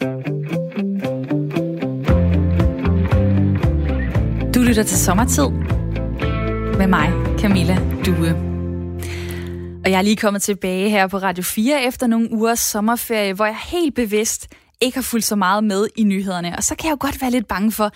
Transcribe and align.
Du 0.00 0.06
lytter 4.62 4.82
til 4.82 4.98
Sommertid 4.98 5.48
med 6.78 6.86
mig, 6.86 7.12
Camilla 7.38 7.78
Due. 8.06 8.30
Og 9.84 9.90
jeg 9.90 9.98
er 9.98 10.02
lige 10.02 10.16
kommet 10.16 10.42
tilbage 10.42 10.90
her 10.90 11.06
på 11.06 11.18
Radio 11.18 11.42
4 11.42 11.82
efter 11.82 12.06
nogle 12.06 12.32
ugers 12.32 12.60
sommerferie, 12.60 13.34
hvor 13.34 13.44
jeg 13.44 13.56
helt 13.56 13.94
bevidst 13.94 14.54
ikke 14.80 14.96
har 14.96 15.02
fulgt 15.02 15.24
så 15.24 15.36
meget 15.36 15.64
med 15.64 15.88
i 15.96 16.04
nyhederne. 16.04 16.56
Og 16.56 16.64
så 16.64 16.74
kan 16.74 16.88
jeg 16.88 16.92
jo 16.92 16.98
godt 17.00 17.22
være 17.22 17.30
lidt 17.30 17.48
bange 17.48 17.72
for, 17.72 17.92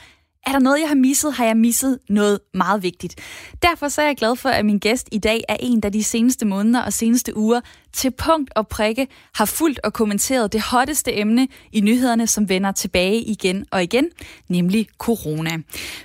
er 0.46 0.52
der 0.52 0.59
noget, 0.59 0.80
jeg 0.80 0.88
har 0.88 0.95
misset? 0.95 1.32
Har 1.32 1.45
jeg 1.45 1.56
misset 1.56 1.98
noget 2.08 2.40
meget 2.54 2.82
vigtigt? 2.82 3.14
Derfor 3.62 3.88
så 3.88 4.02
er 4.02 4.06
jeg 4.06 4.16
glad 4.16 4.36
for, 4.36 4.48
at 4.48 4.64
min 4.64 4.79
gæst 4.79 5.08
i 5.12 5.18
dag 5.18 5.45
er 5.48 5.57
en, 5.61 5.80
der 5.80 5.88
de 5.88 6.04
seneste 6.04 6.46
måneder 6.46 6.82
og 6.82 6.93
seneste 6.93 7.36
uger 7.36 7.61
til 7.93 8.11
punkt 8.11 8.50
og 8.57 8.68
prikke 8.68 9.07
har 9.34 9.44
fulgt 9.44 9.80
og 9.84 9.93
kommenteret 9.93 10.52
det 10.52 10.61
hotteste 10.61 11.18
emne 11.18 11.48
i 11.72 11.80
nyhederne, 11.80 12.26
som 12.26 12.48
vender 12.48 12.72
tilbage 12.72 13.20
igen 13.20 13.66
og 13.71 13.82
igen, 13.82 14.08
nemlig 14.49 14.86
corona. 14.99 15.50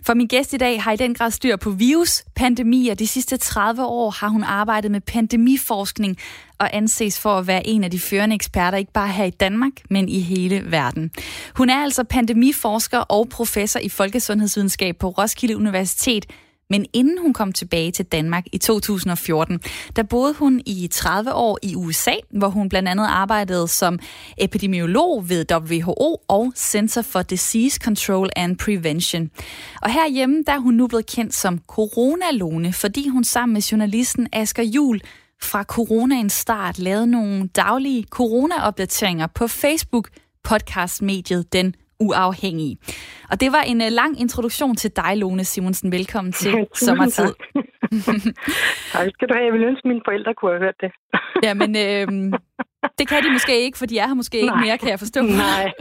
For 0.03 0.13
min 0.13 0.27
gæst 0.27 0.53
i 0.53 0.57
dag 0.57 0.83
har 0.83 0.91
i 0.91 0.97
den 0.97 1.13
grad 1.13 1.31
styr 1.31 1.55
på 1.55 1.69
virus, 1.69 2.23
pandemier. 2.35 2.93
De 2.93 3.07
sidste 3.07 3.37
30 3.37 3.85
år 3.85 4.11
har 4.11 4.27
hun 4.27 4.43
arbejdet 4.43 4.91
med 4.91 5.01
pandemiforskning 5.01 6.17
og 6.59 6.75
anses 6.75 7.19
for 7.19 7.37
at 7.37 7.47
være 7.47 7.67
en 7.67 7.83
af 7.83 7.91
de 7.91 7.99
førende 7.99 8.35
eksperter, 8.35 8.77
ikke 8.77 8.91
bare 8.91 9.07
her 9.07 9.25
i 9.25 9.29
Danmark, 9.29 9.71
men 9.89 10.09
i 10.09 10.19
hele 10.19 10.63
verden. 10.65 11.11
Hun 11.55 11.69
er 11.69 11.83
altså 11.83 12.03
pandemiforsker 12.03 12.99
og 12.99 13.29
professor 13.29 13.79
i 13.79 13.89
folkesundhedsvidenskab 13.89 14.97
på 14.97 15.09
Roskilde 15.09 15.57
Universitet, 15.57 16.25
men 16.69 16.85
inden 16.93 17.17
hun 17.21 17.33
kom 17.33 17.51
tilbage 17.51 17.91
til 17.91 18.05
Danmark 18.05 18.43
i 18.51 18.57
2014, 18.57 19.59
der 19.95 20.03
boede 20.03 20.33
hun 20.33 20.61
i 20.65 20.87
30 20.91 21.33
år 21.33 21.59
i 21.63 21.75
USA, 21.75 22.13
hvor 22.31 22.47
hun 22.47 22.69
blandt 22.69 22.89
andet 22.89 23.05
arbejdede 23.05 23.67
som 23.67 23.99
epidemiolog 24.37 25.29
ved 25.29 25.45
WHO 25.51 26.17
og 26.27 26.53
Center 26.55 27.01
for 27.01 27.21
Disease 27.21 27.79
Control 27.83 28.29
and 28.35 28.57
Prevention. 28.57 29.29
Og 29.81 29.93
herhjemme 29.93 30.43
der 30.47 30.53
er 30.53 30.59
hun 30.59 30.73
nu 30.73 30.87
blevet 30.87 31.05
kendt 31.05 31.35
som 31.35 31.59
Coronalone, 31.67 32.73
fordi 32.73 33.07
hun 33.07 33.23
sammen 33.23 33.53
med 33.53 33.61
journalisten 33.61 34.27
Asger 34.33 34.63
Jul 34.63 35.01
fra 35.43 35.63
coronaens 35.63 36.33
start 36.33 36.79
lavede 36.79 37.07
nogle 37.07 37.47
daglige 37.47 38.03
corona-opdateringer 38.03 39.27
på 39.27 39.47
Facebook 39.47 40.09
podcastmediet 40.43 41.53
Den 41.53 41.75
Uafhængige. 41.99 42.77
Og 43.31 43.41
det 43.41 43.51
var 43.51 43.61
en 43.61 43.81
uh, 43.81 43.87
lang 43.89 44.19
introduktion 44.19 44.75
til 44.75 44.91
dig, 44.95 45.17
Lone 45.17 45.43
Simonsen. 45.43 45.91
Velkommen 45.91 46.33
til 46.33 46.67
Sommertid. 46.85 47.23
tak 48.93 49.07
skal 49.13 49.27
du 49.27 49.33
have. 49.33 49.45
Jeg 49.45 49.53
vil 49.53 49.63
ønske, 49.63 49.81
at 49.85 49.89
mine 49.89 50.01
forældre 50.05 50.33
kunne 50.33 50.51
have 50.51 50.59
hørt 50.59 50.75
det. 50.81 50.91
ja, 51.47 51.53
men 51.53 51.75
øh, 51.75 52.33
det 52.99 53.07
kan 53.07 53.23
de 53.23 53.31
måske 53.31 53.61
ikke, 53.61 53.77
for 53.77 53.85
de 53.85 53.99
er 53.99 54.07
her 54.07 54.13
måske 54.13 54.37
ikke 54.37 54.55
Nej. 54.55 54.65
mere, 54.65 54.77
kan 54.77 54.89
jeg 54.89 54.99
forstå. 54.99 55.21
Nej. 55.21 55.71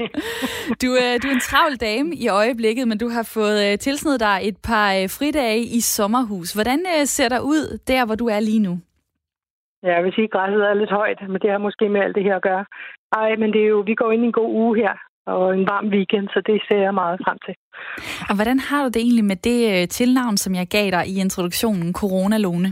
Du, 0.83 0.87
øh, 0.87 1.23
du 1.23 1.29
er 1.29 1.33
en 1.33 1.41
travl 1.41 1.77
dame 1.77 2.15
i 2.15 2.29
øjeblikket, 2.29 2.89
men 2.89 2.99
du 2.99 3.09
har 3.09 3.23
fået 3.23 3.73
øh, 3.73 3.79
tilsnedet 3.79 4.21
dig 4.21 4.41
et 4.43 4.57
par 4.57 4.95
øh, 4.95 5.11
fridage 5.11 5.61
i 5.61 5.81
sommerhus. 5.81 6.53
Hvordan 6.53 6.87
øh, 6.99 7.07
ser 7.07 7.29
der 7.29 7.41
ud 7.41 7.79
der, 7.87 8.05
hvor 8.05 8.15
du 8.15 8.27
er 8.27 8.41
lige 8.41 8.59
nu? 8.59 8.79
Ja, 9.87 9.93
jeg 9.97 10.05
vil 10.05 10.15
sige, 10.15 10.29
at 10.29 10.35
græsset 10.37 10.63
er 10.71 10.75
lidt 10.75 10.91
højt, 11.01 11.21
men 11.29 11.41
det 11.43 11.51
har 11.51 11.59
måske 11.59 11.89
med 11.89 12.01
alt 12.01 12.17
det 12.17 12.25
her 12.29 12.37
at 12.37 12.47
gøre. 12.51 12.65
Ej, 13.21 13.37
men 13.37 13.53
det 13.53 13.61
er 13.63 13.71
jo, 13.75 13.81
vi 13.91 13.95
går 13.95 14.11
ind 14.13 14.23
i 14.23 14.27
en 14.27 14.39
god 14.41 14.51
uge 14.63 14.77
her, 14.83 14.95
og 15.27 15.55
en 15.59 15.67
varm 15.73 15.89
weekend, 15.89 16.29
så 16.29 16.41
det 16.47 16.63
ser 16.69 16.81
jeg 16.87 16.95
meget 16.95 17.19
frem 17.25 17.39
til. 17.47 17.55
Og 18.29 18.35
hvordan 18.39 18.59
har 18.69 18.81
du 18.83 18.89
det 18.95 19.03
egentlig 19.03 19.25
med 19.25 19.37
det 19.49 19.61
øh, 19.73 19.89
tilnavn, 19.89 20.37
som 20.37 20.55
jeg 20.55 20.67
gav 20.77 20.87
dig 20.97 21.05
i 21.13 21.21
introduktionen, 21.25 21.95
Corona-Lone? 22.01 22.71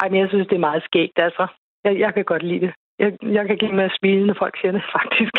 Ej, 0.00 0.08
men 0.10 0.20
jeg 0.20 0.28
synes, 0.28 0.46
det 0.48 0.56
er 0.56 0.68
meget 0.70 0.82
skægt, 0.88 1.18
altså. 1.26 1.46
Jeg, 1.84 1.98
jeg 1.98 2.14
kan 2.14 2.24
godt 2.24 2.42
lide 2.42 2.60
det. 2.66 2.72
Jeg, 2.98 3.10
jeg 3.22 3.46
kan 3.46 3.56
give 3.56 3.72
mig 3.72 3.84
at 3.84 3.96
smile, 3.98 4.26
når 4.26 4.36
folk 4.38 4.54
siger 4.60 4.72
det, 4.72 4.82
faktisk. 4.98 5.34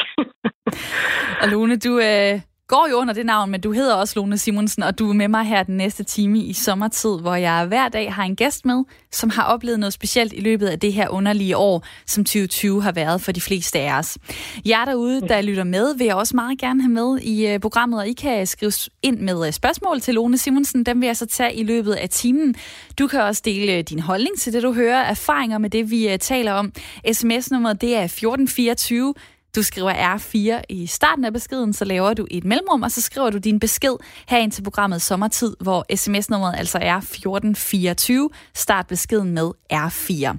og 1.42 1.48
Lone, 1.52 1.76
du, 1.86 1.94
øh, 2.10 2.36
går 2.68 2.88
jo 2.92 2.96
under 2.96 3.14
det 3.14 3.26
navn, 3.26 3.52
men 3.52 3.62
du 3.62 3.72
hedder 3.72 3.94
også 3.94 4.20
Lone 4.20 4.38
Simonsen, 4.38 4.84
og 4.84 5.00
du 5.00 5.10
er 5.10 5.14
med 5.14 5.28
mig 5.28 5.46
her 5.46 5.64
den 5.64 5.78
næste 5.78 6.04
time 6.04 6.40
i 6.40 6.54
sommertid, 6.54 7.20
hvor 7.22 7.36
jeg 7.36 7.66
hver 7.66 7.90
dag 7.90 8.14
har 8.14 8.24
en 8.24 8.36
gæst 8.36 8.66
med, 8.66 8.84
som 9.12 9.30
har 9.30 9.44
oplevet 9.44 9.80
noget 9.80 9.94
specielt 9.94 10.34
i 10.34 10.40
løbet 10.40 10.68
af 10.68 10.80
det 10.80 10.94
her 10.94 11.10
underlige 11.10 11.58
år, 11.58 11.86
som 12.06 12.24
2020 12.24 12.84
har 12.84 12.92
været 12.92 13.22
for 13.22 13.32
de 13.32 13.42
fleste 13.42 13.80
af 13.80 13.98
os. 14.00 14.18
Jer 14.66 14.86
derude, 14.86 15.22
der 15.22 15.42
lytter 15.42 15.64
med, 15.64 15.96
vil 15.98 16.06
jeg 16.06 16.16
også 16.16 16.36
meget 16.36 16.60
gerne 16.60 16.82
have 16.82 16.92
med 16.92 17.20
i 17.20 17.48
øh, 17.48 17.60
programmet, 17.60 18.00
og 18.00 18.08
I 18.08 18.14
kan 18.14 18.48
skrive 18.48 18.72
ind 19.04 19.20
med 19.20 19.48
øh, 19.48 19.54
spørgsmål 19.54 20.02
til 20.02 20.14
Lone 20.14 20.38
Simonsen. 20.38 20.84
Dem 20.84 21.02
vil 21.02 21.08
jeg 21.08 21.18
så 21.18 21.26
tage 21.26 21.56
i 21.56 21.64
løbet 21.64 21.94
af 21.94 22.10
timen. 22.10 22.56
Du 23.00 23.08
kan 23.08 23.22
også 23.22 23.42
dele 23.46 23.74
øh, 23.74 23.84
din 23.84 24.00
holdning 24.00 24.40
til 24.40 24.54
det, 24.54 24.64
du 24.64 24.74
hører, 24.74 25.02
erfaringer 25.02 25.58
med 25.58 25.70
det, 25.70 25.92
vi 25.92 26.18
taler 26.20 26.52
om. 26.52 26.72
SMS-nummeret, 27.14 27.82
det 27.82 27.96
er 27.96 28.04
1424 28.04 29.14
du 29.56 29.64
skriver 29.64 30.16
R4 30.16 30.62
i 30.70 30.88
starten 30.88 31.26
af 31.26 31.34
beskeden, 31.34 31.74
så 31.74 31.86
laver 31.86 32.14
du 32.14 32.28
et 32.32 32.46
mellemrum, 32.46 32.84
og 32.84 32.92
så 32.92 33.02
skriver 33.02 33.30
du 33.30 33.38
din 33.38 33.60
besked 33.60 33.96
herind 34.28 34.52
til 34.52 34.64
programmet 34.64 35.02
Sommertid, 35.02 35.56
hvor 35.60 35.86
sms-nummeret 35.96 36.56
altså 36.58 36.78
er 36.82 36.98
1424. 36.98 38.30
Start 38.54 38.88
beskeden 38.88 39.32
med 39.32 39.52
R4. 39.74 40.38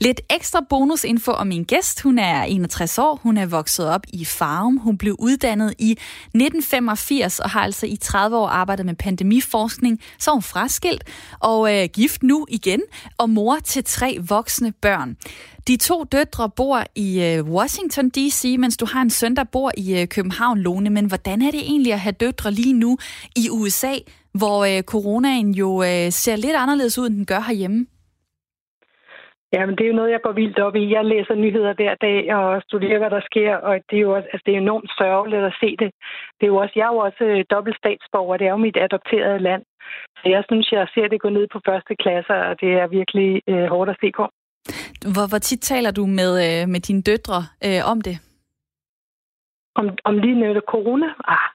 Lidt 0.00 0.20
ekstra 0.30 0.60
bonusinfo 0.68 1.30
om 1.30 1.46
min 1.46 1.64
gæst. 1.64 2.02
Hun 2.02 2.18
er 2.18 2.42
61 2.42 2.98
år. 2.98 3.20
Hun 3.22 3.36
er 3.36 3.46
vokset 3.46 3.88
op 3.88 4.00
i 4.12 4.24
Farum. 4.24 4.76
Hun 4.76 4.98
blev 4.98 5.16
uddannet 5.18 5.74
i 5.78 5.90
1985 5.90 7.38
og 7.38 7.50
har 7.50 7.60
altså 7.60 7.86
i 7.86 7.96
30 7.96 8.36
år 8.36 8.48
arbejdet 8.48 8.86
med 8.86 8.94
pandemiforskning. 8.94 10.00
Så 10.18 10.30
er 10.30 10.34
hun 10.34 10.42
fraskilt 10.42 11.04
og 11.40 11.74
øh, 11.74 11.88
gift 11.92 12.22
nu 12.22 12.46
igen 12.48 12.80
og 13.18 13.30
mor 13.30 13.58
til 13.64 13.84
tre 13.84 14.18
voksne 14.28 14.72
børn. 14.72 15.16
De 15.68 15.76
to 15.76 16.04
døtre 16.04 16.50
bor 16.50 16.84
i 16.94 17.20
øh, 17.22 17.44
Washington 17.44 18.08
D.C., 18.08 18.56
mens 18.58 18.76
du 18.76 18.86
har 18.86 19.02
en 19.02 19.10
søn, 19.10 19.36
der 19.36 19.44
bor 19.44 19.72
i 19.76 20.00
øh, 20.00 20.08
København, 20.08 20.58
Lone. 20.58 20.90
Men 20.90 21.04
hvordan 21.04 21.42
er 21.42 21.50
det 21.50 21.60
egentlig 21.60 21.92
at 21.92 22.00
have 22.00 22.12
døtre 22.12 22.50
lige 22.50 22.72
nu 22.72 22.98
i 23.36 23.48
USA, 23.50 23.94
hvor 24.32 24.64
øh, 24.64 24.82
coronaen 24.82 25.54
jo 25.54 25.82
øh, 25.82 26.12
ser 26.12 26.36
lidt 26.36 26.56
anderledes 26.56 26.98
ud, 26.98 27.06
end 27.06 27.16
den 27.16 27.24
gør 27.24 27.40
herhjemme? 27.40 27.86
Ja, 29.54 29.66
men 29.66 29.74
det 29.76 29.84
er 29.84 29.92
jo 29.92 30.00
noget, 30.00 30.10
jeg 30.10 30.22
går 30.22 30.32
vildt 30.32 30.58
op 30.58 30.76
i. 30.76 30.92
Jeg 30.92 31.04
læser 31.04 31.34
nyheder 31.34 31.74
hver 31.74 31.94
dag 31.94 32.34
og 32.34 32.62
studerer, 32.62 32.98
hvad 32.98 33.10
der 33.10 33.20
sker, 33.30 33.56
og 33.56 33.72
det 33.90 33.96
er 33.96 34.04
jo 34.06 34.14
også, 34.16 34.28
altså, 34.32 34.42
det 34.46 34.54
er 34.54 34.58
enormt 34.58 34.90
sørgeligt 34.98 35.44
at 35.50 35.58
se 35.60 35.70
det. 35.82 35.90
Det 36.36 36.44
er 36.44 36.52
jo 36.52 36.56
også, 36.56 36.74
jeg 36.76 36.86
er 36.86 36.94
jo 36.94 36.98
også 37.08 37.24
øh, 37.24 37.44
dobbelt 37.50 37.76
statsborger, 37.76 38.36
det 38.36 38.46
er 38.46 38.50
jo 38.50 38.66
mit 38.66 38.76
adopterede 38.76 39.38
land. 39.38 39.62
Så 40.18 40.24
jeg 40.34 40.42
synes, 40.48 40.72
jeg 40.72 40.88
ser 40.94 41.08
det 41.08 41.20
gå 41.20 41.28
ned 41.28 41.46
på 41.52 41.60
første 41.68 41.94
klasse, 42.02 42.34
og 42.48 42.60
det 42.60 42.70
er 42.80 42.86
virkelig 42.98 43.42
øh, 43.48 43.66
hårdt 43.72 43.90
at 43.90 44.00
se 44.00 44.08
på. 44.16 44.24
Hvor, 45.14 45.26
hvor 45.30 45.38
tit 45.38 45.60
taler 45.60 45.90
du 45.90 46.06
med, 46.06 46.32
øh, 46.46 46.68
med 46.72 46.80
dine 46.80 47.02
døtre 47.02 47.40
øh, 47.66 47.80
om 47.92 47.98
det? 48.00 48.16
Om, 49.74 49.86
om 50.04 50.18
lige 50.18 50.40
netop 50.40 50.68
corona? 50.74 51.08
Ah, 51.34 51.48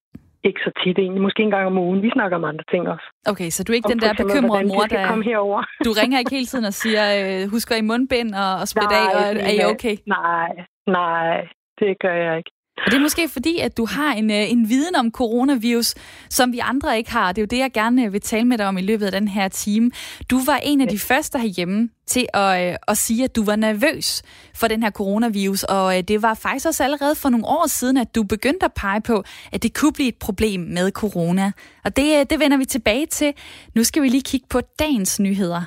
ikke 0.48 0.60
så 0.66 0.72
tit 0.84 0.98
egentlig. 0.98 1.22
Måske 1.22 1.44
en 1.44 1.52
gang 1.56 1.66
om 1.68 1.78
ugen. 1.78 2.02
Vi 2.02 2.10
snakker 2.14 2.36
om 2.38 2.44
andre 2.44 2.64
ting 2.72 2.84
også. 2.96 3.06
Okay, 3.32 3.50
så 3.50 3.64
du 3.64 3.72
er 3.72 3.76
ikke 3.76 3.86
om 3.86 3.92
den 3.92 4.02
der 4.06 4.14
bekymrede 4.24 4.68
mor, 4.68 4.84
der... 4.84 5.08
komme 5.08 5.24
herover. 5.24 5.62
du 5.86 5.92
ringer 6.02 6.18
ikke 6.20 6.36
hele 6.38 6.46
tiden 6.46 6.66
og 6.66 6.74
siger, 6.74 7.06
øh, 7.20 7.52
husker 7.56 7.76
I 7.76 7.82
mundbind 7.82 8.32
og, 8.44 8.52
og 8.62 8.68
spritte 8.68 8.96
af, 9.02 9.08
og 9.18 9.24
er 9.50 9.54
I 9.60 9.64
okay? 9.74 9.96
Nej, 10.08 10.52
nej, 10.88 11.48
det 11.80 11.92
gør 12.04 12.16
jeg 12.26 12.38
ikke. 12.38 12.52
Og 12.78 12.92
det 12.92 12.98
er 12.98 13.02
måske 13.02 13.30
fordi, 13.30 13.60
at 13.60 13.78
du 13.78 13.86
har 13.86 14.14
en, 14.14 14.32
øh, 14.32 14.52
en 14.52 14.70
viden 14.70 14.96
om 14.96 15.12
coronavirus, 15.12 15.96
som 16.30 16.54
vi 16.54 16.60
andre 16.60 16.98
ikke 16.98 17.12
har. 17.12 17.32
Det 17.32 17.42
er 17.42 17.44
jo 17.44 17.48
det, 17.48 17.58
jeg 17.58 17.72
gerne 17.72 18.12
vil 18.12 18.22
tale 18.22 18.46
med 18.46 18.58
dig 18.58 18.68
om 18.68 18.78
i 18.78 18.82
løbet 18.82 19.06
af 19.06 19.12
den 19.12 19.28
her 19.28 19.48
time. 19.48 19.92
Du 20.30 20.44
var 20.46 20.58
en 20.58 20.82
af 20.82 20.88
de 20.88 21.00
første 21.00 21.40
herhjemme 21.40 21.90
til 22.08 22.28
at, 22.34 22.70
øh, 22.70 22.76
at 22.88 22.98
sige, 22.98 23.24
at 23.24 23.36
du 23.36 23.44
var 23.44 23.56
nervøs 23.56 24.22
for 24.56 24.68
den 24.68 24.84
her 24.84 24.92
coronavirus, 24.92 25.64
og 25.64 25.98
øh, 25.98 26.04
det 26.04 26.22
var 26.22 26.34
faktisk 26.34 26.66
også 26.66 26.84
allerede 26.84 27.16
for 27.16 27.30
nogle 27.30 27.48
år 27.48 27.68
siden, 27.68 27.98
at 27.98 28.16
du 28.16 28.24
begyndte 28.24 28.66
at 28.66 28.74
pege 28.74 29.02
på, 29.02 29.24
at 29.52 29.64
det 29.64 29.74
kunne 29.74 29.94
blive 29.94 30.10
et 30.10 30.18
problem 30.20 30.60
med 30.62 30.92
corona. 30.92 31.52
Og 31.84 31.96
det, 31.98 32.30
det 32.30 32.40
vender 32.40 32.58
vi 32.58 32.66
tilbage 32.66 33.06
til. 33.06 33.34
Nu 33.76 33.84
skal 33.84 34.04
vi 34.04 34.10
lige 34.10 34.24
kigge 34.24 34.48
på 34.50 34.62
dagens 34.80 35.20
nyheder. 35.20 35.64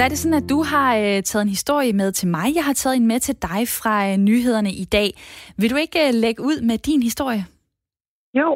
Der 0.00 0.06
er 0.06 0.14
det 0.14 0.24
sådan, 0.24 0.42
at 0.42 0.50
du 0.54 0.60
har 0.72 0.90
øh, 0.96 1.22
taget 1.30 1.42
en 1.42 1.56
historie 1.58 1.92
med 1.92 2.12
til 2.12 2.28
mig. 2.28 2.46
Jeg 2.58 2.64
har 2.64 2.72
taget 2.72 2.96
en 2.96 3.06
med 3.12 3.20
til 3.20 3.36
dig 3.48 3.60
fra 3.78 3.94
øh, 4.08 4.16
nyhederne 4.28 4.72
i 4.84 4.86
dag. 4.96 5.08
Vil 5.60 5.70
du 5.70 5.78
ikke 5.84 5.98
øh, 6.06 6.12
lægge 6.24 6.42
ud 6.50 6.58
med 6.68 6.78
din 6.88 7.02
historie? 7.08 7.42
Jo. 8.40 8.48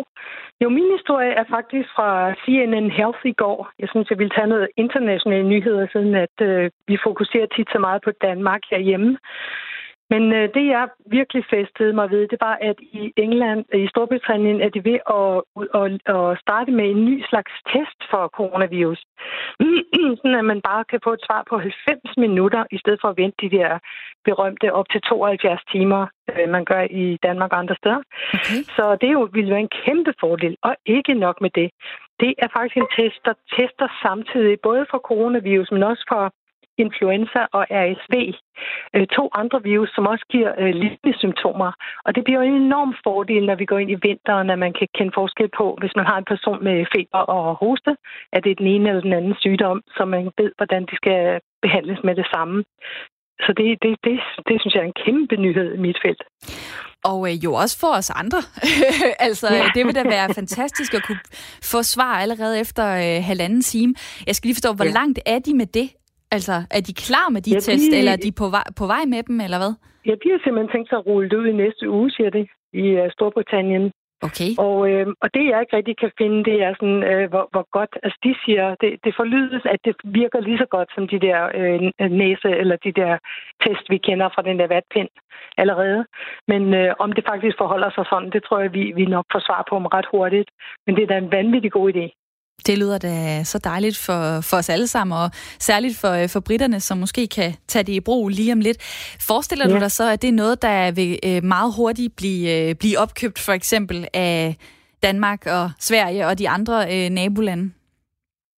Jo, 0.63 0.69
min 0.69 0.89
historie 0.97 1.33
er 1.41 1.47
faktisk 1.57 1.89
fra 1.97 2.11
CNN 2.43 2.91
Health 2.99 3.23
i 3.33 3.35
går. 3.43 3.59
Jeg 3.83 3.89
synes, 3.93 4.11
jeg 4.11 4.19
vil 4.19 4.31
tage 4.37 4.53
noget 4.53 4.69
internationale 4.77 5.49
nyheder, 5.49 5.87
siden 5.93 6.15
at 6.27 6.37
øh, 6.49 6.71
vi 6.91 6.97
fokuserer 7.07 7.49
tit 7.57 7.69
så 7.73 7.79
meget 7.87 8.01
på 8.05 8.11
Danmark 8.27 8.63
herhjemme. 8.71 9.19
Men 10.11 10.33
øh, 10.33 10.49
det, 10.55 10.65
jeg 10.67 10.89
virkelig 11.07 11.45
festede 11.51 11.93
mig 11.93 12.11
ved, 12.11 12.29
det 12.29 12.39
var, 12.41 12.59
at 12.61 12.79
i 12.81 13.13
England, 13.17 13.65
i 13.75 13.87
Storbritannien, 13.89 14.61
er 14.61 14.69
de 14.69 14.85
ved 14.85 14.99
at, 15.19 15.35
at, 15.81 16.17
at 16.17 16.39
starte 16.45 16.71
med 16.73 16.87
en 16.91 17.05
ny 17.05 17.25
slags 17.31 17.53
test 17.73 18.01
for 18.11 18.29
coronavirus. 18.39 19.01
Sådan 20.19 20.39
at 20.39 20.45
man 20.45 20.61
bare 20.71 20.85
kan 20.85 21.01
få 21.05 21.13
et 21.13 21.25
svar 21.27 21.43
på 21.51 21.59
90 21.59 22.17
minutter, 22.17 22.65
i 22.71 22.79
stedet 22.79 22.99
for 23.01 23.09
at 23.09 23.17
vente 23.17 23.37
de 23.45 23.57
der 23.57 23.79
berømte 24.25 24.73
op 24.73 24.89
til 24.93 25.01
72 25.01 25.65
timer, 25.73 26.07
øh, 26.33 26.49
man 26.49 26.65
gør 26.65 26.83
i 26.91 27.19
Danmark 27.23 27.53
og 27.53 27.59
andre 27.59 27.77
steder. 27.81 28.03
Okay. 28.37 28.61
Så 28.77 28.97
det 29.01 29.13
jo, 29.13 29.29
vil 29.33 29.51
være 29.51 29.67
en 29.69 29.77
kæmpe 29.85 30.13
fordel, 30.21 30.57
og 30.63 30.77
ikke 30.87 31.15
nok 31.15 31.41
med 31.41 31.51
det. 31.61 31.71
Det 32.21 32.35
er 32.39 32.49
faktisk 32.57 32.77
en 32.77 32.93
test, 32.99 33.19
der 33.25 33.35
tester 33.57 33.89
samtidig 34.03 34.57
både 34.63 34.87
for 34.91 34.99
coronavirus, 34.99 35.71
men 35.71 35.83
også 35.83 36.05
for 36.13 36.23
influenza 36.79 37.41
og 37.53 37.65
RSV. 37.71 38.15
Øh, 38.95 39.07
to 39.07 39.25
andre 39.43 39.63
virus, 39.63 39.91
som 39.95 40.07
også 40.07 40.25
giver 40.31 40.51
øh, 40.59 40.73
lignende 40.83 41.19
symptomer. 41.23 41.73
Og 42.05 42.15
det 42.15 42.25
bliver 42.25 42.41
jo 42.41 42.49
en 42.49 42.63
enorm 42.63 42.95
fordel, 43.05 43.47
når 43.47 43.55
vi 43.55 43.65
går 43.65 43.79
ind 43.79 43.91
i 43.91 44.03
vinteren, 44.09 44.51
at 44.51 44.59
man 44.59 44.73
kan 44.79 44.89
kende 44.97 45.13
forskel 45.15 45.49
på, 45.59 45.67
hvis 45.81 45.97
man 45.97 46.07
har 46.07 46.19
en 46.19 46.31
person 46.33 46.65
med 46.65 46.87
feber 46.95 47.23
og 47.35 47.55
hoste, 47.55 47.97
at 48.33 48.45
det 48.45 48.51
er 48.51 48.61
den 48.63 48.67
ene 48.75 48.89
eller 48.89 49.03
den 49.03 49.13
anden 49.13 49.37
sygdom, 49.45 49.83
så 49.97 50.05
man 50.05 50.31
ved, 50.39 50.53
hvordan 50.57 50.83
de 50.91 50.97
skal 50.97 51.41
behandles 51.63 52.01
med 52.05 52.15
det 52.15 52.27
samme. 52.35 52.65
Så 53.45 53.51
det, 53.59 53.67
det, 53.83 53.93
det, 54.05 54.17
det 54.49 54.57
synes 54.61 54.75
jeg 54.75 54.83
er 54.83 54.91
en 54.93 55.03
kæmpe 55.05 55.37
nyhed 55.37 55.75
i 55.75 55.81
mit 55.87 55.99
felt. 56.05 56.23
Og 57.05 57.29
øh, 57.29 57.45
jo 57.45 57.55
også 57.55 57.77
for 57.81 57.93
os 57.99 58.11
andre. 58.11 58.41
altså, 59.29 59.47
ja. 59.55 59.65
det 59.75 59.87
vil 59.87 59.95
da 59.95 60.03
være 60.03 60.35
fantastisk 60.35 60.95
at 60.95 61.03
kunne 61.07 61.21
få 61.63 61.83
svar 61.83 62.15
allerede 62.25 62.61
efter 62.61 62.87
øh, 62.87 63.25
halvanden 63.25 63.63
time. 63.63 63.95
Jeg 64.27 64.35
skal 64.35 64.49
lige 64.49 64.55
forstå, 64.55 64.73
hvor 64.73 64.85
ja. 64.85 64.91
langt 64.91 65.19
er 65.27 65.39
de 65.39 65.55
med 65.55 65.67
det? 65.67 65.91
Altså, 66.37 66.57
er 66.77 66.83
de 66.89 66.95
klar 67.07 67.27
med 67.35 67.41
de 67.47 67.51
ja, 67.51 67.61
test, 67.67 67.87
de... 67.93 67.99
eller 67.99 68.13
er 68.13 68.23
de 68.27 68.33
på 68.43 68.47
vej, 68.57 68.67
på 68.81 68.87
vej 68.87 69.03
med 69.15 69.23
dem, 69.29 69.37
eller 69.47 69.59
hvad? 69.63 69.73
Ja, 70.09 70.15
de 70.23 70.29
har 70.33 70.41
simpelthen 70.45 70.73
tænkt 70.73 70.89
sig 70.89 70.99
at 70.99 71.07
rulle 71.07 71.29
det 71.31 71.37
ud 71.43 71.47
i 71.47 71.61
næste 71.65 71.85
uge, 71.97 72.11
siger 72.17 72.31
det, 72.31 72.45
i 72.83 72.85
uh, 73.01 73.07
Storbritannien. 73.17 73.85
Okay. 74.29 74.51
Og, 74.67 74.79
øh, 74.91 75.07
og 75.23 75.29
det, 75.35 75.45
jeg 75.51 75.61
ikke 75.61 75.77
rigtig 75.77 75.97
kan 76.03 76.13
finde, 76.21 76.39
det 76.51 76.57
er 76.67 76.73
sådan, 76.81 77.03
øh, 77.11 77.25
hvor, 77.33 77.45
hvor 77.53 77.67
godt, 77.77 77.93
altså 78.03 78.19
de 78.25 78.33
siger, 78.45 78.75
det, 78.81 78.91
det 79.05 79.13
forlydes, 79.21 79.63
at 79.75 79.81
det 79.85 79.95
virker 80.05 80.41
lige 80.41 80.59
så 80.59 80.69
godt 80.77 80.89
som 80.95 81.09
de 81.13 81.19
der 81.27 81.39
øh, 81.59 82.09
næse, 82.23 82.49
eller 82.63 82.77
de 82.87 82.93
der 83.01 83.13
test, 83.65 83.85
vi 83.93 83.99
kender 84.07 84.29
fra 84.35 84.43
den 84.49 84.59
der 84.59 84.69
vatpind 84.75 85.11
allerede. 85.63 86.05
Men 86.51 86.63
øh, 86.75 86.95
om 86.99 87.13
det 87.13 87.25
faktisk 87.31 87.57
forholder 87.59 87.91
sig 87.95 88.05
sådan, 88.11 88.31
det 88.35 88.43
tror 88.45 88.59
jeg, 88.61 88.73
vi, 88.79 88.93
vi 88.97 89.05
nok 89.17 89.27
får 89.33 89.43
svar 89.49 89.67
på 89.69 89.75
om 89.77 89.87
ret 89.87 90.09
hurtigt. 90.15 90.51
Men 90.87 90.97
det 90.97 91.03
er 91.03 91.11
da 91.13 91.19
en 91.19 91.33
vanvittig 91.33 91.73
god 91.73 91.87
idé. 91.95 92.07
Det 92.67 92.79
lyder 92.79 92.99
da 92.99 93.45
så 93.45 93.59
dejligt 93.59 93.97
for, 93.97 94.41
for 94.41 94.57
os 94.57 94.69
alle 94.69 94.87
sammen, 94.87 95.19
og 95.19 95.31
særligt 95.61 95.99
for, 95.99 96.27
for 96.27 96.41
britterne, 96.41 96.81
som 96.81 96.99
måske 96.99 97.27
kan 97.27 97.55
tage 97.69 97.83
det 97.83 97.93
i 97.93 98.01
brug 98.01 98.29
lige 98.29 98.53
om 98.53 98.61
lidt. 98.61 98.77
Forestiller 99.21 99.69
ja. 99.69 99.75
du 99.75 99.81
dig 99.81 99.91
så, 99.91 100.11
at 100.11 100.23
det 100.23 100.29
er 100.29 100.33
noget, 100.33 100.63
der 100.63 100.91
vil 100.91 101.19
øh, 101.25 101.45
meget 101.45 101.75
hurtigt 101.75 102.17
blive, 102.17 102.69
øh, 102.69 102.75
blive 102.75 102.99
opkøbt 102.99 103.39
for 103.39 103.53
eksempel 103.53 104.09
af 104.15 104.57
Danmark 105.03 105.47
og 105.47 105.71
Sverige 105.81 106.27
og 106.27 106.39
de 106.39 106.49
andre 106.49 107.05
øh, 107.05 107.11
nabolande? 107.11 107.71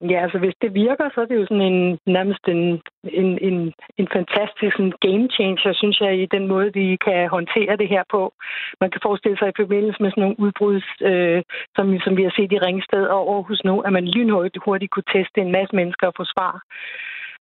Ja, 0.00 0.22
altså 0.22 0.38
hvis 0.38 0.54
det 0.62 0.74
virker, 0.74 1.08
så 1.14 1.20
er 1.20 1.24
det 1.24 1.36
jo 1.40 1.46
sådan 1.46 1.68
en 1.72 1.98
nærmest 2.06 2.44
en, 2.48 2.80
en, 3.04 3.38
en, 3.48 3.72
en 4.00 4.08
fantastisk 4.16 4.72
sådan 4.76 4.98
game 5.06 5.28
changer, 5.36 5.72
synes 5.72 6.00
jeg, 6.00 6.12
i 6.22 6.26
den 6.26 6.46
måde, 6.46 6.72
vi 6.72 6.96
kan 7.06 7.28
håndtere 7.28 7.76
det 7.76 7.88
her 7.88 8.02
på. 8.10 8.32
Man 8.80 8.90
kan 8.90 9.00
forestille 9.02 9.38
sig 9.38 9.48
i 9.48 9.60
forbindelse 9.60 10.02
med 10.02 10.10
sådan 10.10 10.22
nogle 10.22 10.40
udbrud, 10.44 10.80
øh, 11.10 11.42
som, 11.76 11.86
som 12.04 12.16
vi 12.16 12.22
har 12.22 12.34
set 12.36 12.52
i 12.52 12.58
Ringsted 12.58 13.04
og 13.14 13.22
Aarhus 13.34 13.64
nu, 13.64 13.80
at 13.80 13.92
man 13.92 14.08
lynhurtigt 14.14 14.64
hurtigt 14.64 14.92
kunne 14.92 15.10
teste 15.14 15.40
en 15.40 15.52
masse 15.52 15.76
mennesker 15.76 16.06
og 16.06 16.14
få 16.16 16.24
svar. 16.24 16.54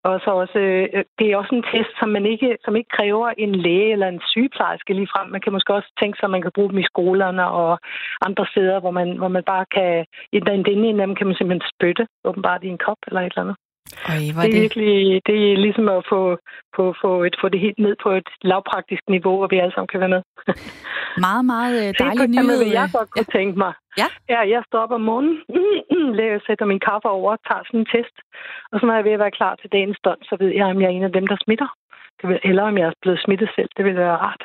Og 0.07 0.15
så 0.23 0.29
også, 0.43 0.59
øh, 0.59 1.03
det 1.19 1.25
er 1.27 1.37
også 1.37 1.53
en 1.55 1.67
test, 1.71 1.91
som, 1.99 2.09
man 2.09 2.25
ikke, 2.33 2.57
som 2.65 2.75
ikke 2.75 2.95
kræver 2.97 3.29
en 3.37 3.55
læge 3.65 3.91
eller 3.91 4.07
en 4.07 4.21
sygeplejerske 4.31 4.93
lige 4.93 5.11
frem. 5.13 5.27
Man 5.29 5.41
kan 5.41 5.53
måske 5.53 5.73
også 5.73 5.89
tænke 6.01 6.15
sig, 6.17 6.27
at 6.27 6.35
man 6.35 6.41
kan 6.41 6.55
bruge 6.55 6.69
dem 6.71 6.79
i 6.79 6.89
skolerne 6.91 7.45
og 7.61 7.79
andre 8.27 8.45
steder, 8.51 8.79
hvor 8.79 8.91
man, 8.99 9.17
hvor 9.17 9.27
man 9.27 9.43
bare 9.53 9.65
kan... 9.75 10.05
I 10.35 10.39
den 10.39 10.67
ene 10.67 11.01
af 11.01 11.07
dem 11.07 11.15
kan 11.15 11.27
man 11.27 11.35
simpelthen 11.35 11.69
spytte, 11.73 12.07
åbenbart 12.29 12.63
i 12.63 12.67
en 12.67 12.83
kop 12.85 12.97
eller 13.07 13.21
et 13.21 13.25
eller 13.25 13.43
andet. 13.45 13.57
Ej, 14.11 14.15
det, 14.15 14.29
er 14.37 14.41
det... 14.41 14.61
virkelig, 14.61 15.21
det 15.27 15.37
er 15.51 15.57
ligesom 15.65 15.87
at 15.89 16.05
få, 16.09 16.37
få, 16.75 16.83
få, 17.01 17.23
et, 17.23 17.35
få 17.41 17.49
det 17.49 17.59
helt 17.59 17.79
ned 17.79 17.95
på 18.03 18.09
et 18.19 18.29
lavpraktisk 18.41 19.03
niveau, 19.15 19.37
hvor 19.37 19.47
vi 19.47 19.59
alle 19.59 19.73
sammen 19.73 19.91
kan 19.91 19.99
være 19.99 20.15
med. 20.15 20.21
meget, 21.27 21.45
meget 21.45 21.75
øh, 21.83 21.93
dejlig 22.05 22.27
nyhed. 22.27 22.59
Det 22.65 22.73
jeg 22.73 22.89
godt 22.97 23.09
kunne 23.11 23.29
ja. 23.33 23.37
tænke 23.37 23.57
mig. 23.57 23.73
Ja. 24.01 24.07
ja, 24.33 24.39
jeg 24.53 24.61
står 24.67 24.79
op 24.79 24.91
om 24.91 25.01
morgenen, 25.01 25.37
Hmm, 26.05 26.39
sætter 26.47 26.65
min 26.65 26.79
kaffe 26.79 27.07
over 27.09 27.31
og 27.31 27.39
tager 27.47 27.63
sådan 27.67 27.79
en 27.79 27.91
test. 27.93 28.17
Og 28.71 28.79
så 28.79 28.85
når 28.85 28.93
jeg 28.93 28.99
er 28.99 29.07
ved 29.09 29.17
at 29.17 29.23
være 29.25 29.37
klar 29.39 29.55
til 29.55 29.71
dagens 29.71 29.97
stund, 29.97 30.19
så 30.29 30.35
ved 30.39 30.51
jeg, 30.59 30.65
om 30.65 30.81
jeg 30.81 30.87
er 30.87 30.95
en 30.97 31.03
af 31.09 31.11
dem, 31.11 31.27
der 31.27 31.37
smitter. 31.43 31.69
Det 32.21 32.39
Eller 32.43 32.63
om 32.63 32.77
jeg 32.77 32.87
er 32.87 33.01
blevet 33.01 33.19
smittet 33.25 33.49
selv. 33.55 33.69
Det 33.77 33.85
vil 33.85 33.95
være 33.95 34.17
rart. 34.17 34.43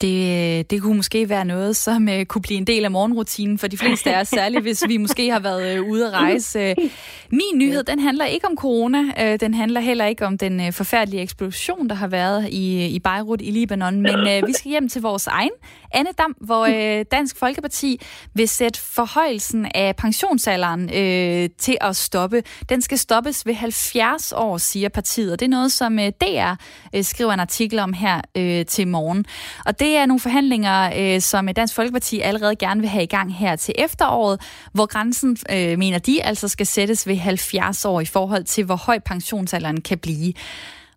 Det, 0.00 0.70
det 0.70 0.82
kunne 0.82 0.96
måske 0.96 1.28
være 1.28 1.44
noget, 1.44 1.76
som 1.76 2.08
uh, 2.08 2.24
kunne 2.24 2.42
blive 2.42 2.56
en 2.56 2.66
del 2.66 2.84
af 2.84 2.90
morgenrutinen 2.90 3.58
for 3.58 3.66
de 3.66 3.78
fleste 3.78 4.14
af 4.14 4.20
os, 4.20 4.28
særligt 4.28 4.62
hvis 4.62 4.84
vi 4.88 4.96
måske 4.96 5.30
har 5.30 5.40
været 5.40 5.80
uh, 5.80 5.88
ude 5.88 6.06
at 6.06 6.12
rejse. 6.12 6.74
Uh, 6.78 6.84
min 7.30 7.58
nyhed, 7.58 7.84
den 7.84 7.98
handler 7.98 8.24
ikke 8.24 8.46
om 8.46 8.56
corona. 8.56 8.98
Uh, 8.98 9.40
den 9.40 9.54
handler 9.54 9.80
heller 9.80 10.06
ikke 10.06 10.26
om 10.26 10.38
den 10.38 10.60
uh, 10.60 10.72
forfærdelige 10.72 11.22
eksplosion, 11.22 11.88
der 11.88 11.94
har 11.94 12.06
været 12.06 12.48
i, 12.48 12.86
i 12.86 12.98
Beirut 12.98 13.40
i 13.40 13.50
Libanon. 13.50 14.00
Men 14.00 14.14
uh, 14.14 14.48
vi 14.48 14.52
skal 14.52 14.68
hjem 14.70 14.88
til 14.88 15.02
vores 15.02 15.26
egen 15.26 15.50
Anne 15.94 16.10
Dam, 16.18 16.36
hvor 16.40 16.66
uh, 16.66 17.02
Dansk 17.10 17.38
Folkeparti 17.38 18.00
vil 18.34 18.48
sætte 18.48 18.80
forhøjelsen 18.80 19.66
af 19.74 19.96
pensionsalderen 19.96 20.82
uh, 20.82 21.50
til 21.58 21.76
at 21.80 21.96
stoppe. 21.96 22.42
Den 22.68 22.82
skal 22.82 22.98
stoppes 22.98 23.46
ved 23.46 23.54
70 23.54 24.32
år, 24.36 24.58
siger 24.58 24.88
partiet. 24.88 25.40
Det 25.40 25.46
er 25.46 25.50
noget, 25.50 25.72
som 25.72 25.98
uh, 25.98 26.04
DR 26.04 26.52
uh, 26.96 27.02
skriver 27.02 27.32
en 27.32 27.40
artikel 27.40 27.78
om 27.78 27.92
her 27.92 28.16
uh, 28.16 28.66
til 28.66 28.88
morgen. 28.88 29.24
Og 29.64 29.78
det 29.80 29.85
det 29.86 29.96
er 29.96 30.06
nogle 30.06 30.26
forhandlinger, 30.28 30.78
øh, 31.00 31.20
som 31.20 31.48
øh, 31.48 31.56
Dansk 31.56 31.74
Folkeparti 31.76 32.20
allerede 32.20 32.56
gerne 32.56 32.80
vil 32.80 32.88
have 32.88 33.06
i 33.08 33.14
gang 33.16 33.28
her 33.34 33.56
til 33.56 33.74
efteråret, 33.78 34.36
hvor 34.74 34.86
grænsen, 34.94 35.32
øh, 35.54 35.78
mener 35.78 35.98
de, 35.98 36.14
altså 36.22 36.48
skal 36.48 36.66
sættes 36.66 37.08
ved 37.08 37.16
70 37.16 37.84
år 37.84 38.00
i 38.00 38.10
forhold 38.16 38.44
til, 38.44 38.64
hvor 38.66 38.78
høj 38.86 38.98
pensionsalderen 39.10 39.80
kan 39.80 39.98
blive. 39.98 40.32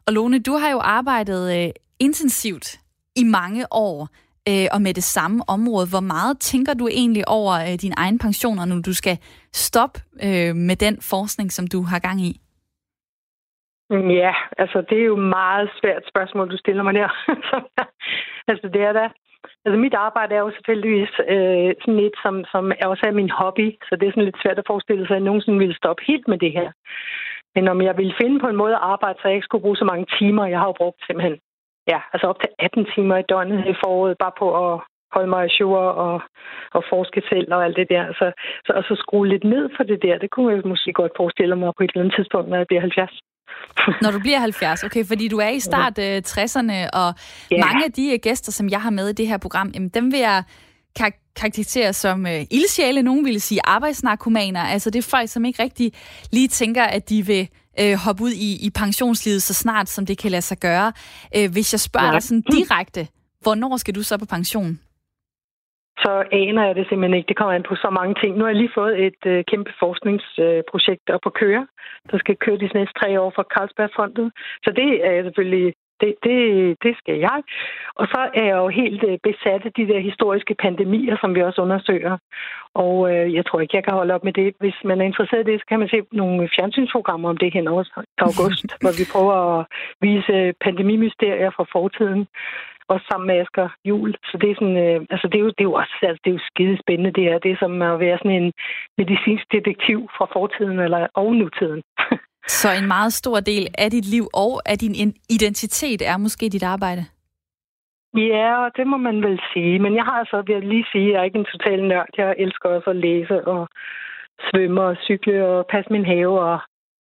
Og 0.08 0.14
Lone, 0.14 0.40
du 0.40 0.54
har 0.62 0.70
jo 0.72 0.80
arbejdet 0.80 1.44
øh, 1.58 1.70
intensivt 2.00 2.68
i 3.16 3.24
mange 3.24 3.64
år, 3.72 4.08
øh, 4.50 4.68
og 4.74 4.82
med 4.82 4.94
det 4.94 5.04
samme 5.04 5.44
område. 5.48 5.88
Hvor 5.94 6.06
meget 6.16 6.40
tænker 6.40 6.74
du 6.74 6.88
egentlig 6.88 7.24
over 7.28 7.54
øh, 7.68 7.76
din 7.86 7.94
egen 7.98 8.20
pensioner, 8.20 8.66
når 8.66 8.80
du 8.90 8.94
skal 8.94 9.18
stoppe 9.54 10.00
øh, 10.26 10.56
med 10.56 10.76
den 10.76 10.96
forskning, 11.12 11.52
som 11.52 11.68
du 11.68 11.82
har 11.82 12.00
gang 12.00 12.22
i? 12.22 12.34
Mm, 13.92 14.10
ja, 14.10 14.34
altså 14.58 14.78
det 14.90 14.98
er 15.02 15.06
jo 15.06 15.18
et 15.18 15.30
meget 15.30 15.70
svært 15.82 16.04
spørgsmål, 16.12 16.52
du 16.52 16.58
stiller 16.58 16.84
mig 16.84 16.94
der. 16.94 17.10
altså 18.50 18.68
det 18.76 18.82
er 18.82 18.94
da... 18.94 19.10
Altså 19.66 19.78
mit 19.80 19.94
arbejde 19.94 20.36
er 20.36 20.40
jo 20.40 20.52
selvfølgelig 20.52 21.02
øh, 21.34 21.72
sådan 21.82 22.00
lidt, 22.04 22.16
som, 22.24 22.46
som 22.54 22.72
er 22.80 22.88
også 22.88 23.04
er 23.06 23.20
min 23.22 23.30
hobby, 23.30 23.68
så 23.88 23.96
det 23.96 24.08
er 24.08 24.12
sådan 24.12 24.30
lidt 24.30 24.42
svært 24.44 24.60
at 24.60 24.70
forestille 24.72 25.08
sig, 25.08 25.16
at 25.16 25.20
jeg 25.20 25.28
nogensinde 25.30 25.60
ville 25.60 25.76
stoppe 25.82 26.04
helt 26.08 26.28
med 26.28 26.38
det 26.38 26.52
her. 26.52 26.72
Men 27.56 27.68
om 27.68 27.82
jeg 27.82 27.98
ville 27.98 28.16
finde 28.22 28.40
på 28.40 28.48
en 28.48 28.56
måde 28.56 28.76
at 28.76 28.86
arbejde, 28.94 29.20
så 29.20 29.28
jeg 29.28 29.36
ikke 29.36 29.46
skulle 29.50 29.62
bruge 29.62 29.82
så 29.82 29.86
mange 29.86 30.06
timer, 30.20 30.46
jeg 30.46 30.60
har 30.60 30.68
jo 30.68 30.80
brugt 30.82 31.02
simpelthen, 31.06 31.38
ja, 31.88 32.00
altså 32.14 32.28
op 32.28 32.40
til 32.40 32.50
18 32.60 32.88
timer 32.96 33.18
i 33.18 33.30
døgnet 33.30 33.68
i 33.68 33.76
foråret, 33.84 34.18
bare 34.18 34.40
på 34.40 34.48
at 34.66 34.80
holde 35.16 35.30
mig 35.30 35.50
i 35.60 35.64
og, 35.64 36.22
og 36.78 36.84
forske 36.90 37.22
selv 37.30 37.54
og 37.54 37.66
alt 37.66 37.78
det 37.78 37.90
der. 37.90 38.14
Så, 38.20 38.32
så, 38.66 38.72
og 38.74 38.84
så 38.84 38.96
skrue 38.96 39.28
lidt 39.28 39.44
ned 39.44 39.70
for 39.76 39.84
det 39.84 40.02
der, 40.02 40.18
det 40.18 40.30
kunne 40.30 40.56
jeg 40.56 40.62
måske 40.66 40.94
godt 40.94 41.12
forestille 41.18 41.56
mig 41.56 41.74
på 41.78 41.84
et 41.84 41.92
eller 41.92 42.04
andet 42.04 42.16
tidspunkt, 42.16 42.50
når 42.50 42.58
jeg 42.58 42.68
bliver 42.68 42.82
70. 42.82 43.20
Når 44.02 44.12
du 44.12 44.20
bliver 44.20 44.40
70, 44.40 44.84
okay, 44.84 45.06
fordi 45.06 45.28
du 45.28 45.38
er 45.38 45.50
i 45.50 45.60
start 45.60 45.98
uh, 45.98 46.04
60'erne, 46.04 46.90
og 46.94 47.14
yeah. 47.54 47.66
mange 47.66 47.86
af 47.86 47.92
de 47.92 48.12
uh, 48.14 48.20
gæster, 48.22 48.52
som 48.52 48.70
jeg 48.70 48.82
har 48.82 48.90
med 48.90 49.10
i 49.10 49.14
det 49.14 49.28
her 49.28 49.38
program, 49.38 49.72
jamen, 49.74 49.90
dem 49.90 50.12
vil 50.12 50.20
jeg 50.20 50.44
kar- 51.00 51.32
karakterisere 51.36 51.94
som 51.94 52.26
uh, 52.26 52.42
ildsjæle. 52.52 53.02
Nogen 53.02 53.26
ville 53.26 53.40
sige 53.40 53.62
arbejdsnarkomaner. 53.64 54.62
Altså 54.62 54.90
det 54.90 55.00
er 55.00 55.10
folk, 55.10 55.30
som 55.30 55.46
ikke 55.46 55.64
rigtig 55.64 55.92
lige 56.32 56.48
tænker, 56.48 56.84
at 56.84 57.10
de 57.10 57.26
vil 57.26 57.48
uh, 57.84 57.94
hoppe 57.94 58.24
ud 58.24 58.32
i, 58.32 58.66
i 58.66 58.70
pensionslivet 58.70 59.44
så 59.44 59.54
snart, 59.54 59.90
som 59.90 60.06
det 60.06 60.18
kan 60.18 60.32
lade 60.32 60.42
sig 60.42 60.58
gøre. 60.60 60.94
Uh, 61.38 61.52
hvis 61.52 61.74
jeg 61.74 61.80
spørger 61.80 62.08
ja. 62.08 62.14
dig 62.14 62.24
sådan 62.24 62.44
direkte, 62.52 63.08
hvornår 63.42 63.78
skal 63.78 63.96
du 63.96 64.04
så 64.04 64.18
på 64.18 64.26
pension? 64.26 64.80
Så 66.04 66.12
aner 66.32 66.64
jeg 66.66 66.76
det 66.76 66.86
simpelthen 66.88 67.18
ikke. 67.18 67.28
Det 67.28 67.38
kommer 67.38 67.54
an 67.54 67.70
på 67.70 67.76
så 67.76 67.90
mange 68.00 68.16
ting. 68.22 68.32
Nu 68.38 68.44
har 68.44 68.52
jeg 68.52 68.62
lige 68.62 68.78
fået 68.80 69.06
et 69.08 69.24
øh, 69.26 69.44
kæmpe 69.52 69.72
forskningsprojekt 69.80 71.10
op 71.16 71.26
at 71.26 71.34
køre, 71.34 71.68
der 72.12 72.18
skal 72.18 72.36
køre 72.36 72.58
de 72.58 72.70
næste 72.74 73.00
tre 73.00 73.22
år 73.22 73.32
for 73.36 73.46
Carlsbergfondet. 73.54 74.32
Så 74.64 74.70
det 74.80 74.90
er 75.06 75.12
jeg 75.12 75.24
selvfølgelig 75.24 75.74
det, 76.02 76.16
det, 76.24 76.40
det 76.84 76.94
skal 76.98 77.18
jeg. 77.28 77.40
Og 77.96 78.06
så 78.14 78.22
er 78.34 78.46
jeg 78.52 78.58
jo 78.64 78.68
helt 78.68 79.04
øh, 79.10 79.18
besat 79.24 79.62
af 79.66 79.72
de 79.78 79.88
der 79.92 80.00
historiske 80.00 80.56
pandemier, 80.66 81.16
som 81.22 81.36
vi 81.36 81.42
også 81.42 81.62
undersøger. 81.62 82.18
Og 82.74 82.94
øh, 83.12 83.34
jeg 83.34 83.46
tror 83.46 83.60
ikke, 83.60 83.76
jeg 83.76 83.84
kan 83.84 83.94
holde 83.94 84.14
op 84.14 84.24
med 84.24 84.34
det. 84.34 84.54
Hvis 84.60 84.78
man 84.86 85.02
er 85.02 85.06
interesseret 85.06 85.48
i 85.48 85.52
det, 85.52 85.60
så 85.60 85.66
kan 85.70 85.80
man 85.80 85.90
se 85.90 86.02
nogle 86.12 86.50
fjernsynsprogrammer 86.56 87.30
om 87.30 87.38
det 87.38 87.54
hen 87.54 87.68
over 87.68 87.84
august, 88.18 88.68
hvor 88.82 88.94
vi 89.00 89.06
prøver 89.14 89.38
at 89.60 89.66
vise 90.02 90.54
pandemimysterier 90.66 91.50
fra 91.56 91.66
fortiden 91.72 92.28
også 92.94 93.06
sammen 93.12 93.28
med 93.28 93.40
Asger 93.44 93.70
Jul. 93.90 94.12
Så 94.30 94.36
det 94.42 94.48
er, 94.52 94.56
sådan, 94.60 94.78
øh, 94.86 95.00
altså 95.14 95.28
det 95.32 95.38
er, 95.40 95.44
jo, 95.46 95.52
det 95.58 95.64
er 95.64 95.72
jo 95.72 95.74
også 95.82 95.94
altså 96.02 96.22
det 96.24 96.30
er 96.30 96.38
jo 96.38 96.48
skide 96.52 96.76
spændende, 96.84 97.12
det 97.18 97.26
er. 97.32 97.38
Det 97.44 97.52
er 97.52 97.60
som 97.60 97.82
at 97.82 98.00
være 98.06 98.18
sådan 98.18 98.42
en 98.42 98.52
medicinsk 98.98 99.46
detektiv 99.52 100.00
fra 100.18 100.26
fortiden 100.36 100.80
eller 100.80 101.08
og 101.22 101.36
nutiden. 101.36 101.82
Så 102.60 102.68
en 102.80 102.88
meget 102.88 103.14
stor 103.14 103.40
del 103.40 103.68
af 103.78 103.92
dit 103.92 104.06
liv 104.16 104.26
og 104.34 104.52
af 104.72 104.78
din 104.78 104.94
identitet 105.30 106.02
er 106.12 106.18
måske 106.18 106.46
dit 106.50 106.64
arbejde? 106.64 107.04
Ja, 108.18 108.70
det 108.78 108.88
må 108.88 108.98
man 108.98 109.24
vel 109.24 109.40
sige. 109.54 109.80
Men 109.80 109.96
jeg 109.96 110.04
har 110.04 110.18
altså, 110.22 110.44
vil 110.46 110.54
jeg 110.54 110.64
lige 110.64 110.86
sige, 110.92 111.08
at 111.08 111.12
jeg 111.12 111.20
er 111.20 111.24
ikke 111.24 111.40
en 111.40 111.52
total 111.54 111.84
nørd. 111.84 112.10
Jeg 112.18 112.36
elsker 112.38 112.70
også 112.70 112.90
at 112.90 112.96
læse 112.96 113.48
og 113.48 113.68
svømme 114.48 114.82
og 114.82 114.98
cykle 115.04 115.48
og 115.48 115.66
passe 115.72 115.92
min 115.92 116.06
have 116.06 116.40
og 116.40 116.60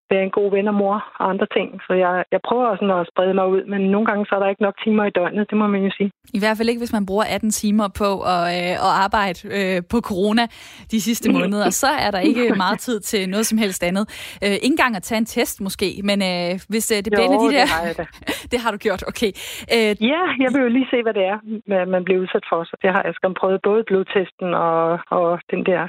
være 0.09 0.23
en 0.23 0.35
god 0.39 0.51
ven 0.55 0.67
og 0.67 0.73
mor 0.73 0.97
og 1.19 1.29
andre 1.29 1.47
ting. 1.57 1.67
Så 1.87 1.93
jeg, 1.93 2.23
jeg 2.31 2.41
prøver 2.47 2.75
sådan 2.75 2.99
at 2.99 3.07
sprede 3.11 3.33
mig 3.33 3.47
ud, 3.55 3.61
men 3.73 3.81
nogle 3.93 4.05
gange 4.09 4.25
så 4.25 4.35
er 4.35 4.39
der 4.39 4.49
ikke 4.53 4.65
nok 4.67 4.75
timer 4.83 5.05
i 5.05 5.09
døgnet, 5.09 5.49
det 5.49 5.57
må 5.57 5.67
man 5.67 5.81
jo 5.87 5.91
sige. 5.97 6.11
I 6.33 6.39
hvert 6.39 6.57
fald 6.57 6.69
ikke, 6.69 6.81
hvis 6.83 6.93
man 6.97 7.05
bruger 7.05 7.25
18 7.35 7.51
timer 7.51 7.87
på 8.01 8.09
at, 8.35 8.43
øh, 8.57 8.75
at 8.87 8.93
arbejde 9.05 9.39
øh, 9.57 9.81
på 9.91 9.97
corona 10.09 10.43
de 10.91 11.01
sidste 11.01 11.31
måneder. 11.31 11.69
Så 11.69 11.87
er 12.05 12.11
der 12.11 12.19
ikke 12.19 12.53
meget 12.65 12.79
tid 12.79 12.99
til 12.99 13.29
noget 13.29 13.45
som 13.45 13.57
helst 13.57 13.83
andet. 13.83 14.05
Øh, 14.43 14.51
ikke 14.51 14.75
engang 14.75 14.95
at 14.95 15.03
tage 15.03 15.17
en 15.17 15.25
test 15.25 15.61
måske, 15.61 15.89
men 16.03 16.17
øh, 16.21 16.59
hvis 16.69 16.91
øh, 16.91 16.97
det 17.05 17.11
bliver 17.13 17.27
de 17.27 17.55
der... 17.55 17.65
det 17.65 17.69
har 17.69 17.85
jeg 17.85 17.97
da. 17.97 18.05
det 18.51 18.59
har 18.63 18.71
du 18.71 18.77
gjort, 18.77 19.03
okay. 19.07 19.31
Øh, 19.75 19.91
Ja, 20.11 20.21
jeg 20.43 20.49
vil 20.53 20.61
jo 20.61 20.69
lige 20.77 20.87
se, 20.93 20.97
hvad 21.03 21.13
det 21.13 21.25
er, 21.33 21.37
man 21.85 22.03
bliver 22.03 22.19
udsat 22.21 22.45
for. 22.51 22.63
Så 22.63 22.75
det 22.81 22.89
har 22.95 23.01
jeg 23.05 23.13
skam 23.15 23.33
prøvet 23.33 23.59
både 23.63 23.83
blodtesten 23.87 24.53
og, 24.53 24.99
og 25.17 25.39
den 25.51 25.65
der 25.65 25.81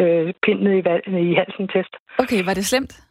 øh, 0.00 0.34
pind 0.44 0.60
ned 0.60 0.74
i, 0.78 0.82
i 1.30 1.34
halsen 1.40 1.68
test. 1.74 1.92
okay, 2.18 2.44
var 2.44 2.54
det 2.54 2.66
slemt? 2.66 3.05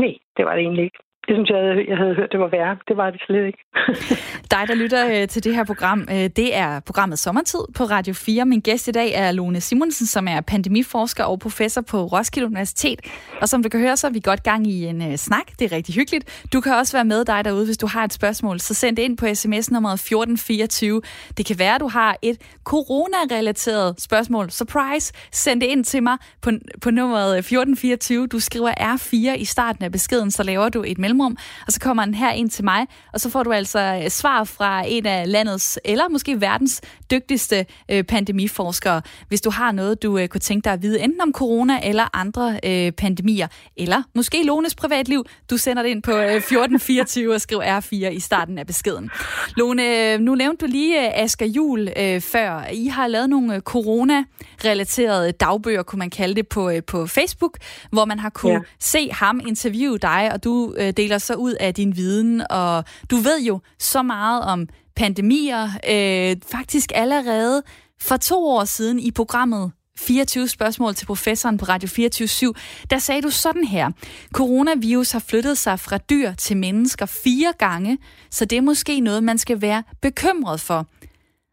Nej, 0.00 0.18
det 0.36 0.44
var 0.44 0.54
det 0.56 0.62
egentlig 0.62 0.84
ikke. 0.84 1.02
Det 1.26 1.36
synes 1.36 1.50
jeg, 1.50 1.84
jeg 1.88 1.96
havde 1.96 2.14
hørt, 2.14 2.32
det 2.32 2.40
var 2.40 2.48
værre. 2.48 2.76
Det 2.88 2.96
var 2.96 3.10
det 3.10 3.20
slet 3.26 3.46
ikke. 3.46 3.58
Dig, 4.54 4.62
der 4.68 4.74
lytter 4.74 5.02
øh, 5.22 5.28
til 5.28 5.44
det 5.44 5.54
her 5.54 5.64
program, 5.64 6.00
øh, 6.10 6.16
det 6.16 6.56
er 6.56 6.80
programmet 6.80 7.18
Sommertid 7.18 7.58
på 7.76 7.84
Radio 7.84 8.14
4. 8.14 8.44
Min 8.46 8.60
gæst 8.60 8.88
i 8.88 8.90
dag 8.90 9.12
er 9.14 9.32
Lone 9.32 9.60
Simonsen, 9.60 10.06
som 10.06 10.28
er 10.28 10.40
pandemiforsker 10.40 11.24
og 11.24 11.38
professor 11.38 11.80
på 11.80 12.04
Roskilde 12.04 12.46
Universitet. 12.46 13.00
Og 13.40 13.48
som 13.48 13.62
du 13.62 13.68
kan 13.68 13.80
høre, 13.80 13.96
så 13.96 14.06
er 14.06 14.10
vi 14.10 14.20
godt 14.24 14.42
gang 14.42 14.66
i 14.66 14.86
en 14.86 15.02
øh, 15.02 15.16
snak. 15.16 15.46
Det 15.58 15.72
er 15.72 15.76
rigtig 15.76 15.94
hyggeligt. 15.94 16.46
Du 16.52 16.60
kan 16.60 16.74
også 16.74 16.96
være 16.96 17.04
med 17.04 17.24
dig 17.24 17.44
derude, 17.44 17.64
hvis 17.64 17.78
du 17.78 17.86
har 17.86 18.04
et 18.04 18.12
spørgsmål. 18.12 18.60
Så 18.60 18.74
send 18.74 18.96
det 18.96 19.02
ind 19.02 19.16
på 19.16 19.26
sms 19.34 19.70
nummeret 19.70 19.94
1424. 19.94 21.02
Det 21.36 21.46
kan 21.46 21.56
være, 21.58 21.74
at 21.74 21.80
du 21.80 21.88
har 21.88 22.16
et 22.22 22.38
corona-relateret 22.64 24.00
spørgsmål. 24.00 24.50
Surprise! 24.50 25.12
Send 25.32 25.60
det 25.60 25.66
ind 25.66 25.84
til 25.84 26.02
mig 26.02 26.16
på, 26.42 26.50
på 26.82 26.90
nummeret 26.90 27.32
øh, 27.32 27.38
1424. 27.38 28.26
Du 28.26 28.40
skriver 28.40 28.70
R4 28.70 29.36
i 29.36 29.44
starten 29.44 29.84
af 29.84 29.92
beskeden, 29.92 30.30
så 30.30 30.42
laver 30.42 30.68
du 30.68 30.84
et 30.86 30.98
mellemrum, 31.10 31.36
og 31.66 31.72
så 31.72 31.80
kommer 31.80 32.04
den 32.04 32.14
her 32.14 32.32
ind 32.32 32.50
til 32.50 32.64
mig, 32.64 32.86
og 33.12 33.20
så 33.20 33.30
får 33.30 33.42
du 33.42 33.52
altså 33.52 34.00
øh, 34.04 34.10
svar 34.10 34.44
fra 34.44 34.82
en 34.88 35.06
af 35.06 35.32
landets, 35.32 35.78
eller 35.84 36.08
måske 36.08 36.40
verdens 36.40 36.80
dygtigste 37.10 37.66
øh, 37.90 38.04
pandemiforskere, 38.04 39.02
hvis 39.28 39.40
du 39.40 39.50
har 39.50 39.72
noget, 39.72 40.02
du 40.02 40.18
øh, 40.18 40.28
kunne 40.28 40.40
tænke 40.40 40.64
dig 40.64 40.72
at 40.72 40.82
vide, 40.82 41.00
enten 41.00 41.20
om 41.20 41.32
corona 41.32 41.80
eller 41.82 42.16
andre 42.16 42.60
øh, 42.64 42.92
pandemier, 42.92 43.46
eller 43.76 44.02
måske 44.14 44.42
Lones 44.44 44.74
privatliv. 44.74 45.24
Du 45.50 45.56
sender 45.56 45.82
det 45.82 45.90
ind 45.90 46.02
på 46.02 46.10
øh, 46.10 46.34
1424 46.34 47.34
og 47.34 47.40
skriv 47.40 47.58
R4 47.58 47.94
i 47.94 48.20
starten 48.20 48.58
af 48.58 48.66
beskeden. 48.66 49.10
Lone, 49.56 50.12
øh, 50.12 50.20
nu 50.20 50.34
nævnte 50.34 50.66
du 50.66 50.70
lige 50.70 51.06
øh, 51.06 51.22
Asger 51.24 51.46
Jul 51.46 51.88
øh, 51.96 52.20
før. 52.20 52.64
I 52.72 52.86
har 52.86 53.06
lavet 53.06 53.30
nogle 53.30 53.60
corona-relaterede 53.60 55.32
dagbøger, 55.32 55.82
kunne 55.82 55.98
man 55.98 56.10
kalde 56.10 56.34
det, 56.34 56.48
på, 56.48 56.70
øh, 56.70 56.82
på 56.86 57.06
Facebook, 57.06 57.58
hvor 57.92 58.04
man 58.04 58.18
har 58.18 58.30
kunne 58.30 58.50
Ja. 58.52 58.58
se 58.78 59.08
ham 59.12 59.40
interviewe 59.46 59.98
dig, 59.98 60.30
og 60.32 60.44
du 60.44 60.74
øh, 60.78 60.92
deler 61.02 61.18
så 61.18 61.34
ud 61.34 61.52
af 61.52 61.74
din 61.74 61.96
viden, 61.96 62.42
og 62.50 62.84
du 63.10 63.16
ved 63.16 63.42
jo 63.42 63.60
så 63.78 64.02
meget 64.02 64.42
om 64.42 64.68
pandemier. 64.96 65.64
Øh, 65.64 66.36
faktisk 66.52 66.92
allerede 66.94 67.62
for 68.00 68.16
to 68.16 68.46
år 68.46 68.64
siden 68.64 68.98
i 68.98 69.10
programmet 69.10 69.72
24 69.98 70.48
spørgsmål 70.48 70.94
til 70.94 71.06
professoren 71.06 71.58
på 71.58 71.64
Radio 71.64 71.88
24 71.88 72.54
der 72.90 72.98
sagde 72.98 73.22
du 73.22 73.30
sådan 73.30 73.64
her. 73.64 73.90
Coronavirus 74.32 75.12
har 75.12 75.18
flyttet 75.18 75.58
sig 75.58 75.80
fra 75.80 75.98
dyr 75.98 76.32
til 76.32 76.56
mennesker 76.56 77.06
fire 77.06 77.52
gange, 77.58 77.98
så 78.30 78.44
det 78.44 78.56
er 78.56 78.62
måske 78.62 79.00
noget, 79.00 79.24
man 79.24 79.38
skal 79.38 79.60
være 79.60 79.82
bekymret 80.02 80.60
for. 80.60 80.86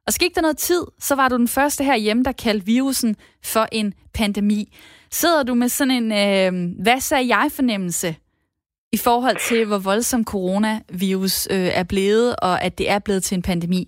Og 0.07 0.13
skik 0.13 0.35
der 0.35 0.41
noget 0.41 0.57
tid, 0.57 0.83
så 0.99 1.15
var 1.15 1.29
du 1.29 1.37
den 1.37 1.47
første 1.47 1.83
herhjemme, 1.83 2.23
der 2.23 2.31
kaldte 2.31 2.65
virusen 2.65 3.15
for 3.43 3.67
en 3.71 3.93
pandemi. 4.13 4.73
Sidder 5.11 5.43
du 5.43 5.55
med 5.55 5.69
sådan 5.69 6.03
en, 6.03 6.11
øh, 6.11 6.83
hvad 6.83 6.99
sagde 6.99 7.35
jeg 7.37 7.51
fornemmelse 7.51 8.15
i 8.97 8.99
forhold 9.07 9.37
til, 9.49 9.61
hvor 9.69 9.81
voldsom 9.91 10.21
coronavirus 10.33 11.35
øh, 11.55 11.69
er 11.81 11.85
blevet, 11.93 12.27
og 12.47 12.55
at 12.65 12.73
det 12.79 12.87
er 12.95 12.99
blevet 13.05 13.23
til 13.23 13.35
en 13.35 13.47
pandemi? 13.51 13.83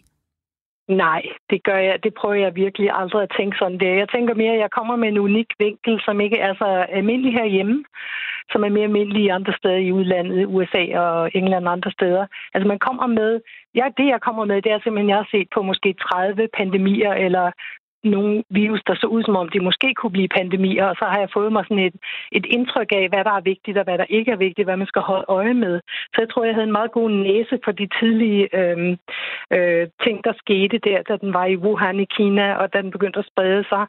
Nej, 1.06 1.22
det 1.50 1.60
gør 1.64 1.80
jeg. 1.88 1.96
Det 2.04 2.14
prøver 2.20 2.36
jeg 2.46 2.56
virkelig 2.56 2.90
aldrig 3.02 3.24
at 3.24 3.36
tænke 3.38 3.56
sådan 3.58 3.80
der. 3.80 3.94
Jeg 4.02 4.10
tænker 4.10 4.34
mere, 4.34 4.54
at 4.54 4.64
jeg 4.66 4.72
kommer 4.78 4.96
med 4.96 5.08
en 5.10 5.24
unik 5.28 5.50
vinkel, 5.60 6.02
som 6.06 6.22
ikke 6.26 6.40
er 6.48 6.54
så 6.62 6.70
almindelig 6.98 7.34
herhjemme, 7.34 7.78
som 8.52 8.64
er 8.64 8.70
mere 8.70 8.90
almindelig 8.90 9.32
andre 9.32 9.54
steder 9.60 9.82
i 9.88 9.92
udlandet, 9.92 10.46
USA 10.56 10.84
og 11.06 11.30
England 11.40 11.66
og 11.68 11.72
andre 11.72 11.92
steder. 11.92 12.26
Altså 12.54 12.68
man 12.68 12.80
kommer 12.80 13.08
med, 13.08 13.32
ja, 13.76 13.86
det 13.98 14.08
jeg 14.14 14.22
kommer 14.22 14.46
med, 14.46 14.62
det 14.62 14.72
er 14.72 14.80
simpelthen, 14.80 15.10
jeg 15.10 15.18
har 15.18 15.30
set 15.32 15.48
på 15.56 15.62
måske 15.62 15.90
30 15.94 16.48
pandemier 16.58 17.14
eller 17.26 17.46
nogle 18.04 18.44
virus, 18.50 18.82
der 18.88 18.96
så 18.96 19.08
ud 19.08 19.24
som 19.24 19.36
om 19.36 19.50
de 19.50 19.60
måske 19.60 19.94
kunne 19.94 20.12
blive 20.12 20.36
pandemier, 20.38 20.86
og 20.86 20.96
så 21.00 21.06
har 21.06 21.20
jeg 21.20 21.30
fået 21.34 21.52
mig 21.52 21.64
sådan 21.66 21.86
et, 21.90 21.96
et 22.32 22.46
indtryk 22.46 22.92
af, 22.92 23.10
hvad 23.10 23.24
der 23.24 23.32
er 23.32 23.42
vigtigt 23.42 23.78
og 23.78 23.84
hvad 23.84 23.98
der 23.98 24.06
ikke 24.10 24.32
er 24.32 24.36
vigtigt, 24.36 24.66
hvad 24.68 24.78
man 24.78 24.88
skal 24.88 25.02
holde 25.02 25.26
øje 25.28 25.54
med. 25.54 25.82
Så 26.14 26.18
jeg 26.22 26.30
tror, 26.30 26.44
jeg 26.44 26.54
havde 26.54 26.68
en 26.68 26.78
meget 26.80 26.92
god 26.92 27.10
næse 27.12 27.60
for 27.64 27.72
de 27.72 27.88
tidlige 28.00 28.44
øh, 28.60 28.98
øh, 29.56 29.88
ting, 30.04 30.24
der 30.24 30.34
skete 30.38 30.78
der, 30.78 31.02
da 31.10 31.18
den 31.18 31.34
var 31.34 31.46
i 31.46 31.58
Wuhan 31.58 32.00
i 32.00 32.06
Kina, 32.06 32.54
og 32.54 32.74
da 32.74 32.82
den 32.82 32.92
begyndte 32.92 33.20
at 33.20 33.30
sprede 33.32 33.64
sig. 33.70 33.86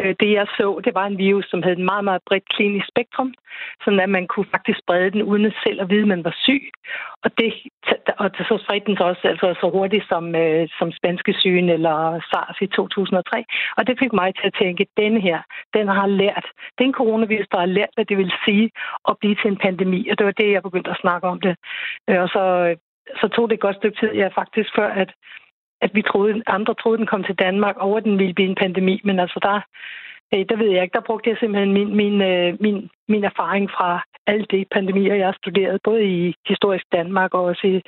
Øh, 0.00 0.14
det 0.20 0.30
jeg 0.32 0.46
så, 0.58 0.80
det 0.84 0.94
var 0.94 1.06
en 1.06 1.18
virus, 1.18 1.46
som 1.50 1.62
havde 1.62 1.78
et 1.78 1.88
meget, 1.92 2.04
meget 2.04 2.22
bredt 2.26 2.48
klinisk 2.48 2.86
spektrum, 2.92 3.34
sådan 3.84 4.00
at 4.00 4.08
man 4.08 4.26
kunne 4.26 4.48
faktisk 4.54 4.78
sprede 4.78 5.10
den 5.10 5.22
uden 5.22 5.52
selv 5.64 5.80
at 5.80 5.90
vide, 5.90 6.06
at 6.06 6.12
man 6.14 6.24
var 6.24 6.34
syg. 6.44 6.64
Og, 7.24 7.30
det, 7.38 7.52
og 8.18 8.30
så 8.48 8.54
spredte 8.64 8.86
den 8.86 8.96
sig 8.96 9.06
også 9.06 9.28
altså, 9.32 9.54
så 9.60 9.70
hurtigt 9.70 10.04
som, 10.08 10.34
øh, 10.34 10.68
som 10.78 10.92
spanske 10.92 11.32
sygen 11.40 11.68
eller 11.68 12.20
SARS 12.30 12.58
i 12.60 12.66
2003. 12.66 13.44
Og 13.76 13.86
det 13.86 13.98
fik 13.98 14.12
mig 14.12 14.34
til 14.34 14.46
at 14.46 14.56
tænke, 14.62 14.80
at 14.82 15.02
denne 15.02 15.20
her, 15.20 15.38
den 15.74 15.88
har 15.88 16.06
lært, 16.06 16.46
den 16.78 16.92
coronavirus, 16.92 17.48
der 17.52 17.58
har 17.58 17.72
lært, 17.78 17.92
hvad 17.94 18.04
det 18.04 18.18
vil 18.18 18.32
sige 18.44 18.70
at 19.08 19.18
blive 19.20 19.34
til 19.34 19.50
en 19.50 19.62
pandemi. 19.66 20.08
Og 20.08 20.18
det 20.18 20.26
var 20.26 20.32
det, 20.32 20.52
jeg 20.52 20.62
begyndte 20.62 20.90
at 20.90 21.00
snakke 21.00 21.26
om 21.28 21.40
det. 21.40 21.54
Øh, 22.08 22.20
og 22.24 22.28
så, 22.28 22.44
øh, 22.66 22.76
så 23.20 23.28
tog 23.28 23.48
det 23.48 23.54
et 23.54 23.66
godt 23.66 23.76
stykke 23.76 23.98
tid, 24.00 24.12
ja, 24.12 24.28
faktisk 24.28 24.70
før, 24.76 24.88
at 24.88 25.10
at 25.80 25.90
vi 25.94 26.02
troede, 26.02 26.42
andre 26.46 26.74
troede, 26.74 26.98
den 26.98 27.06
kom 27.06 27.24
til 27.24 27.34
Danmark, 27.34 27.76
og 27.76 27.96
at 27.96 28.04
den 28.04 28.18
ville 28.18 28.34
blive 28.34 28.48
en 28.48 28.62
pandemi. 28.62 29.00
Men 29.04 29.20
altså, 29.20 29.38
der, 29.42 29.60
øh, 30.34 30.44
der 30.48 30.56
ved 30.56 30.70
jeg 30.70 30.82
ikke, 30.82 30.98
der 30.98 31.08
brugte 31.08 31.30
jeg 31.30 31.36
simpelthen 31.40 31.72
min, 31.72 31.96
min, 31.96 32.22
øh, 32.22 32.56
min, 32.60 32.90
min 33.08 33.24
erfaring 33.24 33.70
fra 33.70 34.02
alle 34.26 34.46
de 34.50 34.64
pandemier, 34.70 35.14
jeg 35.14 35.26
har 35.26 35.36
studeret, 35.42 35.80
både 35.84 36.04
i 36.04 36.34
historisk 36.48 36.84
Danmark 36.92 37.34
og 37.34 37.44
også 37.44 37.66
i 37.66 37.82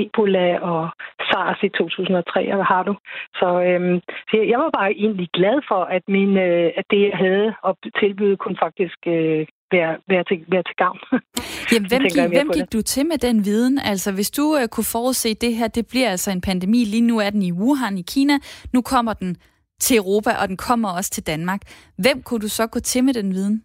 Ebola 0.00 0.58
og 0.58 0.88
SARS 1.28 1.62
i 1.62 1.68
2003, 1.68 2.50
og 2.50 2.54
hvad 2.54 2.64
har 2.64 2.82
du? 2.82 2.94
Så, 3.34 3.48
øhm, 3.68 4.00
så 4.28 4.32
jeg, 4.36 4.48
jeg 4.48 4.58
var 4.58 4.70
bare 4.70 4.92
egentlig 4.92 5.28
glad 5.32 5.60
for, 5.68 5.82
at, 5.84 6.02
min, 6.08 6.36
øh, 6.38 6.70
at 6.76 6.84
det, 6.90 7.00
jeg 7.02 7.18
havde 7.24 7.54
at 7.68 7.74
tilbyde, 8.00 8.36
kunne 8.36 8.56
faktisk 8.66 8.98
øh, 9.06 9.46
være, 9.72 9.92
være, 10.08 10.24
til, 10.24 10.44
være 10.48 10.62
til 10.62 10.76
gavn. 10.76 10.98
Jamen, 11.72 11.88
hvem, 11.88 12.02
gik, 12.02 12.28
hvem 12.36 12.50
gik 12.54 12.72
du 12.72 12.82
til 12.82 13.06
med 13.06 13.18
den 13.18 13.44
viden? 13.44 13.78
Altså, 13.78 14.12
hvis 14.12 14.30
du 14.30 14.42
uh, 14.42 14.66
kunne 14.66 14.84
forudse 14.84 15.34
det 15.34 15.56
her, 15.56 15.68
det 15.68 15.86
bliver 15.86 16.10
altså 16.10 16.30
en 16.30 16.40
pandemi. 16.40 16.84
Lige 16.84 17.00
nu 17.00 17.18
er 17.18 17.30
den 17.30 17.42
i 17.42 17.52
Wuhan 17.52 17.98
i 17.98 18.02
Kina. 18.02 18.38
Nu 18.72 18.82
kommer 18.82 19.12
den 19.12 19.36
til 19.80 19.96
Europa, 19.96 20.30
og 20.42 20.48
den 20.48 20.56
kommer 20.56 20.88
også 20.88 21.10
til 21.10 21.26
Danmark. 21.26 21.60
Hvem 21.98 22.22
kunne 22.22 22.40
du 22.40 22.48
så 22.48 22.66
gå 22.66 22.80
til 22.80 23.04
med 23.04 23.14
den 23.14 23.34
viden? 23.34 23.62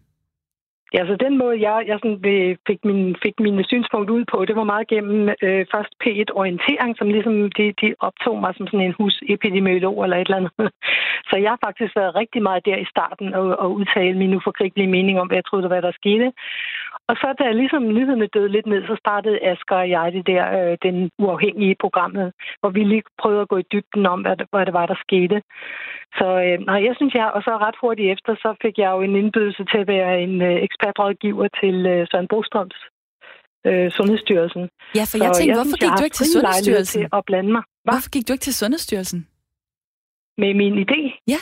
Ja, 0.94 1.06
så 1.06 1.16
den 1.26 1.38
måde, 1.38 1.56
jeg, 1.68 1.84
jeg 1.86 1.98
sådan, 2.02 2.56
fik, 2.66 2.80
min, 2.84 3.16
fik 3.22 3.40
mine 3.40 3.64
synspunkter 3.64 4.14
ud 4.14 4.24
på, 4.32 4.44
det 4.44 4.56
var 4.56 4.64
meget 4.72 4.88
gennem 4.88 5.28
øh, 5.42 5.66
først 5.74 5.92
P1-orientering, 6.02 6.90
som 6.98 7.08
ligesom 7.08 7.34
de, 7.58 7.66
de 7.82 7.94
optog 8.00 8.40
mig 8.40 8.52
som 8.56 8.66
sådan 8.66 8.86
en 8.86 8.98
husepidemiolog 8.98 9.96
eller 10.04 10.16
et 10.16 10.20
eller 10.20 10.36
andet. 10.36 10.52
Så 11.30 11.36
jeg 11.36 11.50
har 11.50 11.60
faktisk 11.66 11.96
været 11.96 12.14
rigtig 12.14 12.42
meget 12.42 12.66
der 12.66 12.76
i 12.76 12.90
starten 12.94 13.34
og, 13.34 13.46
og 13.62 13.68
udtale 13.78 14.18
min 14.18 14.34
uforgribelige 14.34 14.94
mening 14.96 15.20
om, 15.20 15.26
hvad 15.26 15.36
jeg 15.36 15.44
troede, 15.44 15.68
hvad 15.68 15.82
der 15.82 15.92
skete. 16.00 16.32
Og 17.10 17.16
så 17.16 17.28
da 17.38 17.52
ligesom 17.52 17.82
nyhederne 17.96 18.26
døde 18.34 18.48
lidt 18.48 18.66
ned, 18.66 18.80
så 18.86 18.96
startede 19.04 19.44
Asger 19.50 19.76
og 19.84 19.90
jeg 19.90 20.12
det 20.12 20.26
der, 20.26 20.44
øh, 20.58 20.78
den 20.86 21.10
uafhængige 21.18 21.76
programmet, 21.84 22.32
hvor 22.60 22.70
vi 22.76 22.82
lige 22.84 23.02
prøvede 23.22 23.42
at 23.42 23.48
gå 23.48 23.56
i 23.56 23.70
dybden 23.72 24.06
om, 24.06 24.20
hvad 24.20 24.36
hvad 24.52 24.66
det 24.66 24.74
var, 24.80 24.86
der 24.86 24.98
skete. 25.06 25.42
Så 26.18 26.26
øh, 26.46 26.56
nej, 26.68 26.80
jeg 26.88 26.94
synes, 26.96 27.14
jeg, 27.14 27.26
og 27.36 27.40
så 27.42 27.50
ret 27.66 27.78
hurtigt 27.82 28.12
efter, 28.14 28.32
så 28.44 28.50
fik 28.62 28.78
jeg 28.78 28.90
jo 28.94 29.00
en 29.00 29.16
indbydelse 29.16 29.62
til 29.70 29.78
at 29.82 29.88
være 29.94 30.22
en 30.26 30.42
øh, 30.42 30.56
ekspertrådgiver 30.66 31.48
til 31.60 31.76
øh, 31.92 32.06
Søren 32.10 32.28
Brostrøms 32.28 32.78
øh, 33.68 33.90
Sundhedsstyrelsen. 33.96 34.64
Ja, 34.98 35.04
for 35.10 35.16
jeg 35.24 35.28
Så 35.34 35.38
tænkte, 35.38 35.54
hvorfor 35.58 35.76
synes, 35.76 35.82
jeg 35.82 35.90
gik 35.90 35.98
du 36.00 36.04
ikke 36.08 36.18
til 36.20 36.32
Sundhedsstyrelsen? 36.34 37.00
Til 37.00 37.08
at 37.18 37.22
blande 37.28 37.52
mig. 37.56 37.62
Hva? 37.84 37.92
Hvorfor 37.92 38.10
gik 38.14 38.28
du 38.28 38.32
ikke 38.32 38.46
til 38.48 38.54
Sundhedsstyrelsen? 38.60 39.20
Med 40.42 40.54
min 40.60 40.74
idé? 40.84 41.00
Ja. 41.34 41.40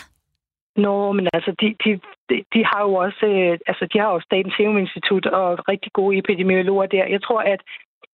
Nå, 0.84 1.12
men 1.12 1.28
altså, 1.32 1.50
de, 1.60 1.66
de, 1.84 1.90
de, 2.30 2.36
de 2.54 2.60
har 2.70 2.82
jo 2.88 2.94
også, 2.94 3.26
øh, 3.26 3.58
altså, 3.66 3.84
de 3.92 3.98
har 3.98 4.12
jo 4.12 4.20
Statens 4.20 4.54
Serum 4.56 4.78
Institut 4.78 5.26
og 5.26 5.68
rigtig 5.68 5.92
gode 5.92 6.18
epidemiologer 6.18 6.86
der. 6.86 7.06
Jeg 7.06 7.22
tror, 7.22 7.40
at 7.40 7.60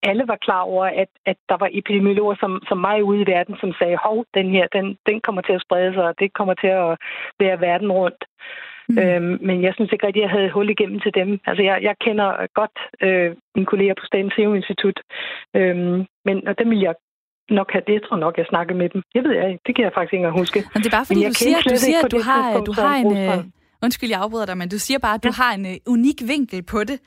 alle 0.03 0.25
var 0.29 0.39
klar 0.47 0.61
over, 0.61 0.85
at, 0.85 1.11
at 1.27 1.37
der 1.49 1.57
var 1.63 1.69
epidemiologer 1.73 2.37
som, 2.41 2.63
som 2.69 2.79
mig 2.79 3.05
ude 3.05 3.21
i 3.23 3.31
verden, 3.35 3.57
som 3.61 3.73
sagde, 3.79 3.97
hov, 4.05 4.25
den 4.35 4.51
her, 4.51 4.67
den, 4.77 4.87
den 5.07 5.21
kommer 5.21 5.43
til 5.43 5.53
at 5.53 5.65
sprede 5.67 5.95
sig, 5.95 6.05
og 6.11 6.15
det 6.19 6.33
kommer 6.39 6.55
til 6.55 6.73
at 6.83 6.99
være 7.43 7.61
verden 7.61 7.93
rundt. 7.93 8.25
Mm. 8.89 8.99
Øhm, 8.99 9.39
men 9.49 9.63
jeg 9.63 9.73
synes 9.75 9.93
ikke 9.93 10.07
rigtig, 10.07 10.23
at 10.23 10.27
jeg 10.27 10.35
havde 10.37 10.51
hul 10.51 10.71
igennem 10.71 11.01
til 11.01 11.15
dem. 11.15 11.41
Altså, 11.47 11.63
jeg, 11.63 11.79
jeg 11.83 11.95
kender 12.05 12.29
godt 12.61 12.77
øh, 13.07 13.37
mine 13.55 13.67
kolleger 13.67 13.95
på 13.95 14.07
Statens 14.07 14.35
Serum 14.37 14.55
Institut, 14.55 14.99
øhm, 15.57 16.07
men 16.25 16.49
og 16.49 16.59
dem 16.59 16.71
vil 16.71 16.81
jeg 16.81 16.95
nok 17.51 17.73
have 17.73 17.85
det. 17.87 17.93
Jeg 17.93 18.03
tror 18.09 18.17
nok, 18.17 18.39
jeg 18.39 18.47
snakkede 18.49 18.79
med 18.79 18.89
dem. 18.89 19.03
Jeg 19.15 19.23
ved 19.25 19.33
ikke, 19.33 19.61
det 19.67 19.77
kan 19.77 19.85
jeg 19.85 19.93
faktisk 19.95 20.15
ikke 20.15 20.31
huske. 20.31 20.59
Men 20.75 20.79
det 20.83 20.89
er 20.93 20.97
bare 20.99 21.07
fordi, 21.07 21.21
Men 21.21 21.23
jeg 21.23 21.31
du 21.31 21.43
siger, 21.45 21.59
du 21.75 21.77
siger 21.87 22.01
at 22.05 22.13
du 22.17 22.21
har, 22.31 22.45
du 22.69 22.73
har 22.83 22.95
en... 23.03 23.17
Øh, 23.27 23.45
undskyld, 23.85 24.11
jeg 24.11 24.21
afbryder 24.21 24.47
dig, 24.47 24.57
men 24.59 24.69
du 24.69 24.79
siger 24.79 24.99
bare, 24.99 25.15
at 25.15 25.25
du 25.25 25.29
ja. 25.29 25.43
har 25.43 25.55
en 25.55 25.65
uh, 25.67 25.93
unik 25.95 26.19
vinkel 26.33 26.63
på 26.63 26.85
det. 26.85 26.99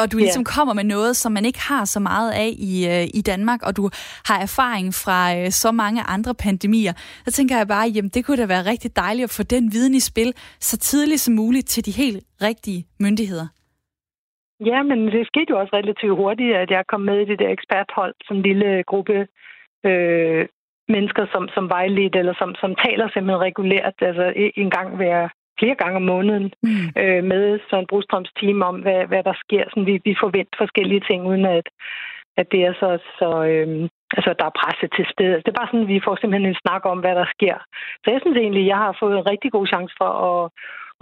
og 0.00 0.12
du 0.12 0.16
ligesom 0.16 0.44
yeah. 0.46 0.54
kommer 0.56 0.74
med 0.74 0.84
noget, 0.84 1.16
som 1.16 1.32
man 1.32 1.44
ikke 1.44 1.62
har 1.70 1.84
så 1.84 2.00
meget 2.00 2.30
af 2.44 2.50
i, 2.72 2.72
øh, 2.92 3.04
i 3.18 3.22
Danmark, 3.30 3.60
og 3.66 3.76
du 3.76 3.84
har 4.28 4.38
erfaring 4.48 4.86
fra 5.04 5.18
øh, 5.36 5.50
så 5.50 5.70
mange 5.72 6.00
andre 6.14 6.34
pandemier, 6.34 6.92
så 7.26 7.30
tænker 7.32 7.56
jeg 7.56 7.68
bare, 7.68 7.86
jamen 7.94 8.10
det 8.14 8.24
kunne 8.24 8.40
da 8.42 8.46
være 8.46 8.70
rigtig 8.72 8.96
dejligt 8.96 9.24
at 9.24 9.36
få 9.38 9.42
den 9.42 9.72
viden 9.72 9.94
i 9.94 10.00
spil 10.00 10.30
så 10.60 10.76
tidligt 10.78 11.20
som 11.20 11.34
muligt 11.34 11.66
til 11.66 11.86
de 11.86 12.02
helt 12.02 12.20
rigtige 12.42 12.84
myndigheder. 13.00 13.48
Ja, 14.70 14.82
men 14.82 14.98
det 15.06 15.26
skete 15.26 15.50
jo 15.50 15.60
også 15.60 15.76
relativt 15.76 16.16
hurtigt, 16.16 16.56
at 16.56 16.70
jeg 16.70 16.84
kom 16.86 17.00
med 17.00 17.18
i 17.20 17.24
det 17.30 17.38
der 17.38 17.48
eksperthold, 17.48 18.14
som 18.24 18.36
en 18.36 18.42
lille 18.42 18.82
gruppe 18.90 19.26
øh, 19.88 20.46
mennesker, 20.94 21.24
som, 21.32 21.48
som 21.54 21.64
vejledt, 21.68 22.16
eller 22.16 22.34
som, 22.38 22.54
som 22.62 22.74
taler 22.84 23.06
simpelthen 23.08 23.46
regulært, 23.48 23.94
altså 24.00 24.32
en 24.62 24.70
gang 24.70 24.96
hver 24.96 25.28
flere 25.60 25.76
gange 25.82 25.96
om 26.00 26.06
måneden 26.14 26.46
mm. 26.62 26.86
øh, 27.02 27.22
med 27.32 27.44
Søren 27.68 27.90
Brostrøms 27.90 28.32
team 28.40 28.58
om, 28.70 28.76
hvad, 28.84 29.00
hvad 29.10 29.22
der 29.28 29.36
sker. 29.44 29.64
Sådan, 29.68 29.86
vi, 29.90 29.94
vi 30.08 30.14
forventer 30.24 30.56
forskellige 30.64 31.06
ting, 31.08 31.20
uden 31.30 31.44
at, 31.58 31.66
at 32.40 32.46
det 32.52 32.60
er 32.68 32.74
så, 32.82 32.90
så 33.18 33.28
øh, 33.50 33.68
altså, 34.16 34.30
der 34.38 34.46
er 34.48 34.58
presse 34.60 34.86
til 34.96 35.06
stede. 35.12 35.36
Det 35.42 35.50
er 35.50 35.60
bare 35.60 35.70
sådan, 35.70 35.92
vi 35.94 36.04
får 36.06 36.14
simpelthen 36.16 36.50
en 36.50 36.62
snak 36.64 36.82
om, 36.92 36.98
hvad 37.00 37.14
der 37.20 37.26
sker. 37.34 37.56
Så 38.02 38.06
jeg 38.12 38.20
synes 38.20 38.38
egentlig, 38.38 38.64
jeg 38.66 38.78
har 38.84 38.96
fået 39.00 39.14
en 39.18 39.28
rigtig 39.32 39.50
god 39.56 39.66
chance 39.72 39.94
for 40.00 40.10
at, 40.30 40.50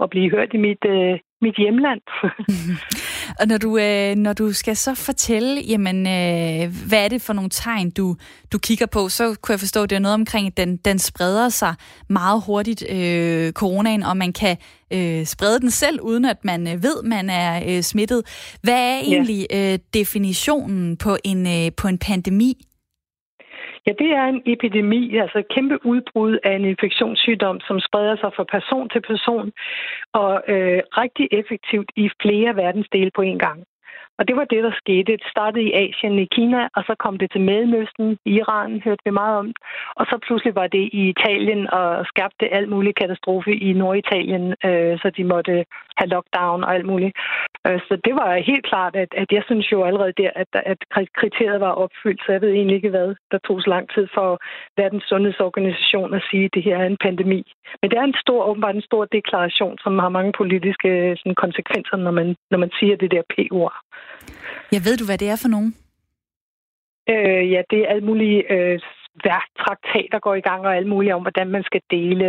at 0.03 0.09
blive 0.13 0.31
hørt 0.35 0.51
i 0.53 0.59
mit, 0.67 0.83
øh, 0.95 1.13
mit 1.45 1.55
hjemland. 1.61 2.01
Og 3.39 3.47
når 3.47 3.57
du, 3.57 3.77
øh, 3.77 4.15
når 4.15 4.33
du 4.33 4.53
skal 4.53 4.75
så 4.75 4.95
fortælle, 4.95 5.61
jamen, 5.61 6.07
øh, 6.07 6.75
hvad 6.87 7.03
er 7.03 7.07
det 7.07 7.21
for 7.21 7.33
nogle 7.33 7.49
tegn, 7.49 7.89
du, 7.89 8.15
du 8.51 8.57
kigger 8.57 8.85
på, 8.85 9.09
så 9.09 9.35
kunne 9.41 9.53
jeg 9.53 9.59
forstå, 9.59 9.83
at 9.83 9.89
det 9.89 9.95
er 9.95 9.99
noget 9.99 10.13
omkring, 10.13 10.47
at 10.47 10.57
den, 10.57 10.77
den 10.77 10.99
spreder 10.99 11.49
sig 11.49 11.75
meget 12.09 12.43
hurtigt, 12.45 12.83
øh, 12.89 13.51
coronaen, 13.51 14.03
og 14.03 14.17
man 14.17 14.33
kan 14.33 14.57
øh, 14.91 15.25
sprede 15.25 15.59
den 15.59 15.71
selv, 15.71 16.01
uden 16.01 16.25
at 16.25 16.37
man 16.43 16.67
øh, 16.67 16.83
ved, 16.83 17.03
man 17.03 17.29
er 17.29 17.63
øh, 17.67 17.83
smittet. 17.83 18.21
Hvad 18.61 18.73
er 18.73 18.99
egentlig 18.99 19.47
øh, 19.53 19.79
definitionen 19.93 20.97
på 20.97 21.17
en, 21.23 21.47
øh, 21.47 21.71
på 21.77 21.87
en 21.87 21.97
pandemi? 21.97 22.65
Ja, 23.87 23.91
det 23.99 24.09
er 24.19 24.25
en 24.25 24.41
epidemi, 24.45 25.17
altså 25.17 25.37
et 25.39 25.53
kæmpe 25.55 25.85
udbrud 25.85 26.37
af 26.43 26.53
en 26.55 26.65
infektionssygdom, 26.65 27.59
som 27.59 27.79
spreder 27.79 28.15
sig 28.15 28.31
fra 28.35 28.43
person 28.43 28.89
til 28.89 29.01
person 29.01 29.51
og 30.13 30.43
øh, 30.47 30.81
rigtig 31.01 31.27
effektivt 31.31 31.89
i 31.95 32.09
flere 32.21 32.55
verdensdele 32.55 33.11
på 33.15 33.21
en 33.21 33.39
gang. 33.39 33.59
Og 34.19 34.27
det 34.27 34.35
var 34.35 34.45
det, 34.45 34.63
der 34.63 34.71
skete. 34.83 35.11
Det 35.11 35.31
startede 35.33 35.63
i 35.65 35.73
Asien, 35.83 36.19
i 36.19 36.27
Kina, 36.35 36.61
og 36.75 36.83
så 36.87 36.95
kom 37.03 37.17
det 37.17 37.31
til 37.31 37.41
Mellemøsten, 37.41 38.17
Iran 38.25 38.81
hørte 38.85 39.03
vi 39.05 39.11
meget 39.11 39.37
om. 39.37 39.53
Og 39.95 40.05
så 40.05 40.15
pludselig 40.25 40.55
var 40.55 40.67
det 40.67 40.85
i 40.99 41.01
Italien 41.09 41.61
og 41.73 42.05
skabte 42.05 42.53
alt 42.57 42.69
muligt 42.69 42.99
katastrofe 43.01 43.51
i 43.67 43.73
Norditalien, 43.73 44.45
øh, 44.65 44.99
så 45.01 45.11
de 45.17 45.23
måtte 45.23 45.65
have 45.99 46.09
lockdown 46.15 46.63
og 46.63 46.73
alt 46.75 46.85
muligt. 46.85 47.13
Øh, 47.67 47.79
så 47.87 47.93
det 48.05 48.13
var 48.21 48.47
helt 48.49 48.65
klart, 48.71 48.95
at, 48.95 49.11
at 49.21 49.29
jeg 49.31 49.43
synes 49.45 49.71
jo 49.71 49.83
allerede 49.83 50.13
der, 50.21 50.31
at, 50.35 50.47
at 50.63 51.07
kriteriet 51.19 51.59
var 51.59 51.71
opfyldt, 51.83 52.21
så 52.25 52.31
jeg 52.31 52.41
ved 52.41 52.51
egentlig 52.53 52.75
ikke, 52.75 52.89
hvad 52.89 53.15
der 53.31 53.37
tog 53.37 53.61
så 53.61 53.69
lang 53.69 53.85
tid 53.95 54.07
for 54.13 54.29
Verdens 54.77 55.03
Sundhedsorganisation 55.09 56.13
at 56.13 56.23
sige, 56.31 56.45
at 56.45 56.53
det 56.53 56.63
her 56.63 56.77
er 56.77 56.85
en 56.85 57.03
pandemi. 57.07 57.41
Men 57.81 57.91
det 57.91 57.97
er 57.97 58.03
en 58.03 58.21
stor, 58.25 58.43
åbenbart 58.49 58.75
en 58.75 58.89
stor 58.91 59.05
deklaration, 59.05 59.77
som 59.83 59.99
har 59.99 60.09
mange 60.09 60.33
politiske 60.41 60.89
sådan, 61.19 61.35
konsekvenser, 61.35 61.97
når 61.97 62.11
man, 62.11 62.35
når 62.51 62.57
man 62.57 62.71
siger 62.79 62.95
det 62.97 63.11
der 63.11 63.23
P-ord. 63.33 63.73
Jeg 64.71 64.81
ved 64.85 64.97
du, 64.97 65.05
hvad 65.05 65.17
det 65.17 65.29
er 65.29 65.39
for 65.41 65.47
nogen? 65.55 65.71
Øh, 67.09 67.51
ja, 67.53 67.61
det 67.69 67.79
er 67.79 67.87
alle 67.87 68.05
mulige 68.05 68.39
øh, 68.53 68.79
traktater 69.61 70.19
går 70.19 70.35
i 70.35 70.45
gang, 70.49 70.61
og 70.65 70.75
alt 70.75 70.87
muligt 70.87 71.13
om, 71.13 71.21
hvordan 71.21 71.49
man 71.55 71.63
skal 71.63 71.81
dele 71.91 72.25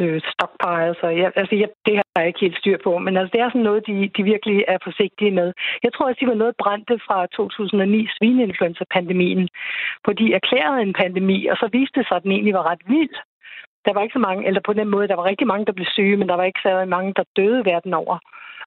øh, 0.00 0.20
stockpiles. 0.32 0.98
Og 1.06 1.12
jeg, 1.18 1.32
altså, 1.36 1.54
jeg, 1.62 1.68
det 1.86 1.94
har 1.96 2.18
jeg 2.20 2.26
ikke 2.26 2.44
helt 2.46 2.58
styr 2.58 2.78
på, 2.84 2.98
men 2.98 3.16
altså, 3.16 3.30
det 3.32 3.40
er 3.40 3.50
sådan 3.50 3.68
noget, 3.68 3.86
de, 3.86 3.94
de 4.16 4.22
virkelig 4.32 4.64
er 4.68 4.78
forsigtige 4.84 5.30
med. 5.30 5.52
Jeg 5.84 5.92
tror, 5.92 6.06
også, 6.06 6.20
de 6.20 6.32
var 6.32 6.42
noget 6.42 6.60
brændte 6.62 6.96
fra 7.06 7.26
2009 7.26 8.08
svineinfluenza-pandemien, 8.16 9.48
hvor 10.04 10.12
de 10.20 10.26
erklærede 10.38 10.82
en 10.82 10.94
pandemi, 11.02 11.38
og 11.46 11.56
så 11.56 11.66
viste 11.72 11.98
det 11.98 12.06
sig, 12.08 12.16
at 12.16 12.22
den 12.22 12.32
egentlig 12.32 12.54
var 12.54 12.70
ret 12.70 12.84
vild. 12.94 13.16
Der 13.84 13.92
var 13.94 14.02
ikke 14.02 14.18
så 14.18 14.24
mange, 14.28 14.46
eller 14.46 14.60
på 14.64 14.72
den 14.72 14.88
måde, 14.88 15.08
der 15.08 15.16
var 15.16 15.24
rigtig 15.24 15.46
mange, 15.46 15.66
der 15.66 15.72
blev 15.72 15.86
syge, 15.96 16.16
men 16.16 16.28
der 16.28 16.36
var 16.36 16.44
ikke 16.44 16.62
så 16.62 16.84
mange, 16.96 17.12
der 17.16 17.24
døde 17.36 17.64
verden 17.64 17.94
over. 17.94 18.18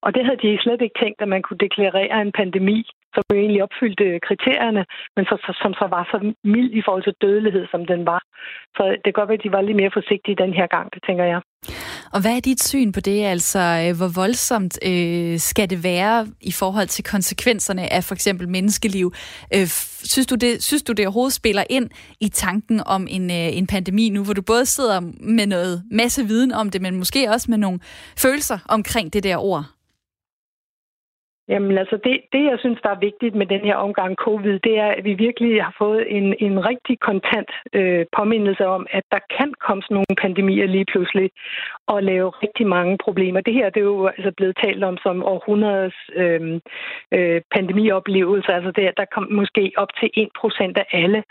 Og 0.04 0.14
det 0.14 0.22
havde 0.24 0.42
de 0.44 0.62
slet 0.64 0.80
ikke 0.82 1.00
tænkt, 1.02 1.18
at 1.22 1.28
man 1.28 1.42
kunne 1.42 1.62
deklarere 1.66 2.20
en 2.22 2.32
pandemi, 2.40 2.78
som 3.14 3.22
jo 3.30 3.36
egentlig 3.42 3.62
opfyldte 3.66 4.06
kriterierne, 4.28 4.82
men 5.16 5.24
så, 5.30 5.36
som 5.62 5.72
så 5.80 5.86
var 5.96 6.04
så 6.12 6.18
mild 6.54 6.70
i 6.80 6.82
forhold 6.84 7.04
til 7.04 7.20
dødelighed, 7.24 7.64
som 7.70 7.82
den 7.92 8.06
var. 8.12 8.22
Så 8.76 8.82
det 9.02 9.08
kan 9.10 9.18
godt 9.18 9.28
være, 9.28 9.40
at 9.40 9.46
de 9.46 9.56
var 9.56 9.60
lidt 9.60 9.80
mere 9.80 9.96
forsigtige 9.98 10.40
den 10.44 10.52
her 10.58 10.66
gang, 10.66 10.86
det 10.94 11.00
tænker 11.06 11.24
jeg. 11.32 11.40
Og 12.14 12.20
hvad 12.22 12.36
er 12.36 12.40
dit 12.40 12.62
syn 12.62 12.92
på 12.92 13.00
det? 13.00 13.24
Altså, 13.34 13.62
øh, 13.82 13.96
hvor 13.98 14.10
voldsomt 14.22 14.74
øh, 14.90 15.38
skal 15.38 15.70
det 15.70 15.84
være 15.84 16.26
i 16.40 16.52
forhold 16.52 16.88
til 16.88 17.04
konsekvenserne 17.04 17.92
af 17.92 18.04
for 18.04 18.14
eksempel 18.14 18.48
menneskeliv? 18.48 19.06
Øh, 19.54 19.66
synes, 20.08 20.26
du 20.26 20.34
det, 20.34 20.62
synes 20.62 20.82
du, 20.82 20.92
det 20.92 21.06
overhovedet 21.06 21.32
spiller 21.32 21.64
ind 21.70 21.90
i 22.20 22.28
tanken 22.28 22.82
om 22.86 23.06
en, 23.10 23.30
øh, 23.30 23.36
en 23.36 23.66
pandemi 23.66 24.08
nu, 24.08 24.24
hvor 24.24 24.34
du 24.34 24.42
både 24.42 24.66
sidder 24.66 25.00
med 25.20 25.46
noget 25.46 25.82
masse 25.90 26.26
viden 26.26 26.52
om 26.52 26.70
det, 26.70 26.82
men 26.82 26.96
måske 26.96 27.30
også 27.30 27.50
med 27.50 27.58
nogle 27.58 27.80
følelser 28.16 28.58
omkring 28.68 29.12
det 29.12 29.22
der 29.22 29.36
ord? 29.36 29.75
Jamen 31.48 31.78
altså, 31.78 31.96
det, 32.04 32.20
det 32.32 32.44
jeg 32.44 32.58
synes, 32.58 32.78
der 32.82 32.90
er 32.90 33.04
vigtigt 33.08 33.34
med 33.34 33.46
den 33.46 33.60
her 33.60 33.76
omgang 33.76 34.14
covid, 34.14 34.58
det 34.58 34.78
er, 34.78 34.90
at 34.98 35.04
vi 35.04 35.14
virkelig 35.14 35.64
har 35.64 35.74
fået 35.78 36.16
en, 36.16 36.34
en 36.40 36.66
rigtig 36.68 37.00
kontant 37.00 37.50
øh, 37.72 38.06
påmindelse 38.16 38.66
om, 38.66 38.86
at 38.90 39.04
der 39.10 39.18
kan 39.38 39.54
komme 39.66 39.82
sådan 39.82 39.94
nogle 39.94 40.20
pandemier 40.22 40.66
lige 40.66 40.90
pludselig 40.92 41.30
og 41.86 42.02
lave 42.02 42.30
rigtig 42.30 42.66
mange 42.66 42.98
problemer. 43.04 43.40
Det 43.40 43.54
her 43.54 43.70
det 43.70 43.80
er 43.80 43.90
jo 43.94 44.06
altså 44.06 44.32
blevet 44.36 44.56
talt 44.64 44.84
om 44.84 44.96
som 45.02 45.24
århundredes 45.24 45.96
øh, 46.14 46.60
øh, 47.16 47.40
pandemioplevelse. 47.54 48.52
Altså 48.52 48.70
det, 48.70 48.84
der 48.96 49.04
kom 49.14 49.26
måske 49.30 49.72
op 49.76 49.88
til 50.00 50.08
1% 50.16 50.72
af 50.82 50.86
alle 50.92 51.22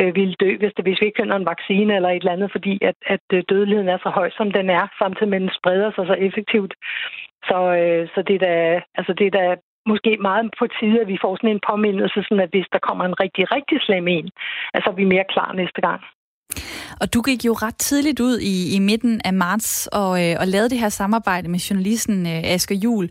øh, 0.00 0.14
ville 0.14 0.34
dø, 0.40 0.56
hvis, 0.56 0.72
det, 0.76 0.84
hvis 0.84 1.00
vi 1.00 1.06
ikke 1.06 1.20
finder 1.22 1.36
en 1.36 1.50
vaccine 1.52 1.96
eller 1.96 2.08
et 2.08 2.16
eller 2.16 2.32
andet, 2.32 2.52
fordi 2.52 2.78
at, 2.90 2.94
at 3.06 3.24
øh, 3.32 3.42
dødeligheden 3.48 3.88
er 3.88 3.98
så 4.02 4.08
høj, 4.08 4.30
som 4.38 4.52
den 4.52 4.70
er, 4.70 4.84
samtidig 4.98 5.28
med 5.28 5.38
at 5.38 5.42
den 5.42 5.58
spreder 5.58 5.90
sig 5.92 6.06
så 6.06 6.16
effektivt. 6.28 6.74
Så, 7.48 7.58
øh, 7.80 8.02
så 8.14 8.20
det, 8.28 8.34
er 8.38 8.42
da, 8.48 8.54
altså 8.98 9.12
det 9.18 9.26
er 9.26 9.34
da 9.40 9.44
måske 9.92 10.12
meget 10.28 10.44
på 10.58 10.64
tide, 10.78 11.00
at 11.00 11.08
vi 11.12 11.18
får 11.24 11.36
sådan 11.36 11.54
en 11.56 11.66
påmindelse, 11.70 12.18
sådan 12.22 12.44
at 12.46 12.52
hvis 12.54 12.68
der 12.74 12.80
kommer 12.88 13.04
en 13.04 13.20
rigtig, 13.24 13.44
rigtig 13.56 13.78
slem 13.86 14.08
en, 14.08 14.28
altså 14.74 14.90
vi 14.96 15.02
er 15.02 15.14
mere 15.14 15.30
klar 15.34 15.50
næste 15.52 15.80
gang. 15.88 16.00
Og 17.00 17.14
du 17.14 17.22
gik 17.22 17.44
jo 17.44 17.52
ret 17.52 17.78
tidligt 17.78 18.20
ud 18.20 18.38
i, 18.38 18.76
i 18.76 18.78
midten 18.78 19.20
af 19.24 19.34
marts 19.34 19.86
og, 19.86 20.12
øh, 20.24 20.36
og 20.40 20.46
lavede 20.46 20.70
det 20.70 20.78
her 20.78 20.88
samarbejde 20.88 21.48
med 21.48 21.58
journalisten 21.58 22.26
øh, 22.26 22.54
Asger 22.54 22.76
Jul, 22.84 23.10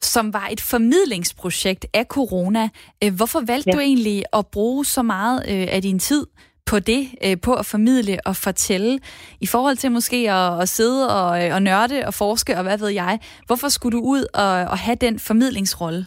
som 0.00 0.32
var 0.32 0.48
et 0.52 0.60
formidlingsprojekt 0.60 1.86
af 1.94 2.04
corona. 2.04 2.68
Øh, 3.04 3.12
hvorfor 3.16 3.40
valgte 3.46 3.70
ja. 3.70 3.76
du 3.76 3.80
egentlig 3.80 4.22
at 4.32 4.46
bruge 4.52 4.84
så 4.84 5.02
meget 5.02 5.38
øh, 5.52 5.66
af 5.76 5.82
din 5.82 5.98
tid 5.98 6.26
på 6.70 6.76
det, 6.90 7.02
øh, 7.24 7.36
på 7.46 7.52
at 7.60 7.66
formidle 7.72 8.14
og 8.26 8.34
fortælle, 8.46 8.92
i 9.40 9.46
forhold 9.46 9.76
til 9.76 9.90
måske 9.92 10.30
at, 10.30 10.62
at 10.62 10.68
sidde 10.68 11.02
og, 11.20 11.30
øh, 11.40 11.54
og 11.54 11.62
nørde 11.62 11.98
og 12.08 12.14
forske 12.14 12.56
og 12.58 12.62
hvad 12.62 12.78
ved 12.78 12.90
jeg. 13.02 13.18
Hvorfor 13.46 13.68
skulle 13.68 13.98
du 13.98 14.02
ud 14.14 14.22
og, 14.44 14.52
og 14.72 14.78
have 14.86 14.98
den 15.06 15.18
formidlingsrolle? 15.28 16.02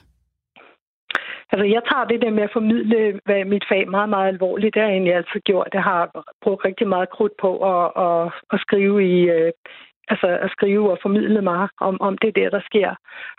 Altså, 1.52 1.66
jeg 1.76 1.82
tager 1.90 2.06
det 2.12 2.22
der 2.22 2.32
med 2.38 2.44
at 2.44 2.56
formidle 2.58 3.20
hvad 3.26 3.46
mit 3.46 3.66
fag 3.70 3.84
meget, 3.90 4.10
meget 4.10 4.28
alvorligt. 4.28 4.74
Det 4.74 4.82
har 4.82 4.90
jeg 4.90 4.96
egentlig 4.96 5.16
altid 5.16 5.40
gjort. 5.50 5.70
Jeg 5.74 5.84
har 5.84 6.02
brugt 6.44 6.66
rigtig 6.66 6.88
meget 6.88 7.10
krudt 7.16 7.36
på 7.44 7.52
at, 7.74 7.86
at, 8.06 8.32
at 8.54 8.60
skrive 8.66 8.98
i, 9.14 9.18
øh, 9.36 9.52
altså 10.14 10.30
at 10.46 10.50
skrive 10.56 10.92
og 10.92 10.98
formidle 11.02 11.42
mig 11.42 11.62
om, 11.88 11.96
om 12.08 12.18
det 12.18 12.36
der, 12.36 12.50
der 12.56 12.62
sker. 12.70 12.90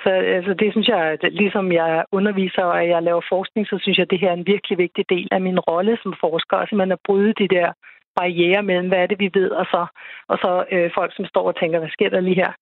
Så 0.03 0.11
altså, 0.37 0.53
det 0.61 0.69
synes 0.73 0.89
jeg, 0.89 1.03
at 1.15 1.23
ligesom 1.43 1.73
jeg 1.73 2.05
underviser 2.13 2.65
og 2.65 2.89
jeg 2.89 3.03
laver 3.03 3.23
forskning, 3.35 3.67
så 3.67 3.77
synes 3.83 3.99
jeg, 3.99 4.07
at 4.07 4.11
det 4.11 4.21
her 4.21 4.31
er 4.31 4.39
en 4.41 4.51
virkelig 4.53 4.79
vigtig 4.79 5.05
del 5.15 5.29
af 5.37 5.41
min 5.41 5.59
rolle 5.71 5.99
som 6.03 6.15
forsker, 6.21 6.57
at 6.57 6.73
man 6.73 6.93
at 6.93 7.05
bryde 7.07 7.33
de 7.43 7.49
der 7.57 7.69
barriere 8.17 8.63
mellem, 8.63 8.89
hvad 8.89 8.99
er 8.99 9.07
det, 9.07 9.19
vi 9.21 9.31
ved, 9.35 9.51
og 9.51 9.67
så, 9.73 9.87
og 10.29 10.37
så 10.43 10.65
øh, 10.73 10.91
folk, 10.95 11.13
som 11.17 11.25
står 11.25 11.45
og 11.51 11.57
tænker, 11.61 11.79
hvad 11.79 11.89
sker 11.97 12.11
der 12.11 12.21
lige 12.21 12.43
her? 12.45 12.53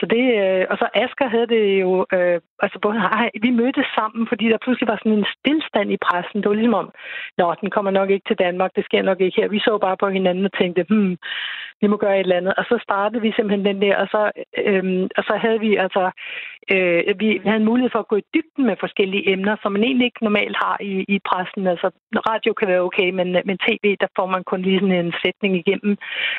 Så 0.00 0.04
det, 0.14 0.24
øh, 0.42 0.66
og 0.70 0.76
så 0.80 0.86
Asger 0.94 1.28
havde 1.34 1.48
det 1.54 1.80
jo, 1.80 2.06
øh, 2.16 2.40
altså 2.64 2.78
både, 2.82 2.98
ej, 3.20 3.30
vi 3.44 3.50
mødtes 3.50 3.88
sammen, 3.98 4.22
fordi 4.30 4.44
der 4.48 4.64
pludselig 4.64 4.88
var 4.88 4.98
sådan 5.00 5.18
en 5.18 5.32
stillstand 5.36 5.88
i 5.92 6.02
pressen. 6.06 6.40
Det 6.40 6.48
var 6.48 6.58
ligesom 6.58 6.80
om, 6.82 6.90
nå, 7.38 7.54
den 7.60 7.70
kommer 7.70 7.90
nok 7.90 8.10
ikke 8.10 8.28
til 8.28 8.38
Danmark, 8.44 8.70
det 8.76 8.84
sker 8.84 9.02
nok 9.02 9.20
ikke 9.20 9.40
her. 9.40 9.48
Vi 9.48 9.58
så 9.58 9.78
bare 9.86 9.96
på 10.00 10.08
hinanden 10.08 10.44
og 10.44 10.52
tænkte, 10.60 10.82
hmm, 10.88 11.16
vi 11.80 11.86
må 11.86 11.96
gøre 11.96 12.16
et 12.16 12.20
eller 12.20 12.40
andet. 12.40 12.54
Og 12.60 12.64
så 12.64 12.76
startede 12.82 13.22
vi 13.22 13.32
simpelthen 13.32 13.64
den 13.70 13.82
der, 13.82 13.96
og 13.96 14.06
så, 14.14 14.22
øhm, 14.66 15.08
og 15.18 15.22
så 15.28 15.34
havde 15.44 15.60
vi 15.60 15.70
altså, 15.76 16.10
øh, 16.74 17.00
vi 17.22 17.28
havde 17.44 17.60
en 17.62 17.70
mulighed 17.70 17.90
for 17.92 18.02
at 18.02 18.08
gå 18.12 18.16
i 18.16 18.28
dybden 18.34 18.64
med 18.66 18.76
forskellige 18.80 19.28
emner, 19.32 19.56
som 19.62 19.72
man 19.72 19.84
egentlig 19.84 20.04
ikke 20.04 20.24
normalt 20.24 20.56
har 20.64 20.76
i, 20.80 20.92
i 21.14 21.18
pressen. 21.28 21.66
Altså, 21.66 21.90
radio 22.30 22.52
kan 22.52 22.68
være 22.68 22.86
okay, 22.88 23.10
men, 23.10 23.28
men 23.48 23.58
tv, 23.66 23.84
der 24.00 24.06
får 24.16 24.26
man 24.26 24.44
kun 24.44 24.62
lige 24.62 24.80
sådan 24.80 25.04
en 25.04 25.14
sætning 25.24 25.52
igennem. 25.56 25.92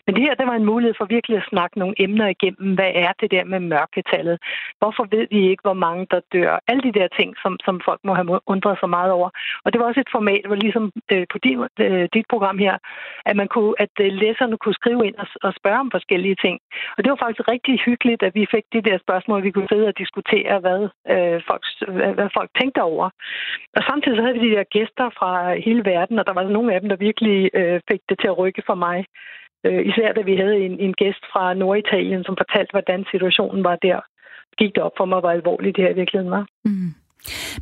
Men 0.06 0.16
det 0.16 0.24
her, 0.24 0.36
der 0.36 0.46
var 0.46 0.56
en 0.56 0.70
mulighed 0.72 0.94
for 0.98 1.06
virkelig 1.06 1.38
at 1.38 1.50
snakke 1.50 1.80
nogle 1.80 1.96
emner 2.06 2.28
igennem. 2.28 2.76
Hvad 2.78 2.92
er 2.96 3.12
det 3.22 3.32
der 3.32 3.44
med 3.44 3.60
mørketallet? 3.60 4.38
Hvorfor 4.80 5.06
ved 5.16 5.28
vi 5.32 5.50
ikke, 5.50 5.66
hvor 5.68 5.80
mange 5.86 6.06
der 6.12 6.22
dør? 6.34 6.60
Alle 6.68 6.84
de 6.88 6.98
der 7.00 7.08
ting, 7.20 7.30
som, 7.44 7.54
som 7.66 7.82
folk 7.88 8.00
må 8.04 8.14
have 8.14 8.40
undret 8.54 8.78
sig 8.80 8.90
meget 8.90 9.12
over. 9.12 9.30
Og 9.64 9.68
det 9.74 9.80
var 9.80 9.88
også 9.88 10.00
et 10.00 10.16
format, 10.18 10.44
hvor 10.48 10.56
ligesom 10.56 10.92
øh, 11.14 11.26
på 11.32 11.38
dit, 11.46 11.58
øh, 11.86 12.06
dit 12.14 12.28
program 12.34 12.58
her, 12.58 12.76
at 13.26 13.36
man 13.36 13.48
kunne, 13.48 13.74
at 13.84 13.94
øh, 14.02 14.12
læserne 14.24 14.58
kunne 14.58 14.80
skrive 14.82 15.02
ind 15.08 15.16
og, 15.24 15.28
og 15.44 15.54
spørge 15.60 15.80
om 15.80 15.92
forskellige 15.92 16.38
ting. 16.46 16.56
Og 16.98 17.00
det 17.04 17.10
var 17.12 17.24
faktisk 17.26 17.48
rigtig 17.48 17.76
hyggeligt, 17.86 18.24
at 18.24 18.36
vi 18.36 18.46
fik 18.56 18.66
de 18.74 18.82
der 18.82 18.98
spørgsmål, 19.06 19.44
vi 19.44 19.52
kunne 19.52 19.72
sidde 19.72 19.88
og 19.88 19.98
diskutere, 19.98 20.60
hvad, 20.60 20.82
øh, 21.14 21.42
folk, 21.50 21.64
hvad, 21.96 22.12
hvad 22.18 22.30
folk 22.38 22.50
tænkte 22.60 22.82
over. 22.82 23.10
Og 23.78 23.82
samtidig 23.90 24.18
så 24.18 24.22
havde 24.24 24.38
vi 24.40 24.50
de 24.50 24.56
der 24.56 24.64
gæster 24.78 25.08
fra 25.20 25.32
hele 25.68 25.86
verden, 25.86 26.20
og 26.20 26.26
der 26.28 26.34
var 26.34 26.44
nogle 26.44 26.74
af 26.74 26.80
dem, 26.82 26.90
der 26.90 26.96
virkelig 26.96 27.50
øh, 27.54 27.82
fik 27.92 28.02
det 28.10 28.20
til 28.20 28.28
at 28.28 28.38
rykke 28.38 28.64
for 28.66 28.76
mig. 28.76 29.06
Øh, 29.66 29.86
især 29.90 30.14
da 30.14 30.22
vi 30.22 30.36
havde 30.36 30.58
en, 30.58 30.80
en 30.80 30.94
gæst 30.94 31.24
fra 31.34 31.54
Norditalien, 31.54 32.24
som 32.24 32.38
fortalte, 32.38 32.72
hvordan 32.72 33.06
situationen 33.12 33.64
var 33.64 33.76
der. 33.76 34.00
Gik 34.62 34.76
det 34.76 34.84
op 34.84 34.92
for 34.98 35.06
mig, 35.06 35.20
hvor 35.20 35.30
alvorligt 35.30 35.76
det 35.76 35.84
her 35.84 35.92
i 35.92 36.00
virkeligheden 36.02 36.32
var. 36.32 36.46
Mm. 36.66 36.94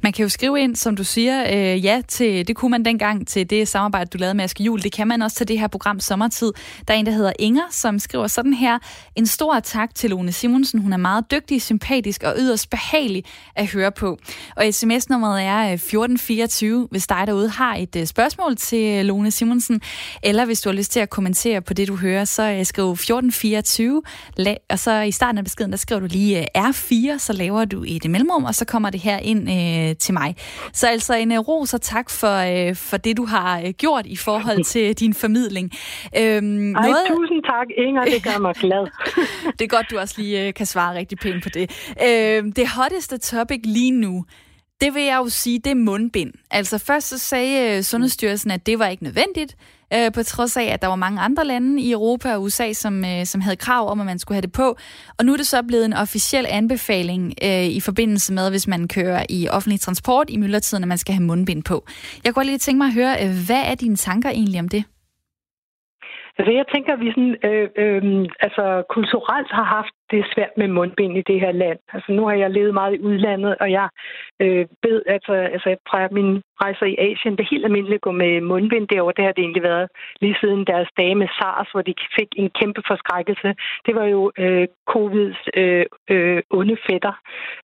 Man 0.04 0.14
kan 0.14 0.24
jo 0.24 0.30
skrive 0.30 0.60
ind, 0.60 0.76
som 0.76 0.96
du 0.96 1.04
siger, 1.04 1.44
øh, 1.44 1.86
ja 1.86 2.02
til, 2.08 2.48
det 2.48 2.56
kunne 2.56 2.72
man 2.72 2.86
dengang 2.86 3.28
til 3.28 3.50
det 3.50 3.68
samarbejde, 3.68 4.10
du 4.10 4.18
lavede 4.18 4.34
med 4.34 4.44
Aske 4.44 4.64
Jul. 4.64 4.82
Det 4.82 4.92
kan 4.92 5.08
man 5.08 5.22
også 5.22 5.38
til 5.38 5.48
det 5.48 5.60
her 5.60 5.68
program 5.68 6.00
Sommertid. 6.00 6.52
Der 6.88 6.94
er 6.94 6.98
en, 6.98 7.06
der 7.06 7.12
hedder 7.12 7.34
Inger, 7.40 7.64
som 7.72 8.00
skriver 8.00 8.28
sådan 8.28 8.54
her. 8.54 8.80
En 9.16 9.28
stor 9.28 9.60
tak 9.60 9.96
til 9.96 10.10
Lone 10.10 10.32
Simonsen. 10.32 10.82
Hun 10.82 10.94
er 10.94 10.98
meget 10.98 11.32
dygtig, 11.32 11.62
sympatisk 11.62 12.24
og 12.24 12.36
yderst 12.38 12.70
behagelig 12.70 13.24
at 13.56 13.68
høre 13.68 13.92
på. 13.92 14.18
Og 14.56 14.66
sms-nummeret 14.72 15.44
er 15.44 15.60
øh, 15.60 15.74
1424, 15.74 16.88
hvis 16.92 17.08
dig 17.08 17.24
derude 17.28 17.50
har 17.50 17.76
et 17.76 17.96
øh, 17.96 18.06
spørgsmål 18.06 18.56
til 18.56 18.98
øh, 19.00 19.06
Lone 19.06 19.32
Simonsen, 19.32 19.82
eller 20.24 20.46
hvis 20.46 20.62
du 20.62 20.70
har 20.70 20.76
lyst 20.76 20.92
til 20.92 21.00
at 21.00 21.10
kommentere 21.10 21.62
på 21.62 21.74
det, 21.74 21.88
du 21.88 21.96
hører, 21.96 22.26
så 22.26 22.62
skriv 22.64 22.92
1424, 22.92 24.02
og 24.70 24.80
så 24.80 25.02
i 25.02 25.12
starten 25.12 25.38
af 25.38 25.44
beskeden, 25.44 25.72
der 25.72 25.78
skriver 25.78 26.00
du 26.00 26.08
lige 26.12 26.48
R4, 26.58 27.18
så 27.18 27.34
laver 27.34 27.66
du 27.66 27.84
et 27.88 28.10
mellemrum, 28.10 28.44
og 28.44 28.56
så 28.56 28.66
kommer 28.66 28.90
det 28.90 29.00
her 29.00 29.18
ind 29.18 29.50
øh, 29.80 29.96
til 29.96 30.14
mig. 30.14 30.36
Så 30.74 30.88
altså 30.88 31.14
en 31.14 31.32
uh, 31.32 31.48
ros 31.48 31.74
og 31.74 31.82
tak 31.82 32.10
for, 32.10 32.36
øh, 32.70 32.76
for 32.76 32.98
det, 32.98 33.18
du 33.18 33.26
har 33.26 33.60
øh, 33.60 33.70
gjort 33.70 34.06
i 34.06 34.16
forhold 34.16 34.64
til 34.64 34.94
din 35.02 35.14
formidling. 35.14 35.72
Øhm, 36.18 36.76
Ej, 36.76 36.88
noget... 36.88 37.06
tusind 37.08 37.44
tak, 37.44 37.68
Inger. 37.78 38.04
Det 38.04 38.24
gør 38.24 38.40
mig 38.40 38.56
glad. 38.56 38.88
det 39.60 39.62
er 39.62 39.68
godt, 39.68 39.92
du 39.92 40.00
også 40.00 40.16
lige 40.18 40.48
øh, 40.48 40.54
kan 40.54 40.66
svare 40.66 40.96
rigtig 40.96 41.18
pænt 41.18 41.44
på 41.44 41.50
det. 41.50 41.72
Øh, 42.08 42.44
det 42.56 42.68
hotteste 42.68 43.18
topic 43.18 43.60
lige 43.64 43.92
nu, 43.92 44.26
det 44.82 44.94
vil 44.94 45.04
jeg 45.04 45.18
jo 45.18 45.30
sige, 45.30 45.60
det 45.60 45.72
er 45.72 45.76
mundbind. 45.76 46.34
Altså 46.52 46.78
først 46.78 47.08
så 47.08 47.18
sagde 47.18 47.78
øh, 47.78 47.84
Sundhedsstyrelsen, 47.84 48.52
at 48.52 48.66
det 48.66 48.80
var 48.80 48.88
ikke 48.88 49.04
nødvendigt 49.04 49.56
øh, 49.94 50.12
på 50.12 50.24
trods 50.24 50.58
af, 50.58 50.64
at 50.64 50.82
der 50.82 50.88
var 50.88 50.96
mange 50.96 51.22
andre 51.22 51.46
lande 51.46 51.82
i 51.82 51.92
Europa 51.92 52.34
og 52.34 52.44
USA, 52.44 52.74
som, 52.74 53.06
øh, 53.06 53.26
som 53.26 53.42
havde 53.42 53.56
krav 53.56 53.90
om, 53.90 54.00
at 54.00 54.06
man 54.06 54.20
skulle 54.20 54.36
have 54.36 54.42
det 54.42 54.52
på. 54.52 54.78
Og 55.18 55.26
nu 55.26 55.34
er 55.34 55.38
det 55.38 55.48
så 55.48 55.64
blevet 55.64 55.86
en 55.86 55.94
officiel 55.94 56.46
anbefaling 56.50 57.34
øh, 57.44 57.66
i 57.66 57.80
forbindelse 57.80 58.34
med, 58.34 58.50
hvis 58.50 58.68
man 58.68 58.88
kører 58.88 59.26
i 59.30 59.48
offentlig 59.50 59.80
transport 59.80 60.30
i 60.30 60.38
myldretiden, 60.38 60.84
at 60.84 60.88
man 60.88 60.98
skal 60.98 61.14
have 61.14 61.24
mundbind 61.24 61.64
på. 61.64 61.86
Jeg 62.24 62.34
kunne 62.34 62.46
lige 62.46 62.58
tænke 62.58 62.78
mig 62.78 62.88
at 62.88 62.94
høre, 62.94 63.26
øh, 63.26 63.46
hvad 63.46 63.64
er 63.66 63.76
dine 63.76 63.96
tanker 63.96 64.30
egentlig 64.30 64.60
om 64.60 64.70
det? 64.70 64.84
Altså, 66.40 66.52
jeg 66.52 66.66
tænker, 66.74 66.94
at 66.94 67.00
vi 67.00 67.10
sådan, 67.12 67.36
øh, 67.50 67.70
øh, 67.84 68.26
altså, 68.40 68.84
kulturelt 68.90 69.52
har 69.52 69.64
haft 69.78 69.94
det 70.12 70.26
svært 70.34 70.54
med 70.58 70.68
mundbind 70.68 71.18
i 71.18 71.28
det 71.30 71.40
her 71.40 71.52
land. 71.52 71.80
Altså, 71.94 72.12
nu 72.12 72.28
har 72.28 72.36
jeg 72.36 72.50
levet 72.50 72.74
meget 72.74 72.94
i 72.96 73.04
udlandet, 73.08 73.56
og 73.60 73.72
jeg 73.72 73.88
øh, 74.40 74.66
ved, 74.84 75.02
altså, 75.16 75.34
altså 75.34 75.70
fra 75.90 76.08
min 76.12 76.42
rejser 76.64 76.86
i 76.86 76.96
Asien, 77.08 77.36
det 77.36 77.44
er 77.44 77.54
helt 77.54 77.66
almindeligt 77.66 78.00
at 78.02 78.08
gå 78.08 78.12
med 78.12 78.42
mundbind 78.42 78.88
derovre. 78.88 79.14
Det 79.18 79.26
har 79.26 79.32
det 79.32 79.42
egentlig 79.42 79.64
været 79.64 79.88
lige 80.22 80.36
siden 80.42 80.66
deres 80.66 80.90
dage 80.98 81.16
med 81.16 81.28
SARS, 81.38 81.72
hvor 81.72 81.82
de 81.82 81.94
fik 82.20 82.30
en 82.36 82.50
kæmpe 82.60 82.82
forskrækkelse. 82.88 83.50
Det 83.86 83.94
var 83.96 84.06
jo 84.16 84.32
øh, 84.38 84.68
covids 84.92 85.42
øh, 85.62 85.86
øh, 86.10 86.42
onde 86.50 86.78
fætter, 86.90 87.14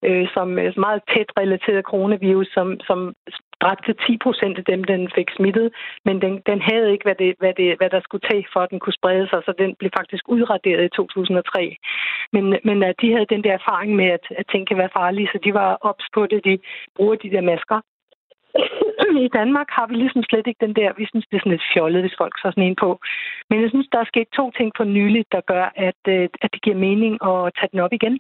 øh, 0.07 0.27
som 0.33 0.59
er 0.59 0.79
meget 0.79 1.01
tæt 1.11 1.29
relateret 1.39 1.83
coronavirus, 1.91 2.47
som, 2.53 2.67
som 2.88 3.13
dræbte 3.61 3.93
10 3.93 4.17
procent 4.25 4.57
af 4.57 4.65
dem, 4.71 4.83
den 4.83 5.01
fik 5.15 5.29
smittet, 5.37 5.67
men 6.05 6.21
den, 6.21 6.33
den 6.49 6.59
havde 6.61 6.91
ikke, 6.91 7.05
hvad, 7.07 7.15
det, 7.15 7.35
hvad, 7.39 7.53
det, 7.53 7.77
hvad 7.77 7.89
der 7.89 8.01
skulle 8.03 8.27
til, 8.31 8.45
for 8.53 8.59
at 8.59 8.71
den 8.71 8.79
kunne 8.79 8.99
sprede 8.99 9.27
sig, 9.29 9.41
så 9.45 9.53
den 9.57 9.75
blev 9.79 9.91
faktisk 9.99 10.23
udraderet 10.35 10.83
i 10.85 10.95
2003. 10.95 11.77
Men, 12.33 12.45
men 12.63 12.83
at 12.83 12.95
de 13.01 13.11
havde 13.13 13.33
den 13.33 13.43
der 13.43 13.53
erfaring 13.53 13.95
med, 13.95 14.09
at, 14.17 14.25
at 14.39 14.45
ting 14.51 14.67
kan 14.67 14.77
være 14.77 14.95
farlige, 14.99 15.29
så 15.31 15.37
de 15.45 15.53
var 15.53 15.77
ops 15.81 16.05
på 16.13 16.25
det, 16.25 16.45
de 16.45 16.59
bruger 16.95 17.15
de 17.15 17.31
der 17.35 17.41
masker. 17.41 17.79
I 19.27 19.29
Danmark 19.39 19.69
har 19.69 19.87
vi 19.87 19.95
ligesom 19.95 20.23
slet 20.23 20.47
ikke 20.47 20.65
den 20.65 20.75
der, 20.75 20.89
vi 20.97 21.05
synes, 21.09 21.25
det 21.27 21.35
er 21.35 21.39
sådan 21.41 21.51
lidt 21.51 21.71
fjollet, 21.73 22.01
hvis 22.01 22.19
folk 22.21 22.35
så 22.37 22.47
sådan 22.51 22.63
en 22.63 22.75
på. 22.83 22.99
Men 23.49 23.61
jeg 23.61 23.69
synes, 23.69 23.87
der 23.91 23.99
er 23.99 24.11
sket 24.13 24.27
to 24.39 24.51
ting 24.51 24.71
for 24.77 24.83
nyligt, 24.83 25.31
der 25.31 25.41
gør, 25.41 25.65
at, 25.75 26.01
øh, 26.07 26.29
at 26.43 26.49
det 26.53 26.61
giver 26.61 26.83
mening 26.87 27.13
at 27.29 27.51
tage 27.57 27.69
den 27.71 27.79
op 27.79 27.93
igen. 27.93 28.19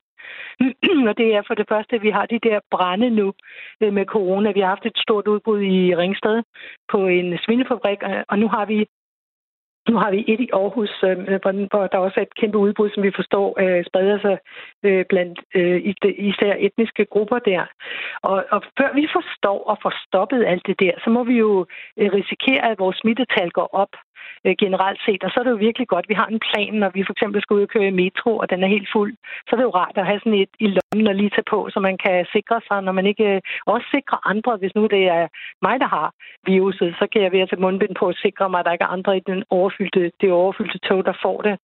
og 1.09 1.17
det 1.17 1.35
er 1.35 1.41
for 1.47 1.53
det 1.53 1.65
første, 1.69 1.95
at 1.95 2.03
vi 2.03 2.09
har 2.09 2.25
de 2.25 2.39
der 2.39 2.59
brænde 2.71 3.09
nu 3.09 3.33
øh, 3.81 3.93
med 3.93 4.05
corona. 4.05 4.51
Vi 4.51 4.59
har 4.59 4.67
haft 4.67 4.85
et 4.85 4.97
stort 4.97 5.27
udbrud 5.27 5.61
i 5.61 5.95
Ringsted 5.95 6.43
på 6.91 7.07
en 7.07 7.37
svinefabrik, 7.45 7.99
øh, 8.03 8.23
og 8.29 8.39
nu 8.39 8.47
har 8.47 8.65
vi 8.65 8.85
nu 9.89 9.97
har 9.97 10.11
vi 10.11 10.25
et 10.27 10.39
i 10.39 10.49
Aarhus, 10.53 11.03
øh, 11.03 11.17
hvor 11.71 11.87
der 11.87 11.97
også 11.97 12.19
er 12.19 12.21
et 12.21 12.35
kæmpe 12.35 12.57
udbrud, 12.57 12.89
som 12.89 13.03
vi 13.03 13.11
forstår 13.15 13.47
spreder 13.89 14.19
sig 14.25 14.37
blandt 15.09 15.39
især 16.17 16.55
etniske 16.59 17.05
grupper 17.05 17.39
der. 17.39 17.63
Og, 18.21 18.45
og 18.51 18.63
før 18.79 18.93
vi 18.93 19.07
forstår 19.17 19.63
og 19.63 19.77
får 19.81 19.93
stoppet 20.07 20.45
alt 20.45 20.67
det 20.67 20.79
der, 20.79 20.91
så 21.03 21.09
må 21.09 21.23
vi 21.23 21.37
jo 21.37 21.65
risikere, 21.97 22.71
at 22.71 22.79
vores 22.79 22.97
smittetal 22.97 23.51
går 23.51 23.69
op 23.73 23.93
øh, 24.45 24.55
generelt 24.63 24.99
set. 25.05 25.23
Og 25.23 25.29
så 25.31 25.39
er 25.39 25.43
det 25.43 25.55
jo 25.55 25.65
virkelig 25.67 25.87
godt, 25.87 26.05
at 26.05 26.09
vi 26.09 26.19
har 26.21 26.27
en 26.29 26.41
plan, 26.47 26.73
når 26.73 26.89
vi 26.95 27.01
for 27.07 27.13
eksempel 27.15 27.41
skal 27.41 27.55
ud 27.57 27.67
og 27.67 27.73
køre 27.75 27.87
i 27.87 27.99
metro, 28.03 28.31
og 28.41 28.49
den 28.49 28.63
er 28.63 28.67
helt 28.75 28.89
fuld. 28.95 29.13
Så 29.45 29.49
er 29.53 29.57
det 29.57 29.69
jo 29.69 29.77
rart 29.81 29.97
at 29.97 30.09
have 30.09 30.19
sådan 30.19 30.41
et 30.43 30.53
i 30.59 30.67
lommen 30.75 31.07
og 31.07 31.15
lige 31.15 31.29
tage 31.35 31.51
på, 31.53 31.59
så 31.73 31.79
man 31.79 31.97
kan 32.05 32.25
sikre 32.35 32.61
sig, 32.67 32.81
når 32.81 32.91
man 32.91 33.05
ikke... 33.05 33.27
Øh, 33.35 33.41
også 33.65 33.87
sikre 33.95 34.17
andre, 34.31 34.57
hvis 34.57 34.75
nu 34.75 34.83
det 34.95 35.03
er 35.17 35.27
mig, 35.67 35.75
der 35.79 35.89
har 35.97 36.07
viruset, 36.45 36.95
så 36.99 37.05
kan 37.11 37.21
jeg 37.23 37.31
ved 37.31 37.39
at 37.39 37.49
tage 37.49 37.61
mundbind 37.61 37.95
på 37.99 38.05
og 38.07 38.19
sikre 38.25 38.49
mig, 38.49 38.59
at 38.59 38.65
der 38.65 38.71
ikke 38.75 38.87
er 38.89 38.95
andre 38.97 39.17
i 39.17 39.27
den 39.31 39.43
overfyldte, 39.49 40.11
det 40.21 40.31
overfyldte 40.31 40.79
tog, 40.87 41.05
der 41.05 41.15
får 41.25 41.37
det. 41.47 41.55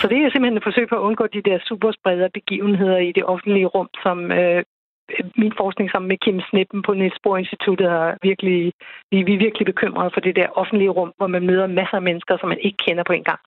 Så 0.00 0.04
det 0.08 0.16
er 0.18 0.30
simpelthen 0.30 0.56
et 0.56 0.68
forsøg 0.68 0.88
på 0.88 0.96
at 0.96 1.06
undgå 1.08 1.26
de 1.26 1.42
der 1.48 1.58
superspreder 1.68 2.28
begivenheder 2.38 2.98
i 2.98 3.12
det 3.12 3.24
offentlige 3.24 3.66
rum, 3.66 3.88
som 4.02 4.32
øh, 4.32 4.62
min 5.36 5.52
forskning 5.62 5.90
sammen 5.90 6.08
med 6.08 6.18
Kim 6.24 6.40
Snippen 6.40 6.82
på 6.82 6.94
Niels 6.94 7.18
Bohr 7.22 7.36
Instituttet 7.36 7.86
er 7.86 8.16
virkelig, 8.22 8.72
vi, 9.10 9.22
vi 9.22 9.34
er 9.34 9.44
virkelig 9.46 9.66
bekymrede 9.66 10.10
for 10.14 10.20
det 10.20 10.36
der 10.36 10.56
offentlige 10.60 10.94
rum, 10.98 11.12
hvor 11.16 11.26
man 11.26 11.46
møder 11.46 11.66
masser 11.66 11.96
af 11.96 12.02
mennesker, 12.02 12.36
som 12.40 12.48
man 12.48 12.60
ikke 12.60 12.78
kender 12.86 13.04
på 13.06 13.12
en 13.12 13.24
gang. 13.24 13.40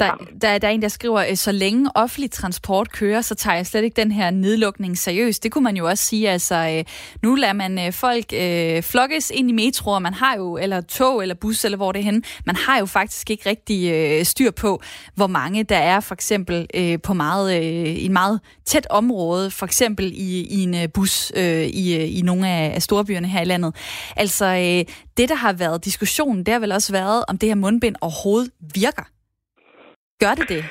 Der, 0.00 0.28
der, 0.42 0.58
der 0.58 0.68
er 0.68 0.72
en, 0.72 0.82
der 0.82 0.88
skriver, 0.88 1.24
øh, 1.30 1.36
så 1.36 1.52
længe 1.52 1.90
offentlig 1.94 2.30
transport 2.30 2.92
kører, 2.92 3.20
så 3.20 3.34
tager 3.34 3.56
jeg 3.56 3.66
slet 3.66 3.84
ikke 3.84 3.96
den 3.96 4.12
her 4.12 4.30
nedlukning 4.30 4.98
seriøst. 4.98 5.42
Det 5.42 5.52
kunne 5.52 5.64
man 5.64 5.76
jo 5.76 5.86
også 5.86 6.04
sige, 6.04 6.30
altså 6.30 6.54
øh, 6.54 6.84
nu 7.22 7.34
lader 7.34 7.52
man 7.52 7.86
øh, 7.86 7.92
folk 7.92 8.24
øh, 8.32 8.82
flokkes 8.82 9.32
ind 9.34 9.48
i 9.48 9.52
metroer, 9.52 9.98
man 9.98 10.14
har 10.14 10.36
jo, 10.36 10.56
eller 10.56 10.80
tog 10.80 11.22
eller 11.22 11.34
bus, 11.34 11.64
eller 11.64 11.76
hvor 11.76 11.92
det 11.92 12.00
er 12.00 12.04
henne. 12.04 12.22
Man 12.46 12.56
har 12.56 12.78
jo 12.78 12.86
faktisk 12.86 13.30
ikke 13.30 13.48
rigtig 13.48 13.92
øh, 13.92 14.24
styr 14.24 14.50
på, 14.50 14.82
hvor 15.14 15.26
mange 15.26 15.64
der 15.64 15.76
er 15.76 16.00
for 16.00 16.14
eksempel 16.14 16.66
øh, 16.74 16.98
på 17.02 17.14
meget, 17.14 17.56
øh, 17.56 18.04
en 18.04 18.12
meget 18.12 18.40
tæt 18.64 18.86
område, 18.90 19.50
for 19.50 19.66
eksempel 19.66 20.12
i, 20.14 20.40
i 20.40 20.62
en 20.62 20.90
bus 20.90 21.32
øh, 21.36 21.66
i, 21.66 21.96
i 22.18 22.22
nogle 22.22 22.48
af, 22.48 22.74
af 22.74 22.82
storbyerne 22.82 23.28
her 23.28 23.40
i 23.40 23.44
landet. 23.44 23.74
Altså 24.16 24.46
øh, 24.46 24.94
det, 25.16 25.28
der 25.28 25.34
har 25.34 25.52
været 25.52 25.84
diskussionen, 25.84 26.46
det 26.46 26.52
har 26.52 26.58
vel 26.60 26.72
også 26.72 26.92
været, 26.92 27.24
om 27.28 27.38
det 27.38 27.48
her 27.48 27.54
mundbind 27.54 27.96
overhovedet 28.00 28.50
virker. 28.74 29.02
Gør 30.22 30.34
det 30.40 30.48
det? 30.54 30.62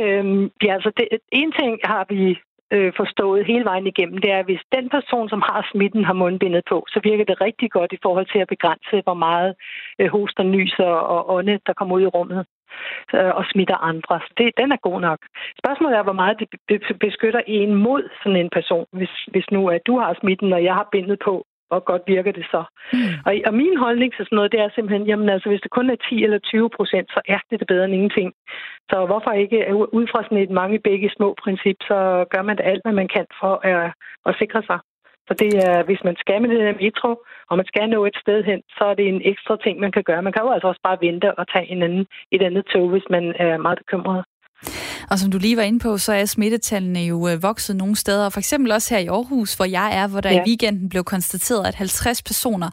Øhm, 0.00 0.50
ja, 0.64 0.72
altså 0.74 0.90
det, 0.96 1.06
en 1.32 1.52
ting 1.60 1.80
har 1.84 2.04
vi 2.08 2.38
øh, 2.74 2.92
forstået 2.96 3.46
hele 3.46 3.64
vejen 3.64 3.86
igennem, 3.86 4.18
det 4.18 4.30
er, 4.30 4.38
at 4.38 4.44
hvis 4.44 4.64
den 4.76 4.88
person, 4.88 5.28
som 5.28 5.42
har 5.48 5.68
smitten, 5.72 6.04
har 6.04 6.12
mundbindet 6.12 6.64
på, 6.68 6.86
så 6.88 7.00
virker 7.04 7.24
det 7.24 7.40
rigtig 7.40 7.70
godt 7.70 7.92
i 7.92 8.02
forhold 8.02 8.26
til 8.32 8.38
at 8.38 8.52
begrænse, 8.54 8.96
hvor 9.04 9.18
meget 9.26 9.54
øh, 9.98 10.08
hoster, 10.14 10.42
nyser 10.42 10.92
og 11.14 11.34
ånde, 11.34 11.58
der 11.66 11.72
kommer 11.72 11.96
ud 11.96 12.02
i 12.02 12.12
rummet 12.16 12.46
øh, 13.14 13.32
og 13.38 13.44
smitter 13.52 13.76
andre. 13.90 14.20
Så 14.26 14.30
det, 14.38 14.50
den 14.60 14.72
er 14.72 14.86
god 14.88 15.00
nok. 15.00 15.18
Spørgsmålet 15.62 15.96
er, 15.98 16.02
hvor 16.02 16.18
meget 16.22 16.36
det 16.68 16.80
beskytter 17.00 17.42
en 17.46 17.74
mod 17.74 18.02
sådan 18.22 18.40
en 18.40 18.50
person, 18.58 18.86
hvis, 18.92 19.14
hvis 19.32 19.50
nu 19.50 19.68
at 19.68 19.86
du 19.86 19.98
har 19.98 20.16
smitten, 20.20 20.52
og 20.52 20.64
jeg 20.64 20.74
har 20.74 20.88
bindet 20.92 21.18
på, 21.24 21.44
hvor 21.70 21.80
godt 21.90 22.02
virker 22.14 22.32
det 22.38 22.46
så. 22.54 22.62
Mm. 22.92 22.98
Og, 23.26 23.32
og 23.48 23.54
min 23.54 23.76
holdning 23.84 24.10
til 24.12 24.24
sådan 24.24 24.36
noget, 24.36 24.52
det 24.52 24.60
er 24.60 24.68
simpelthen, 24.74 25.06
jamen 25.10 25.28
altså, 25.28 25.48
hvis 25.48 25.64
det 25.64 25.70
kun 25.70 25.90
er 25.90 25.96
10 26.08 26.24
eller 26.24 26.38
20 26.38 26.70
procent, 26.76 27.08
så 27.14 27.20
er 27.34 27.40
det 27.50 27.60
det 27.60 27.68
bedre 27.72 27.84
end 27.84 27.94
ingenting. 27.94 28.28
Så 28.90 28.96
hvorfor 29.08 29.30
ikke, 29.32 29.58
ud 29.98 30.06
fra 30.12 30.22
sådan 30.22 30.44
et 30.46 30.50
mange 30.60 30.78
begge 30.88 31.10
små 31.16 31.28
princip, 31.42 31.76
så 31.90 31.98
gør 32.32 32.42
man 32.42 32.56
det 32.56 32.64
alt, 32.70 32.82
hvad 32.84 32.96
man 33.00 33.08
kan 33.16 33.26
for 33.40 33.54
at, 33.70 33.92
at 34.28 34.36
sikre 34.40 34.62
sig. 34.70 34.78
Så 35.30 35.34
det 35.42 35.50
er, 35.68 35.82
hvis 35.88 36.02
man 36.04 36.16
skal 36.22 36.40
med 36.40 36.50
det 36.50 36.62
her 36.62 36.80
metro, 36.84 37.10
og 37.50 37.56
man 37.56 37.66
skal 37.66 37.88
nå 37.88 38.04
et 38.04 38.16
sted 38.22 38.44
hen, 38.44 38.60
så 38.76 38.84
er 38.84 38.94
det 38.94 39.08
en 39.08 39.22
ekstra 39.24 39.56
ting, 39.64 39.80
man 39.80 39.92
kan 39.92 40.02
gøre. 40.02 40.22
Man 40.22 40.32
kan 40.32 40.42
jo 40.42 40.50
altså 40.52 40.68
også 40.68 40.80
bare 40.88 41.02
vente 41.06 41.38
og 41.38 41.44
tage 41.52 41.66
en 41.72 41.82
anden, 41.82 42.06
et 42.30 42.42
andet 42.42 42.64
tog, 42.72 42.88
hvis 42.88 43.06
man 43.10 43.24
er 43.36 43.56
meget 43.56 43.78
bekymret. 43.78 44.24
Og 45.08 45.18
som 45.18 45.30
du 45.30 45.38
lige 45.38 45.56
var 45.56 45.62
inde 45.62 45.78
på, 45.78 45.98
så 45.98 46.12
er 46.12 46.24
smittetallene 46.24 47.00
jo 47.00 47.28
øh, 47.28 47.42
vokset 47.42 47.76
nogle 47.76 47.96
steder, 47.96 48.28
for 48.28 48.38
eksempel 48.38 48.72
også 48.72 48.94
her 48.94 49.00
i 49.00 49.06
Aarhus, 49.06 49.54
hvor 49.54 49.64
jeg 49.64 49.96
er, 49.96 50.06
hvor 50.06 50.20
der 50.20 50.30
ja. 50.30 50.42
i 50.42 50.42
weekenden 50.46 50.88
blev 50.88 51.04
konstateret, 51.04 51.66
at 51.66 51.74
50 51.74 52.22
personer 52.22 52.66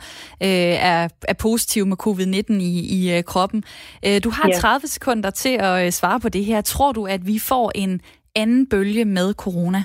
øh, 0.44 0.50
er, 0.50 1.08
er 1.22 1.34
positive 1.40 1.86
med 1.86 1.98
covid-19 2.08 2.54
i, 2.54 2.80
i 2.80 3.18
øh, 3.18 3.24
kroppen. 3.24 3.64
Øh, 4.06 4.24
du 4.24 4.30
har 4.30 4.50
ja. 4.54 4.60
30 4.60 4.88
sekunder 4.88 5.30
til 5.30 5.58
at 5.60 5.86
øh, 5.86 5.92
svare 5.92 6.20
på 6.20 6.30
det 6.30 6.46
her. 6.46 6.62
Tror 6.62 6.92
du, 6.92 7.06
at 7.06 7.28
vi 7.28 7.40
får 7.40 7.72
en 7.76 8.02
anden 8.36 8.70
bølge 8.70 9.06
med 9.06 9.34
corona? 9.34 9.84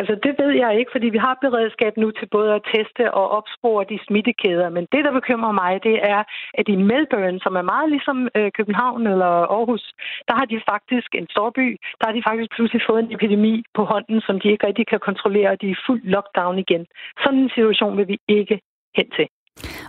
Altså, 0.00 0.14
det 0.24 0.32
ved 0.40 0.50
jeg 0.62 0.78
ikke, 0.78 0.94
fordi 0.94 1.08
vi 1.16 1.20
har 1.26 1.38
beredskab 1.44 1.96
nu 1.96 2.10
til 2.10 2.26
både 2.36 2.50
at 2.54 2.66
teste 2.74 3.14
og 3.14 3.26
opspore 3.38 3.84
de 3.90 3.98
smittekæder. 4.06 4.68
Men 4.76 4.84
det, 4.92 5.04
der 5.04 5.12
bekymrer 5.20 5.52
mig, 5.62 5.72
det 5.88 5.96
er, 6.14 6.22
at 6.58 6.66
i 6.68 6.76
Melbourne, 6.90 7.40
som 7.44 7.54
er 7.60 7.70
meget 7.72 7.88
ligesom 7.94 8.18
øh, 8.36 8.50
København 8.58 9.06
eller 9.06 9.32
Aarhus, 9.56 9.84
der 10.28 10.34
har 10.38 10.46
de 10.52 10.60
faktisk 10.72 11.10
en 11.14 11.26
storby, 11.30 11.66
der 11.98 12.04
har 12.08 12.14
de 12.14 12.26
faktisk 12.28 12.50
pludselig 12.56 12.82
fået 12.88 13.00
en 13.02 13.12
epidemi 13.16 13.54
på 13.76 13.82
hånden, 13.92 14.20
som 14.26 14.40
de 14.40 14.48
ikke 14.52 14.66
rigtig 14.66 14.86
kan 14.86 15.00
kontrollere, 15.08 15.50
og 15.50 15.60
de 15.62 15.70
er 15.70 15.82
fuld 15.86 16.02
lockdown 16.14 16.58
igen. 16.58 16.86
Sådan 17.22 17.38
en 17.38 17.54
situation 17.56 17.96
vil 17.98 18.08
vi 18.08 18.18
ikke 18.28 18.60
hen 18.96 19.10
til. 19.16 19.26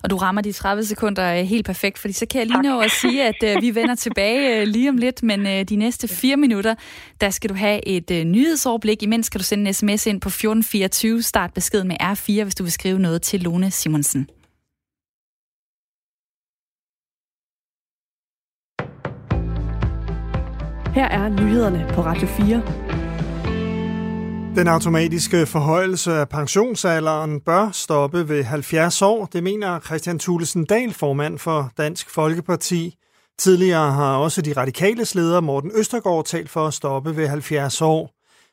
Og 0.03 0.09
du 0.09 0.17
rammer 0.17 0.41
de 0.41 0.51
30 0.51 0.83
sekunder 0.83 1.33
øh, 1.33 1.45
helt 1.45 1.65
perfekt, 1.65 1.97
fordi 1.97 2.13
så 2.13 2.25
kan 2.25 2.39
jeg 2.39 2.47
lige 2.47 2.61
nå 2.61 2.79
at 2.79 2.91
sige, 2.91 3.23
at 3.23 3.55
uh, 3.57 3.61
vi 3.61 3.75
vender 3.75 3.95
tilbage 3.95 4.61
uh, 4.61 4.67
lige 4.67 4.89
om 4.89 4.97
lidt, 4.97 5.23
men 5.23 5.67
de 5.67 5.75
næste 5.75 6.07
fire 6.07 6.37
minutter, 6.37 6.75
der 7.21 7.29
skal 7.29 7.49
du 7.49 7.55
have 7.55 7.87
et 7.87 8.27
nyhedsoverblik. 8.27 9.03
Imens 9.03 9.25
skal 9.25 9.39
du 9.39 9.43
sende 9.43 9.67
en 9.67 9.73
sms 9.73 10.07
ind 10.07 10.21
på 10.21 10.29
1424, 10.29 11.21
start 11.21 11.53
besked 11.53 11.83
med 11.83 11.95
R4, 12.01 12.43
hvis 12.43 12.55
du 12.55 12.63
vil 12.63 12.71
skrive 12.71 12.99
noget 12.99 13.21
til 13.21 13.41
Lone 13.41 13.71
Simonsen. 13.71 14.27
Her 20.95 21.05
er 21.05 21.29
nyhederne 21.29 21.87
på 21.93 22.01
Radio 22.01 22.27
4. 22.27 22.88
Den 24.59 24.67
automatiske 24.67 25.45
forhøjelse 25.45 26.13
af 26.13 26.29
pensionsalderen 26.29 27.39
bør 27.39 27.69
stoppe 27.71 28.29
ved 28.29 28.43
70 28.43 29.01
år, 29.01 29.25
det 29.25 29.43
mener 29.43 29.79
Christian 29.79 30.19
Thulesen 30.19 30.65
Dahl, 30.65 30.93
formand 30.93 31.39
for 31.39 31.71
Dansk 31.77 32.09
Folkeparti. 32.09 32.95
Tidligere 33.37 33.91
har 33.91 34.17
også 34.17 34.41
de 34.41 34.53
radikale 34.53 35.05
leder 35.13 35.39
Morten 35.39 35.71
Østergaard 35.75 36.25
talt 36.25 36.49
for 36.49 36.67
at 36.67 36.73
stoppe 36.73 37.17
ved 37.17 37.27
70 37.27 37.81
år. 37.81 38.11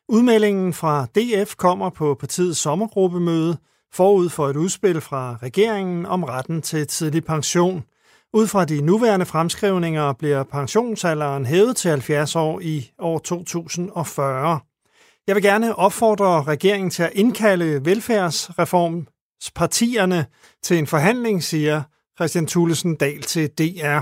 Udmeldingen 0.08 0.72
fra 0.72 1.06
DF 1.06 1.54
kommer 1.56 1.90
på 1.90 2.16
partiets 2.20 2.58
sommergruppemøde 2.58 3.56
forud 3.92 4.28
for 4.28 4.48
et 4.48 4.56
udspil 4.56 5.00
fra 5.00 5.38
regeringen 5.42 6.06
om 6.06 6.24
retten 6.24 6.62
til 6.62 6.86
tidlig 6.86 7.24
pension. 7.24 7.84
Ud 8.32 8.46
fra 8.46 8.64
de 8.64 8.80
nuværende 8.80 9.26
fremskrivninger 9.26 10.12
bliver 10.12 10.42
pensionsalderen 10.42 11.46
hævet 11.46 11.76
til 11.76 11.90
70 11.90 12.36
år 12.36 12.60
i 12.60 12.90
år 12.98 13.18
2040. 13.18 14.60
Jeg 15.26 15.34
vil 15.34 15.42
gerne 15.42 15.78
opfordre 15.78 16.42
regeringen 16.42 16.90
til 16.90 17.02
at 17.02 17.12
indkalde 17.14 17.84
velfærdsreformspartierne 17.84 20.26
til 20.62 20.78
en 20.78 20.86
forhandling, 20.86 21.42
siger 21.42 21.82
Christian 22.16 22.46
Thulesen 22.46 22.96
Dahl 22.96 23.22
til 23.22 23.48
DR. 23.48 24.00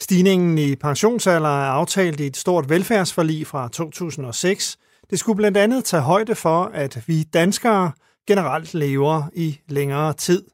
Stigningen 0.00 0.58
i 0.58 0.76
pensionsalder 0.76 1.48
er 1.48 1.70
aftalt 1.70 2.20
i 2.20 2.26
et 2.26 2.36
stort 2.36 2.70
velfærdsforlig 2.70 3.46
fra 3.46 3.68
2006. 3.68 4.76
Det 5.10 5.18
skulle 5.18 5.36
blandt 5.36 5.56
andet 5.56 5.84
tage 5.84 6.02
højde 6.02 6.34
for, 6.34 6.64
at 6.64 7.02
vi 7.06 7.22
danskere 7.22 7.92
generelt 8.28 8.74
lever 8.74 9.22
i 9.34 9.60
længere 9.68 10.12
tid. 10.12 10.44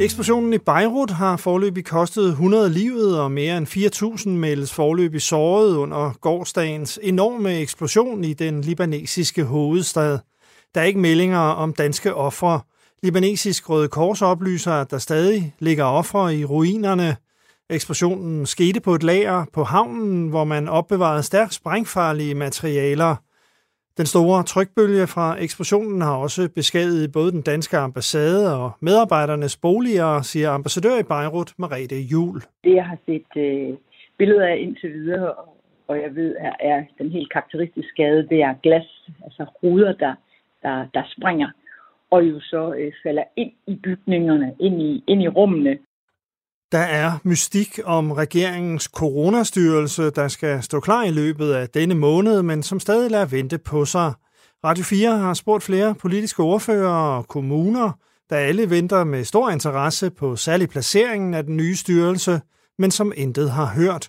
Eksplosionen 0.00 0.52
i 0.52 0.58
Beirut 0.58 1.10
har 1.10 1.36
forløbig 1.36 1.84
kostet 1.84 2.28
100 2.28 2.70
livet, 2.70 3.20
og 3.20 3.32
mere 3.32 3.58
end 3.58 3.66
4.000 3.66 4.28
meldes 4.28 4.74
forløbig 4.74 5.22
såret 5.22 5.76
under 5.76 6.12
gårdsdagens 6.20 6.98
enorme 7.02 7.58
eksplosion 7.58 8.24
i 8.24 8.32
den 8.32 8.60
libanesiske 8.60 9.44
hovedstad. 9.44 10.18
Der 10.74 10.80
er 10.80 10.84
ikke 10.84 11.00
meldinger 11.00 11.38
om 11.38 11.72
danske 11.72 12.14
ofre. 12.14 12.60
Libanesisk 13.02 13.70
Røde 13.70 13.88
Kors 13.88 14.22
oplyser, 14.22 14.72
at 14.72 14.90
der 14.90 14.98
stadig 14.98 15.54
ligger 15.58 15.84
ofre 15.84 16.36
i 16.36 16.44
ruinerne. 16.44 17.16
Eksplosionen 17.70 18.46
skete 18.46 18.80
på 18.80 18.94
et 18.94 19.02
lager 19.02 19.44
på 19.52 19.64
havnen, 19.64 20.28
hvor 20.28 20.44
man 20.44 20.68
opbevarede 20.68 21.22
stærkt 21.22 21.54
sprængfarlige 21.54 22.34
materialer– 22.34 23.16
den 23.96 24.06
store 24.06 24.42
trykbølge 24.42 25.06
fra 25.06 25.36
eksplosionen 25.42 26.00
har 26.02 26.16
også 26.16 26.48
beskadiget 26.54 27.12
både 27.12 27.32
den 27.32 27.42
danske 27.42 27.76
ambassade 27.76 28.62
og 28.62 28.70
medarbejdernes 28.80 29.56
boliger, 29.56 30.22
siger 30.22 30.50
ambassadør 30.50 30.98
i 30.98 31.02
Beirut, 31.02 31.52
Marete 31.58 32.00
Jul. 32.12 32.40
Det, 32.64 32.74
jeg 32.74 32.84
har 32.84 32.98
set 33.06 33.30
øh, 33.36 33.76
billeder 34.18 34.46
af 34.46 34.56
indtil 34.58 34.92
videre, 34.92 35.34
og 35.88 35.96
jeg 36.02 36.14
ved, 36.14 36.36
er, 36.38 36.52
er 36.60 36.84
den 36.98 37.10
helt 37.10 37.32
karakteristiske 37.32 37.88
skade, 37.88 38.28
det 38.30 38.42
er 38.42 38.54
glas, 38.62 39.08
altså 39.24 39.44
ruder, 39.62 39.92
der, 39.92 40.14
der, 40.62 40.86
der 40.94 41.02
springer, 41.16 41.48
og 42.10 42.22
jo 42.28 42.40
så 42.40 42.74
øh, 42.78 42.92
falder 43.02 43.24
ind 43.36 43.52
i 43.66 43.74
bygningerne, 43.74 44.54
ind 44.60 44.82
i, 44.82 45.04
ind 45.06 45.22
i 45.22 45.28
rummene. 45.28 45.78
Der 46.72 46.78
er 46.78 47.10
mystik 47.24 47.80
om 47.84 48.12
regeringens 48.12 48.84
coronastyrelse, 48.84 50.02
der 50.10 50.28
skal 50.28 50.62
stå 50.62 50.80
klar 50.80 51.04
i 51.04 51.10
løbet 51.10 51.52
af 51.52 51.68
denne 51.68 51.94
måned, 51.94 52.42
men 52.42 52.62
som 52.62 52.80
stadig 52.80 53.10
lader 53.10 53.26
vente 53.36 53.58
på 53.58 53.84
sig. 53.84 54.12
Radio 54.64 54.84
4 54.84 55.18
har 55.18 55.34
spurgt 55.34 55.62
flere 55.62 55.94
politiske 56.02 56.42
ordfører 56.42 57.16
og 57.16 57.28
kommuner, 57.28 57.92
der 58.30 58.36
alle 58.36 58.70
venter 58.70 59.04
med 59.04 59.24
stor 59.24 59.50
interesse 59.50 60.10
på 60.10 60.36
særlig 60.36 60.68
placeringen 60.68 61.34
af 61.34 61.44
den 61.44 61.56
nye 61.56 61.76
styrelse, 61.76 62.40
men 62.78 62.90
som 62.90 63.12
intet 63.16 63.50
har 63.50 63.68
hørt. 63.80 64.08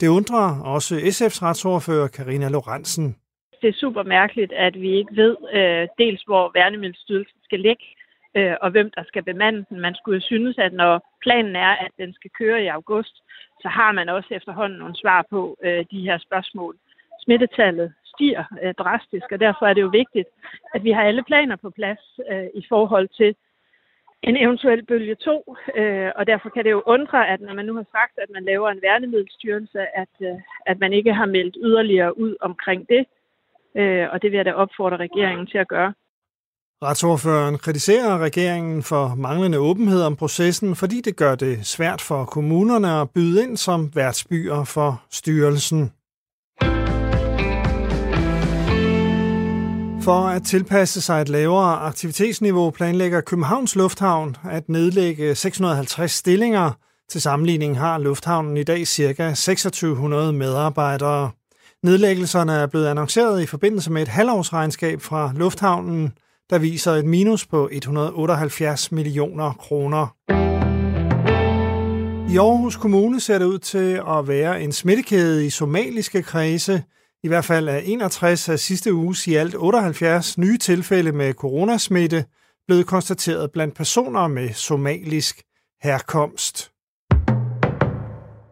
Det 0.00 0.08
undrer 0.08 0.60
også 0.74 0.94
SF's 0.94 1.42
retsordfører 1.42 2.08
Karina 2.08 2.48
Lorentzen. 2.48 3.16
Det 3.60 3.68
er 3.68 3.80
super 3.84 4.02
mærkeligt, 4.02 4.52
at 4.52 4.74
vi 4.80 4.90
ikke 4.98 5.16
ved 5.16 5.36
øh, 5.58 5.88
dels, 5.98 6.22
hvor 6.22 6.50
Værnemiddelstyrelsen 6.54 7.40
skal 7.44 7.60
ligge, 7.60 7.84
øh, 8.34 8.56
og 8.62 8.70
hvem 8.70 8.90
der 8.96 9.04
skal 9.04 9.22
bemande 9.22 9.64
den. 9.68 9.80
Man 9.80 9.94
skulle 9.94 10.16
jo 10.20 10.26
synes, 10.26 10.58
at 10.58 10.72
når 10.72 11.16
planen 11.22 11.56
er, 11.56 11.72
at 11.84 11.90
den 11.98 12.14
skal 12.14 12.30
køre 12.38 12.62
i 12.62 12.66
august, 12.66 13.14
så 13.62 13.68
har 13.68 13.92
man 13.92 14.08
også 14.08 14.28
efterhånden 14.30 14.78
nogle 14.78 14.96
svar 14.96 15.26
på 15.30 15.56
øh, 15.64 15.84
de 15.90 16.00
her 16.00 16.18
spørgsmål. 16.18 16.76
Smittetallet 17.24 17.94
stiger 18.14 18.44
øh, 18.62 18.74
drastisk, 18.74 19.32
og 19.32 19.40
derfor 19.40 19.66
er 19.66 19.74
det 19.74 19.82
jo 19.82 19.88
vigtigt, 20.02 20.28
at 20.74 20.84
vi 20.84 20.90
har 20.90 21.02
alle 21.02 21.24
planer 21.24 21.56
på 21.56 21.70
plads 21.70 22.20
øh, 22.30 22.46
i 22.54 22.64
forhold 22.68 23.08
til 23.08 23.34
en 24.22 24.36
eventuel 24.36 24.84
bølge 24.86 25.14
2, 25.14 25.56
øh, 25.76 26.12
og 26.16 26.26
derfor 26.26 26.48
kan 26.48 26.64
det 26.64 26.70
jo 26.70 26.82
undre, 26.86 27.28
at 27.28 27.40
når 27.40 27.54
man 27.54 27.66
nu 27.66 27.74
har 27.74 27.86
sagt, 27.92 28.18
at 28.18 28.30
man 28.30 28.44
laver 28.44 28.70
en 28.70 28.82
værnemiddelstyrelse, 28.82 29.80
at, 29.96 30.14
øh, 30.20 30.40
at 30.66 30.78
man 30.80 30.92
ikke 30.92 31.14
har 31.14 31.26
meldt 31.26 31.56
yderligere 31.60 32.18
ud 32.18 32.36
omkring 32.40 32.88
det, 32.88 33.06
øh, 33.74 34.06
og 34.12 34.22
det 34.22 34.30
vil 34.30 34.36
jeg 34.36 34.44
da 34.44 34.52
opfordre 34.52 34.96
regeringen 34.96 35.46
til 35.46 35.58
at 35.58 35.68
gøre. 35.68 35.92
Retsordføreren 36.84 37.58
kritiserer 37.58 38.18
regeringen 38.18 38.82
for 38.82 39.14
manglende 39.14 39.58
åbenhed 39.58 40.02
om 40.02 40.16
processen, 40.16 40.76
fordi 40.76 41.00
det 41.00 41.16
gør 41.16 41.34
det 41.34 41.66
svært 41.66 42.00
for 42.00 42.24
kommunerne 42.24 43.00
at 43.00 43.10
byde 43.10 43.42
ind 43.42 43.56
som 43.56 43.90
værtsbyer 43.94 44.64
for 44.64 45.02
styrelsen. 45.10 45.92
For 50.02 50.28
at 50.28 50.42
tilpasse 50.42 51.00
sig 51.00 51.20
et 51.20 51.28
lavere 51.28 51.76
aktivitetsniveau 51.76 52.70
planlægger 52.70 53.20
Københavns 53.20 53.76
Lufthavn 53.76 54.36
at 54.50 54.68
nedlægge 54.68 55.34
650 55.34 56.12
stillinger. 56.12 56.70
Til 57.08 57.20
sammenligning 57.20 57.78
har 57.78 57.98
lufthavnen 57.98 58.56
i 58.56 58.62
dag 58.62 58.86
ca. 58.86 59.28
2600 59.28 60.32
medarbejdere. 60.32 61.30
Nedlæggelserne 61.82 62.52
er 62.52 62.66
blevet 62.66 62.86
annonceret 62.86 63.42
i 63.42 63.46
forbindelse 63.46 63.92
med 63.92 64.02
et 64.02 64.08
halvårsregnskab 64.08 65.00
fra 65.00 65.32
lufthavnen– 65.36 66.12
der 66.50 66.58
viser 66.58 66.92
et 66.92 67.04
minus 67.04 67.46
på 67.46 67.68
178 67.72 68.92
millioner 68.92 69.52
kroner. 69.52 70.16
I 72.30 72.36
Aarhus 72.36 72.76
Kommune 72.76 73.20
ser 73.20 73.38
det 73.38 73.44
ud 73.44 73.58
til 73.58 74.02
at 74.08 74.28
være 74.28 74.62
en 74.62 74.72
smittekæde 74.72 75.46
i 75.46 75.50
somaliske 75.50 76.22
kredse. 76.22 76.82
I 77.22 77.28
hvert 77.28 77.44
fald 77.44 77.68
er 77.68 77.76
61 77.76 78.48
af 78.48 78.58
sidste 78.58 78.94
uges 78.94 79.26
i 79.26 79.34
alt 79.34 79.54
78 79.58 80.38
nye 80.38 80.58
tilfælde 80.58 81.12
med 81.12 81.34
coronasmitte 81.34 82.24
blevet 82.66 82.86
konstateret 82.86 83.50
blandt 83.52 83.74
personer 83.74 84.28
med 84.28 84.52
somalisk 84.52 85.42
herkomst. 85.82 86.70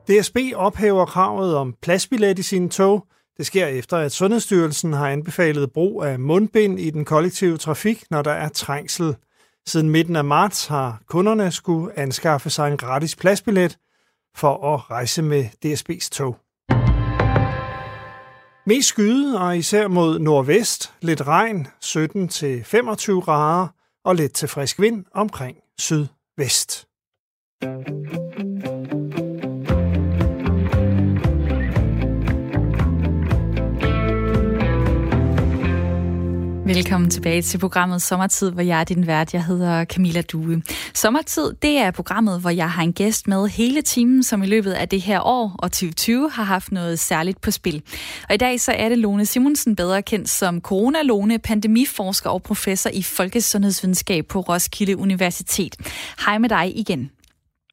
DSB 0.08 0.36
ophæver 0.54 1.06
kravet 1.06 1.56
om 1.56 1.74
pladsbillet 1.82 2.38
i 2.38 2.42
sine 2.42 2.68
tog, 2.68 3.06
det 3.42 3.46
sker 3.46 3.66
efter, 3.66 3.96
at 3.96 4.12
Sundhedsstyrelsen 4.12 4.92
har 4.92 5.08
anbefalet 5.08 5.72
brug 5.72 6.04
af 6.04 6.18
mundbind 6.18 6.80
i 6.80 6.90
den 6.90 7.04
kollektive 7.04 7.56
trafik, 7.56 8.04
når 8.10 8.22
der 8.22 8.30
er 8.30 8.48
trængsel. 8.48 9.16
Siden 9.66 9.90
midten 9.90 10.16
af 10.16 10.24
marts 10.24 10.66
har 10.66 11.02
kunderne 11.06 11.52
skulle 11.52 11.98
anskaffe 11.98 12.50
sig 12.50 12.70
en 12.70 12.76
gratis 12.76 13.16
pladsbillet 13.16 13.78
for 14.36 14.74
at 14.74 14.90
rejse 14.90 15.22
med 15.22 15.44
DSB's 15.64 16.08
tog. 16.12 16.36
Mest 18.66 18.88
skyde 18.88 19.40
og 19.40 19.58
især 19.58 19.88
mod 19.88 20.18
nordvest, 20.18 20.92
lidt 21.00 21.26
regn, 21.26 21.66
17-25 21.84 23.20
grader 23.20 23.68
og 24.04 24.14
lidt 24.14 24.32
til 24.32 24.48
frisk 24.48 24.80
vind 24.80 25.04
omkring 25.14 25.56
sydvest. 25.78 26.86
Velkommen 36.66 37.10
tilbage 37.10 37.42
til 37.42 37.58
programmet 37.58 38.02
Sommertid, 38.02 38.50
hvor 38.50 38.62
jeg 38.62 38.80
er 38.80 38.84
din 38.84 39.06
vært. 39.06 39.34
Jeg 39.34 39.44
hedder 39.44 39.84
Camilla 39.84 40.20
Due. 40.20 40.62
Sommertid, 40.94 41.52
det 41.62 41.78
er 41.78 41.90
programmet, 41.90 42.40
hvor 42.40 42.50
jeg 42.50 42.70
har 42.70 42.82
en 42.82 42.92
gæst 42.92 43.28
med 43.28 43.48
hele 43.48 43.82
timen, 43.82 44.22
som 44.22 44.42
i 44.42 44.46
løbet 44.46 44.72
af 44.72 44.88
det 44.88 45.00
her 45.00 45.20
år 45.20 45.56
og 45.58 45.72
2020 45.72 46.30
har 46.30 46.42
haft 46.42 46.72
noget 46.72 46.98
særligt 46.98 47.40
på 47.40 47.50
spil. 47.50 47.82
Og 48.28 48.34
i 48.34 48.38
dag 48.38 48.60
så 48.60 48.72
er 48.72 48.88
det 48.88 48.98
Lone 48.98 49.26
Simonsen, 49.26 49.76
bedre 49.76 50.02
kendt 50.02 50.28
som 50.28 50.60
Corona-Lone, 50.68 51.38
pandemiforsker 51.38 52.30
og 52.30 52.42
professor 52.42 52.90
i 52.90 53.02
folkesundhedsvidenskab 53.02 54.26
på 54.26 54.40
Roskilde 54.40 54.96
Universitet. 54.96 55.76
Hej 56.26 56.38
med 56.38 56.48
dig 56.48 56.78
igen. 56.78 57.10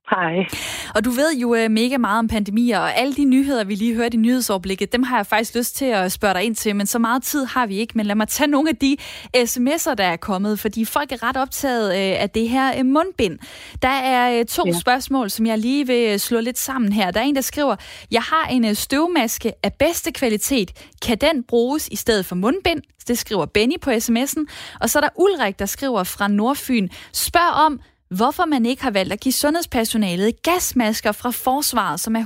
Hej. 0.10 0.48
Og 0.96 1.06
du 1.06 1.10
ved 1.10 1.36
jo 1.36 1.56
uh, 1.66 1.72
mega 1.72 1.98
meget 1.98 2.20
om 2.20 2.28
pandemier, 2.28 2.80
og 2.80 2.98
alle 2.98 3.14
de 3.14 3.26
nyheder, 3.26 3.64
vi 3.64 3.76
lige 3.76 3.96
hørte 3.96 4.14
i 4.14 4.18
nyhedsoverblikket, 4.18 4.94
dem 4.94 5.04
har 5.04 5.16
jeg 5.16 5.26
faktisk 5.26 5.56
lyst 5.56 5.76
til 5.76 5.86
at 5.86 6.12
spørge 6.12 6.34
dig 6.34 6.44
ind 6.44 6.56
til, 6.56 6.76
men 6.76 6.88
så 6.88 7.00
meget 7.00 7.24
tid 7.24 7.46
har 7.46 7.66
vi 7.66 7.78
ikke. 7.78 7.94
Men 7.96 8.06
lad 8.06 8.16
mig 8.16 8.28
tage 8.28 8.48
nogle 8.48 8.70
af 8.70 8.76
de 8.76 8.98
sms'er, 9.38 9.94
der 9.94 10.04
er 10.04 10.18
kommet, 10.18 10.60
fordi 10.60 10.86
folk 10.86 11.12
er 11.12 11.24
ret 11.24 11.38
optaget 11.38 11.90
uh, 11.90 12.22
af 12.22 12.30
det 12.30 12.50
her 12.50 12.80
uh, 12.80 12.86
mundbind. 12.86 13.40
Der 13.82 13.88
er 13.88 14.44
to 14.44 14.64
ja. 14.66 14.80
spørgsmål, 14.80 15.30
som 15.30 15.46
jeg 15.46 15.58
lige 15.58 15.88
vil 15.88 16.20
slå 16.20 16.40
lidt 16.40 16.58
sammen 16.58 16.94
her. 16.94 17.12
Der 17.12 17.20
er 17.20 17.24
en, 17.24 17.36
der 17.36 17.42
skriver, 17.42 17.76
jeg 18.12 18.22
har 18.22 18.48
en 18.52 18.76
støvmaske 18.76 19.52
af 19.64 19.74
bedste 19.74 20.12
kvalitet. 20.12 20.86
Kan 21.06 21.18
den 21.18 21.44
bruges 21.44 21.88
i 21.88 21.96
stedet 21.96 22.26
for 22.26 22.36
mundbind? 22.36 22.82
Det 23.08 23.18
skriver 23.18 23.46
Benny 23.46 23.80
på 23.82 23.90
sms'en. 23.90 24.46
Og 24.80 24.90
så 24.90 25.00
er 25.00 25.02
der 25.02 25.10
Ulrik, 25.16 25.60
der 25.60 25.66
skriver 25.66 26.04
fra 26.04 26.28
Nordfyn. 26.28 26.88
Spørg 27.14 27.66
om, 27.66 27.80
hvorfor 28.18 28.46
man 28.46 28.66
ikke 28.66 28.84
har 28.84 28.92
valgt 28.92 29.14
at 29.14 29.20
give 29.20 29.34
sundhedspersonalet 29.34 30.44
gasmasker 30.44 31.12
fra 31.12 31.32
forsvaret, 31.32 32.00
som 32.00 32.16
er 32.16 32.24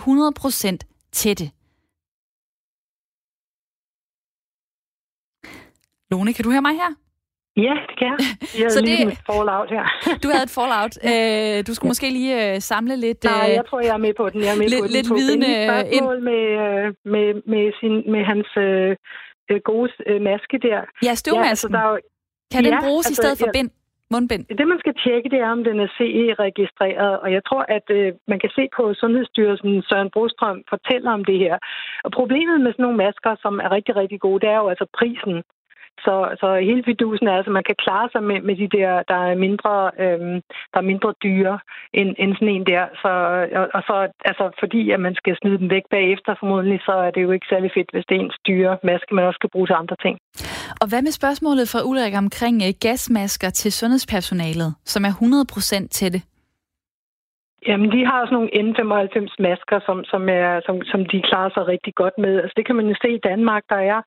100% 0.73 1.09
tætte. 1.11 1.45
Lone, 6.11 6.33
kan 6.33 6.43
du 6.45 6.51
høre 6.51 6.61
mig 6.61 6.75
her? 6.81 6.91
Ja, 7.57 7.75
det 7.87 7.95
kan 7.99 8.07
jeg. 8.11 8.17
Jeg 8.63 8.71
så 8.71 8.81
lige 8.81 9.05
det... 9.05 9.13
et 9.13 9.23
fallout 9.31 9.69
her. 9.75 9.85
du 10.23 10.27
havde 10.33 10.45
et 10.49 10.55
fallout. 10.59 10.93
Øh, 11.09 11.67
du 11.67 11.71
skulle 11.73 11.89
måske 11.89 12.09
lige 12.09 12.33
øh, 12.43 12.61
samle 12.61 12.95
lidt... 13.05 13.23
Nej, 13.23 13.49
jeg 13.59 13.65
tror, 13.69 13.79
jeg 13.87 13.93
er 13.99 14.03
med 14.07 14.13
på 14.21 14.29
den. 14.29 14.39
Jeg 14.41 14.51
er 14.55 14.59
med 14.61 14.67
lidt, 14.69 14.81
på 14.81 14.87
den. 14.87 14.95
Lidt 14.97 15.09
vidende 15.19 15.51
ind. 15.97 16.05
Med, 16.29 16.43
med, 17.13 17.27
med, 17.53 17.65
sin, 17.79 17.93
med 18.13 18.23
hans 18.31 18.49
øh, 18.67 19.59
gode 19.69 19.89
maske 20.27 20.55
der. 20.67 20.79
Ja, 21.07 21.13
støvmasken. 21.21 21.45
Ja, 21.45 21.49
altså, 21.49 21.67
der 21.67 21.79
er 21.79 21.89
jo... 21.91 21.97
Kan 22.53 22.63
den 22.63 22.73
ja, 22.73 22.81
bruges 22.85 23.05
altså, 23.07 23.21
i 23.21 23.23
stedet 23.23 23.37
for 23.39 23.47
ja. 23.47 23.51
bind? 23.57 23.69
Mundbind? 24.13 24.43
Det, 24.59 24.67
man 24.73 24.79
skal 24.83 24.95
tjekke, 25.03 25.29
det 25.33 25.39
er, 25.39 25.49
om 25.57 25.63
den 25.69 25.77
er 25.85 25.89
CE-registreret, 25.97 27.13
og 27.23 27.29
jeg 27.35 27.43
tror, 27.49 27.63
at 27.77 27.87
øh, 27.97 28.09
man 28.31 28.39
kan 28.43 28.51
se 28.57 28.63
på 28.77 28.83
Sundhedsstyrelsen, 29.01 29.71
Søren 29.89 30.11
Brostrøm 30.13 30.59
fortæller 30.73 31.11
om 31.17 31.23
det 31.29 31.37
her. 31.43 31.55
Og 32.05 32.11
problemet 32.19 32.57
med 32.61 32.71
sådan 32.71 32.83
nogle 32.83 33.01
masker, 33.05 33.33
som 33.43 33.53
er 33.65 33.69
rigtig, 33.77 33.93
rigtig 34.01 34.19
gode, 34.25 34.39
det 34.43 34.49
er 34.49 34.59
jo 34.63 34.67
altså 34.73 34.85
prisen. 34.99 35.35
Så, 36.05 36.15
så 36.39 36.47
hele 36.69 36.83
fidusen 36.85 37.27
er, 37.27 37.35
altså, 37.37 37.51
man 37.51 37.67
kan 37.69 37.75
klare 37.85 38.09
sig 38.11 38.23
med, 38.23 38.41
med 38.41 38.55
de 38.61 38.67
der, 38.77 38.91
der 39.11 39.19
er 39.29 39.35
mindre, 39.45 39.73
øhm, 40.03 40.37
der 40.71 40.79
er 40.79 40.89
mindre 40.91 41.13
dyre 41.23 41.59
end, 41.93 42.09
end 42.21 42.31
sådan 42.35 42.55
en 42.55 42.65
der. 42.73 42.83
Så, 43.01 43.11
og, 43.59 43.65
og 43.73 43.81
så, 43.89 43.95
altså, 44.29 44.45
fordi 44.59 44.91
at 44.91 44.99
man 44.99 45.15
skal 45.15 45.37
smide 45.41 45.57
dem 45.61 45.69
væk 45.69 45.85
bagefter 45.95 46.35
formodentlig, 46.39 46.79
så 46.87 46.93
er 47.05 47.11
det 47.11 47.21
jo 47.21 47.31
ikke 47.31 47.47
særlig 47.49 47.71
fedt, 47.77 47.89
hvis 47.93 48.05
det 48.09 48.15
er 48.15 48.21
ens 48.21 48.39
dyre 48.47 48.77
maske, 48.83 49.15
man 49.15 49.25
også 49.25 49.39
skal 49.41 49.53
bruge 49.53 49.67
til 49.67 49.81
andre 49.81 49.97
ting. 50.05 50.15
Og 50.81 50.85
hvad 50.89 51.01
med 51.01 51.11
spørgsmålet 51.11 51.65
fra 51.71 51.81
Ulrik 51.89 52.15
omkring 52.23 52.55
øh, 52.67 52.73
gasmasker 52.81 53.49
til 53.49 53.71
sundhedspersonalet, 53.71 54.69
som 54.85 55.05
er 55.05 55.13
100% 55.83 55.87
tætte? 55.87 56.32
Jamen, 57.67 57.91
de 57.91 58.05
har 58.05 58.25
sådan 58.25 58.35
nogle 58.37 58.55
N95-masker, 58.63 59.79
som, 59.87 60.03
som, 60.03 60.29
er, 60.29 60.61
som, 60.65 60.75
som 60.91 61.05
de 61.05 61.21
klarer 61.29 61.49
sig 61.53 61.67
rigtig 61.67 61.95
godt 61.95 62.17
med. 62.17 62.33
Altså, 62.41 62.53
det 62.57 62.65
kan 62.65 62.75
man 62.75 62.87
jo 62.87 62.95
se 63.01 63.09
i 63.15 63.25
Danmark. 63.29 63.63
Der 63.69 63.81
er 63.91 64.01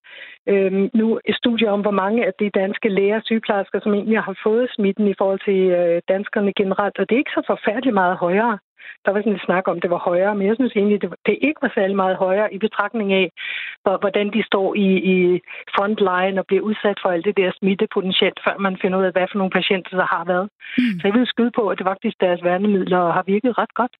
øhm, 0.52 0.90
nu 0.94 1.20
et 1.24 1.36
studie 1.36 1.70
om, 1.70 1.80
hvor 1.80 1.96
mange 2.02 2.26
af 2.26 2.32
de 2.40 2.50
danske 2.50 2.88
læger 2.88 3.16
og 3.16 3.22
sygeplejersker, 3.24 3.80
som 3.80 3.94
egentlig 3.94 4.20
har 4.20 4.36
fået 4.42 4.66
smitten 4.74 5.06
i 5.08 5.14
forhold 5.18 5.40
til 5.48 5.60
øh, 5.78 6.02
danskerne 6.08 6.52
generelt. 6.52 6.98
Og 6.98 7.04
det 7.08 7.14
er 7.14 7.24
ikke 7.24 7.38
så 7.38 7.42
forfærdeligt 7.46 7.94
meget 7.94 8.16
højere 8.16 8.58
der 9.04 9.10
var 9.10 9.20
sådan 9.20 9.32
lidt 9.32 9.48
snak 9.48 9.68
om, 9.68 9.76
at 9.76 9.82
det 9.82 9.90
var 9.90 10.02
højere, 10.10 10.34
men 10.34 10.46
jeg 10.46 10.56
synes 10.56 10.72
egentlig, 10.76 11.02
det, 11.02 11.10
det 11.26 11.38
ikke 11.46 11.62
var 11.62 11.72
særlig 11.74 11.96
meget 11.96 12.16
højere 12.16 12.54
i 12.54 12.58
betragtning 12.58 13.12
af, 13.12 13.26
hvordan 14.02 14.26
de 14.34 14.42
står 14.50 14.74
i, 14.74 14.88
i 15.14 15.16
frontline 15.76 16.40
og 16.40 16.46
bliver 16.46 16.62
udsat 16.62 16.98
for 17.02 17.08
alt 17.08 17.24
det 17.24 17.36
der 17.36 17.50
smitte 17.58 17.86
potentielt, 17.94 18.38
før 18.44 18.56
man 18.58 18.78
finder 18.82 18.98
ud 18.98 19.04
af, 19.04 19.12
hvad 19.12 19.26
for 19.30 19.38
nogle 19.38 19.56
patienter 19.58 19.96
der 19.96 20.08
har 20.16 20.24
været. 20.32 20.48
Mm. 20.78 20.98
Så 20.98 21.02
jeg 21.08 21.14
vil 21.14 21.26
skyde 21.26 21.52
på, 21.58 21.68
at 21.68 21.78
det 21.78 21.86
faktisk 21.86 22.16
deres 22.20 22.44
værnemidler 22.44 23.12
har 23.16 23.24
virket 23.26 23.58
ret 23.58 23.74
godt. 23.74 23.94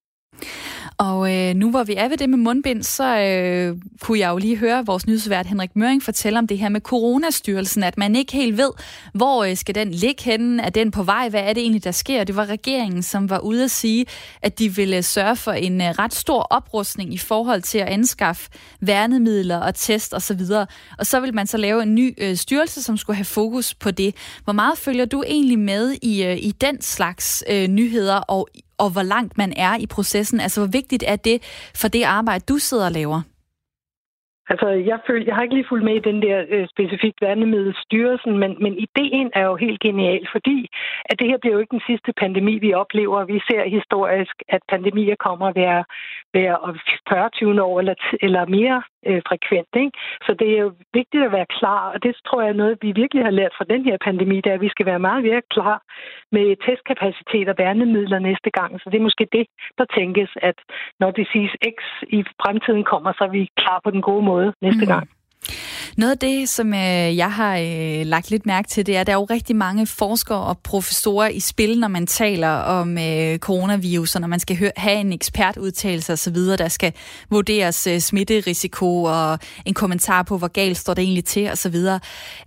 Og 0.99 1.35
øh, 1.35 1.55
nu 1.55 1.71
hvor 1.71 1.85
vi 1.85 1.95
er 1.95 2.09
ved 2.09 2.17
det 2.17 2.31
med 2.31 2.39
mundbind, 2.39 2.83
så 2.83 3.19
øh, 3.19 3.77
kunne 4.01 4.19
jeg 4.19 4.31
jo 4.31 4.39
lige 4.39 4.57
høre 4.57 4.87
vores 4.87 5.07
nyhedsvært 5.07 5.47
Henrik 5.47 5.77
Møring 5.77 6.03
fortælle 6.03 6.39
om 6.39 6.47
det 6.47 6.59
her 6.59 6.69
med 6.69 6.81
Coronastyrelsen, 6.81 7.83
at 7.83 7.99
man 7.99 8.17
ikke 8.17 8.33
helt 8.33 8.57
ved, 8.57 8.71
hvor 9.15 9.45
øh, 9.45 9.57
skal 9.57 9.75
den 9.75 9.91
ligge 9.91 10.25
henne, 10.25 10.63
er 10.63 10.71
den 10.71 10.91
på 10.91 11.03
vej, 11.03 11.29
hvad 11.29 11.41
er 11.41 11.53
det 11.53 11.61
egentlig, 11.61 11.85
der 11.85 11.91
sker? 11.91 12.25
Det 12.25 12.37
var 12.37 12.47
regeringen, 12.47 13.03
som 13.03 13.31
var 13.31 13.39
ude 13.39 13.65
at 13.65 13.71
sige, 13.71 14.07
at 14.43 14.59
de 14.59 14.77
ville 14.77 14.97
øh, 14.97 15.03
sørge 15.03 15.37
for 15.37 15.53
en 15.53 15.81
øh, 15.81 15.89
ret 15.89 16.15
stor 16.15 16.43
oprustning 16.43 17.15
i 17.15 17.19
forhold 17.19 17.63
til 17.63 17.79
at 17.79 17.89
anskaffe 17.89 18.51
værnemidler 18.81 19.59
og 19.59 19.75
test 19.75 20.15
osv. 20.15 20.17
Og, 20.17 20.23
så 20.23 20.35
videre. 20.35 20.67
og 20.99 21.07
så 21.07 21.21
vil 21.21 21.35
man 21.35 21.47
så 21.47 21.57
lave 21.57 21.83
en 21.83 21.95
ny 21.95 22.15
øh, 22.19 22.37
styrelse, 22.37 22.83
som 22.83 22.97
skulle 22.97 23.17
have 23.17 23.25
fokus 23.25 23.75
på 23.75 23.91
det. 23.91 24.15
Hvor 24.45 24.53
meget 24.53 24.79
følger 24.79 25.05
du 25.05 25.23
egentlig 25.27 25.59
med 25.59 25.97
i, 26.03 26.25
øh, 26.25 26.37
i 26.37 26.51
den 26.51 26.83
slags 26.83 27.45
øh, 27.51 27.69
nyheder 27.69 28.17
og 28.17 28.49
og 28.79 28.93
hvor 28.93 29.03
langt 29.03 29.39
man 29.39 29.53
er 29.57 29.77
i 29.81 29.87
processen? 29.87 30.41
Altså, 30.41 30.61
hvor 30.61 30.71
vigtigt 30.79 31.05
er 31.07 31.17
det 31.17 31.39
for 31.81 31.89
det 31.89 32.05
arbejde, 32.05 32.45
du 32.49 32.59
sidder 32.59 32.87
og 32.87 32.93
laver? 32.93 33.21
Altså, 34.51 34.69
jeg, 34.69 34.99
føl, 35.07 35.25
jeg 35.27 35.35
har 35.35 35.43
ikke 35.43 35.55
lige 35.55 35.69
fulgt 35.69 35.85
med 35.85 35.97
i 35.97 36.07
den 36.11 36.23
der 36.23 36.45
øh, 36.49 36.69
specifikt 36.69 37.19
værnemiddelstyrelsen, 37.21 38.39
men, 38.39 38.51
men 38.65 38.73
ideen 38.87 39.31
er 39.35 39.45
jo 39.51 39.57
helt 39.57 39.81
genial, 39.81 40.27
fordi 40.33 40.69
at 41.05 41.19
det 41.19 41.27
her 41.29 41.39
bliver 41.39 41.55
jo 41.55 41.61
ikke 41.61 41.77
den 41.77 41.89
sidste 41.91 42.13
pandemi, 42.23 42.59
vi 42.59 42.73
oplever. 42.75 43.25
Vi 43.25 43.39
ser 43.49 43.75
historisk, 43.79 44.37
at 44.49 44.63
pandemier 44.69 45.17
kommer 45.27 45.53
hver, 45.53 45.85
hver 46.33 46.53
40 47.09 47.63
år 47.63 47.81
eller, 47.81 47.95
eller 48.23 48.47
mere 48.47 48.83
øh, 49.11 49.23
frekvent. 49.29 49.73
Ikke? 49.85 49.99
Så 50.27 50.31
det 50.41 50.49
er 50.55 50.61
jo 50.67 50.73
vigtigt 50.99 51.25
at 51.25 51.33
være 51.33 51.53
klar, 51.59 51.83
og 51.93 52.03
det 52.03 52.13
tror 52.27 52.41
jeg 52.43 52.51
er 52.51 52.61
noget, 52.63 52.79
vi 52.83 52.91
virkelig 53.03 53.23
har 53.25 53.35
lært 53.41 53.55
fra 53.59 53.71
den 53.73 53.83
her 53.89 53.97
pandemi, 54.07 54.37
det 54.37 54.51
er, 54.51 54.59
at 54.59 54.67
vi 54.67 54.75
skal 54.75 54.87
være 54.87 55.07
meget 55.09 55.23
mere 55.25 55.43
klar 55.55 55.77
med 56.33 56.47
testkapacitet 56.67 57.49
og 57.49 57.55
værnemidler 57.59 58.19
næste 58.19 58.51
gang. 58.59 58.71
Så 58.81 58.87
det 58.91 58.99
er 58.99 59.09
måske 59.09 59.27
det, 59.33 59.47
der 59.79 59.87
tænkes, 59.99 60.31
at 60.43 60.59
når 61.01 61.11
det 61.11 61.29
siges 61.33 61.55
X 61.75 61.79
i 62.19 62.25
fremtiden 62.43 62.85
kommer, 62.85 63.13
så 63.13 63.25
er 63.25 63.33
vi 63.39 63.49
klar 63.63 63.81
på 63.85 63.91
den 63.91 64.03
gode 64.03 64.25
måde 64.25 64.53
næste 64.63 64.85
mm. 64.85 64.93
gang. 64.93 65.07
Noget 65.97 66.13
af 66.13 66.19
det, 66.19 66.49
som 66.49 66.75
øh, 66.75 67.17
jeg 67.17 67.33
har 67.33 67.57
øh, 67.57 68.07
lagt 68.07 68.31
lidt 68.31 68.47
mærke 68.47 68.69
til, 68.69 68.87
det 68.87 68.97
er, 68.97 69.01
at 69.01 69.07
der 69.07 69.13
er 69.13 69.17
jo 69.17 69.25
rigtig 69.25 69.57
mange 69.57 69.87
forskere 69.87 70.39
og 70.39 70.59
professorer 70.59 71.29
i 71.29 71.41
spil, 71.41 71.81
når 71.81 71.89
man 71.89 72.07
taler 72.07 72.49
om 72.49 72.99
øh, 72.99 73.39
coronavirus, 73.39 74.15
og 74.15 74.21
når 74.21 74.29
man 74.29 74.41
skal 74.41 74.57
høre, 74.57 74.71
have 74.77 75.01
en 75.01 75.13
ekspertudtalelse 75.13 76.13
osv., 76.13 76.37
der 76.37 76.69
skal 76.69 76.93
vurderes 77.31 77.87
øh, 77.87 78.01
smitterisiko 78.01 79.03
og 79.03 79.39
en 79.65 79.75
kommentar 79.75 80.23
på, 80.23 80.39
hvor 80.39 80.49
galt 80.49 80.77
står 80.77 80.95
det 80.95 81.03
egentlig 81.03 81.25
til 81.25 81.51
osv. 81.51 81.77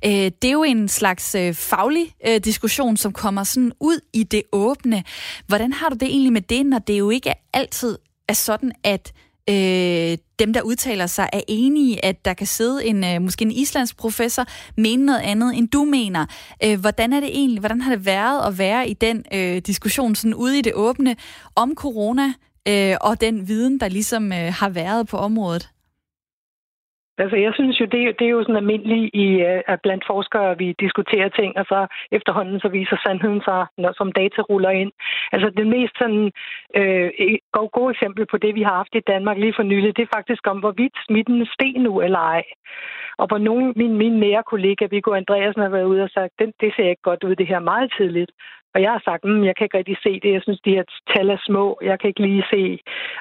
Øh, 0.06 0.12
det 0.12 0.46
er 0.46 0.52
jo 0.52 0.64
en 0.64 0.88
slags 0.88 1.36
øh, 1.36 1.54
faglig 1.54 2.14
øh, 2.28 2.40
diskussion, 2.40 2.98
som 2.98 3.14
kommer 3.14 3.44
sådan 3.44 3.72
ud 3.80 4.00
i 4.14 4.24
det 4.24 4.44
åbne. 4.52 5.04
Hvordan 5.48 5.74
har 5.74 5.90
du 5.90 5.96
det 5.96 6.08
egentlig 6.08 6.34
med 6.34 6.42
det, 6.42 6.66
når 6.66 6.80
det 6.80 7.00
jo 7.00 7.10
ikke 7.10 7.34
altid 7.54 7.98
er 8.28 8.34
sådan, 8.34 8.72
at 8.84 9.14
øh, 9.50 10.18
dem, 10.40 10.54
der 10.54 10.62
udtaler 10.62 11.08
sig, 11.08 11.30
er 11.34 11.42
enige, 11.48 12.06
at 12.06 12.26
der 12.26 12.34
kan 12.34 12.48
sidde 12.48 12.86
en 12.86 13.04
øh, 13.04 13.22
måske 13.22 13.46
en 13.46 13.52
islandsk 13.52 13.98
professor, 13.98 14.46
mene 14.78 15.06
noget 15.06 15.20
andet, 15.20 15.58
end 15.58 15.70
du 15.70 15.84
mener. 15.84 16.26
Øh, 16.64 16.80
hvordan 16.80 17.14
er 17.14 17.20
det 17.20 17.30
egentlig, 17.30 17.60
hvordan 17.60 17.82
har 17.82 17.96
det 17.96 18.06
været 18.06 18.48
at 18.48 18.58
være 18.58 18.90
i 18.90 18.94
den 18.94 19.26
øh, 19.34 19.58
diskussion 19.58 20.16
sådan 20.16 20.34
ude 20.34 20.60
i 20.60 20.62
det 20.62 20.74
åbne 20.74 21.16
om 21.56 21.76
corona 21.76 22.34
øh, 22.68 22.96
og 23.02 23.22
den 23.22 23.48
viden, 23.48 23.80
der 23.80 23.88
ligesom 23.88 24.34
øh, 24.34 24.54
har 24.54 24.70
været 24.70 25.08
på 25.08 25.18
området? 25.18 25.70
Altså, 27.24 27.38
jeg 27.38 27.54
synes 27.54 27.80
jo, 27.82 27.86
det, 27.86 28.20
det 28.20 28.26
er 28.26 28.36
jo 28.38 28.42
sådan 28.42 28.56
almindeligt 28.56 29.10
i, 29.14 29.28
øh, 29.50 29.62
at 29.68 29.82
blandt 29.82 30.04
forskere, 30.08 30.58
vi 30.58 30.76
diskuterer 30.80 31.30
ting, 31.30 31.58
og 31.58 31.66
så 31.66 31.88
efterhånden 32.12 32.60
så 32.60 32.70
viser 32.70 32.98
sandheden 33.06 33.42
sig, 33.42 33.66
når, 33.78 33.92
som 33.98 34.12
data 34.12 34.42
ruller 34.42 34.70
ind. 34.70 34.92
Altså, 35.32 35.50
det 35.58 35.68
mest 35.68 35.94
sådan, 35.98 36.32
øh, 36.80 37.10
e, 37.24 37.38
gode, 37.52 37.70
gode 37.78 37.92
eksempel 37.92 38.26
på 38.32 38.38
det, 38.38 38.56
vi 38.56 38.62
har 38.62 38.76
haft 38.82 38.96
i 38.96 39.08
Danmark 39.14 39.38
lige 39.38 39.54
for 39.58 39.64
nylig, 39.64 39.98
det 39.98 40.04
er 40.04 40.16
faktisk 40.18 40.48
om, 40.48 40.60
hvorvidt 40.60 40.96
smitten 41.08 41.46
steg 41.46 41.74
nu 41.74 42.02
eller 42.02 42.20
ej. 42.20 42.44
Og 43.18 43.28
hvor 43.28 43.38
nogen, 43.38 43.74
min, 43.76 43.94
min 43.98 44.20
nære 44.20 44.44
kollega, 44.44 44.86
Viggo 44.86 45.12
Andreasen, 45.14 45.62
har 45.62 45.70
været 45.70 45.92
ude 45.92 46.04
og 46.04 46.10
sagt, 46.10 46.34
det, 46.40 46.54
det 46.62 46.74
ser 46.76 46.90
ikke 46.90 47.08
godt 47.10 47.24
ud, 47.24 47.36
det 47.36 47.48
her 47.48 47.60
meget 47.60 47.94
tidligt. 47.98 48.32
Og 48.74 48.82
jeg 48.82 48.92
har 48.96 49.02
sagt, 49.08 49.24
mm, 49.26 49.44
jeg 49.44 49.56
kan 49.56 49.66
ikke 49.66 49.78
rigtig 49.78 49.98
se 50.06 50.12
det. 50.24 50.32
Jeg 50.34 50.44
synes, 50.44 50.62
de 50.66 50.76
her 50.78 50.86
tal 51.14 51.30
er 51.30 51.42
små. 51.50 51.66
Jeg 51.90 52.00
kan 52.00 52.08
ikke 52.08 52.26
lige 52.28 52.44
se, 52.54 52.64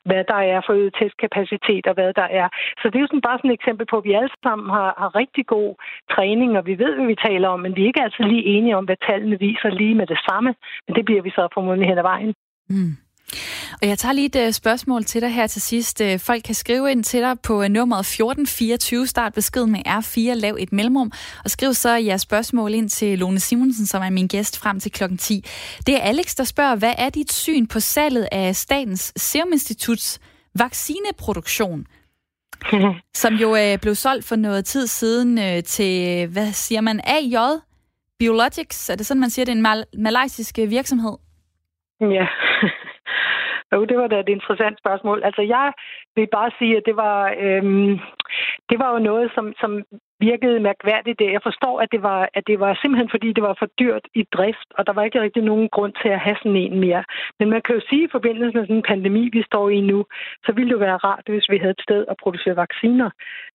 hvad 0.09 0.23
der 0.33 0.41
er 0.53 0.61
for 0.67 0.73
øget 0.73 0.95
testkapacitet 1.01 1.85
og 1.87 1.95
hvad 1.95 2.13
der 2.21 2.29
er. 2.41 2.49
Så 2.81 2.85
det 2.89 2.97
er 2.97 3.05
jo 3.05 3.11
sådan 3.11 3.27
bare 3.29 3.39
sådan 3.39 3.51
et 3.51 3.59
eksempel 3.61 3.87
på, 3.91 3.97
at 3.99 4.05
vi 4.09 4.13
alle 4.13 4.33
sammen 4.47 4.69
har, 4.77 4.91
har 5.03 5.11
rigtig 5.23 5.47
god 5.47 5.71
træning, 6.15 6.51
og 6.59 6.67
vi 6.67 6.75
ved, 6.83 6.95
hvad 6.95 7.07
vi 7.07 7.25
taler 7.29 7.49
om, 7.49 7.61
men 7.61 7.77
vi 7.77 7.83
er 7.83 7.91
ikke 7.91 8.03
altid 8.03 8.25
lige 8.25 8.49
enige 8.55 8.77
om, 8.77 8.85
hvad 8.85 9.01
tallene 9.09 9.39
viser 9.39 9.71
lige 9.81 9.95
med 10.01 10.07
det 10.07 10.21
samme. 10.29 10.55
Men 10.87 10.97
det 10.97 11.05
bliver 11.05 11.23
vi 11.23 11.31
så 11.31 11.49
formodentlig 11.55 11.89
hen 11.89 11.99
ad 11.99 12.09
vejen. 12.13 12.35
Mm. 12.71 12.93
Og 13.83 13.88
jeg 13.88 13.99
tager 13.99 14.12
lige 14.12 14.38
et 14.43 14.47
uh, 14.47 14.53
spørgsmål 14.53 15.05
til 15.05 15.21
dig 15.21 15.33
her 15.35 15.47
til 15.47 15.62
sidst. 15.62 16.01
Uh, 16.01 16.21
folk 16.21 16.43
kan 16.43 16.55
skrive 16.55 16.91
ind 16.91 17.05
til 17.05 17.21
dig 17.21 17.41
på 17.41 17.55
uh, 17.62 17.64
nummeret 17.64 18.01
1424, 18.01 19.07
start 19.07 19.35
beskeden 19.35 19.73
med 19.73 19.81
R4, 19.87 20.35
lav 20.35 20.57
et 20.59 20.73
mellemrum, 20.73 21.12
og 21.45 21.51
skriv 21.51 21.75
så 21.75 21.91
jeres 21.97 22.23
spørgsmål 22.23 22.75
ind 22.75 22.88
til 22.88 23.19
Lone 23.19 23.40
Simonsen, 23.40 23.87
som 23.87 24.02
er 24.02 24.11
min 24.11 24.27
gæst 24.27 24.59
frem 24.59 24.81
til 24.81 24.92
klokken 24.92 25.19
10. 25.19 25.44
Det 25.87 25.94
er 25.94 26.00
Alex, 26.00 26.35
der 26.35 26.44
spørger, 26.44 26.77
hvad 26.77 26.94
er 26.98 27.09
dit 27.09 27.33
syn 27.33 27.67
på 27.67 27.81
salget 27.81 28.29
af 28.33 28.57
Statens 28.57 29.13
Serum 29.17 29.52
Instituts 29.52 30.21
vaccineproduktion? 30.59 31.87
som 33.23 33.35
jo 33.35 33.57
øh, 33.57 33.79
blev 33.79 33.94
solgt 33.94 34.25
for 34.25 34.37
noget 34.37 34.65
tid 34.65 34.87
siden 34.87 35.38
øh, 35.38 35.63
til, 35.63 36.27
hvad 36.27 36.52
siger 36.52 36.81
man, 36.81 37.00
AJ 37.05 37.37
Biologics. 38.19 38.90
Er 38.90 38.94
det 38.94 39.07
sådan, 39.07 39.21
man 39.21 39.31
siger, 39.31 39.44
det 39.44 39.52
er 39.52 39.57
en 39.57 39.67
mal- 39.67 40.00
malaysisk 40.02 40.59
virksomhed? 40.69 41.17
Ja. 42.00 42.27
Jo, 43.73 43.85
det 43.85 43.96
var 43.98 44.06
da 44.06 44.21
et 44.21 44.29
interessant 44.29 44.79
spørgsmål. 44.79 45.23
Altså, 45.25 45.42
jeg 45.42 45.73
vil 46.16 46.29
bare 46.33 46.50
sige, 46.58 46.77
at 46.77 46.83
det 46.87 46.96
var, 46.96 47.35
øhm, 47.44 47.98
det 48.71 48.79
var 48.79 48.92
jo 48.92 48.98
noget, 48.98 49.31
som, 49.35 49.52
som 49.60 49.83
virkede 50.21 50.60
mærkværdigt. 50.60 51.21
Jeg 51.21 51.42
forstår, 51.42 51.81
at 51.81 51.88
det, 51.92 52.02
var, 52.02 52.29
at 52.35 52.46
det 52.46 52.60
var 52.60 52.79
simpelthen, 52.81 53.10
fordi 53.10 53.33
det 53.33 53.42
var 53.42 53.54
for 53.58 53.69
dyrt 53.81 54.04
i 54.14 54.23
drift, 54.37 54.69
og 54.79 54.87
der 54.87 54.92
var 54.92 55.02
ikke 55.02 55.21
rigtig 55.21 55.42
nogen 55.42 55.69
grund 55.69 55.92
til 56.02 56.08
at 56.08 56.21
have 56.21 56.37
sådan 56.37 56.56
en 56.56 56.81
mere. 56.81 57.04
Men 57.38 57.50
man 57.50 57.62
kan 57.62 57.75
jo 57.75 57.81
sige, 57.88 58.02
at 58.02 58.08
i 58.08 58.16
forbindelse 58.16 58.56
med 58.56 58.64
sådan 58.64 58.77
en 58.77 58.90
pandemi, 58.92 59.29
vi 59.33 59.42
står 59.42 59.69
i 59.69 59.81
nu, 59.81 60.04
så 60.46 60.52
ville 60.52 60.69
det 60.69 60.75
jo 60.75 60.87
være 60.87 60.96
rart, 60.96 61.25
hvis 61.27 61.50
vi 61.50 61.58
havde 61.58 61.77
et 61.79 61.87
sted 61.88 62.04
at 62.10 62.16
producere 62.23 62.56
vacciner. 62.56 63.10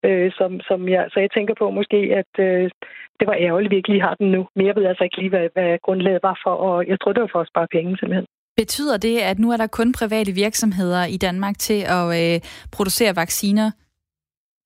Øh, 0.05 0.31
som, 0.37 0.59
som 0.59 0.89
jeg, 0.89 1.09
så 1.13 1.19
jeg 1.19 1.31
tænker 1.31 1.53
på 1.53 1.69
måske, 1.69 1.97
at 2.21 2.33
øh, 2.39 2.71
det 3.19 3.27
var 3.27 3.37
ærgerligt, 3.39 3.69
at 3.69 3.71
vi 3.71 3.77
ikke 3.77 3.89
lige 3.89 4.07
har 4.07 4.15
den 4.15 4.31
nu. 4.31 4.47
Men 4.55 4.65
jeg 4.67 4.75
ved 4.75 4.85
altså 4.85 5.03
ikke 5.03 5.17
lige, 5.17 5.29
hvad, 5.29 5.49
hvad 5.53 5.77
grundlaget 5.85 6.23
var 6.23 6.39
for, 6.43 6.53
og 6.67 6.87
jeg 6.87 6.99
tror, 6.99 7.13
det 7.13 7.21
var 7.21 7.33
for 7.33 7.41
at 7.41 7.47
spare 7.47 7.67
penge 7.67 7.97
simpelthen. 7.97 8.27
Betyder 8.57 8.97
det, 8.97 9.17
at 9.19 9.39
nu 9.39 9.51
er 9.51 9.57
der 9.57 9.67
kun 9.67 9.93
private 9.99 10.31
virksomheder 10.31 11.05
i 11.05 11.17
Danmark 11.17 11.57
til 11.57 11.79
at 11.97 12.05
øh, 12.21 12.39
producere 12.71 13.15
vacciner 13.15 13.71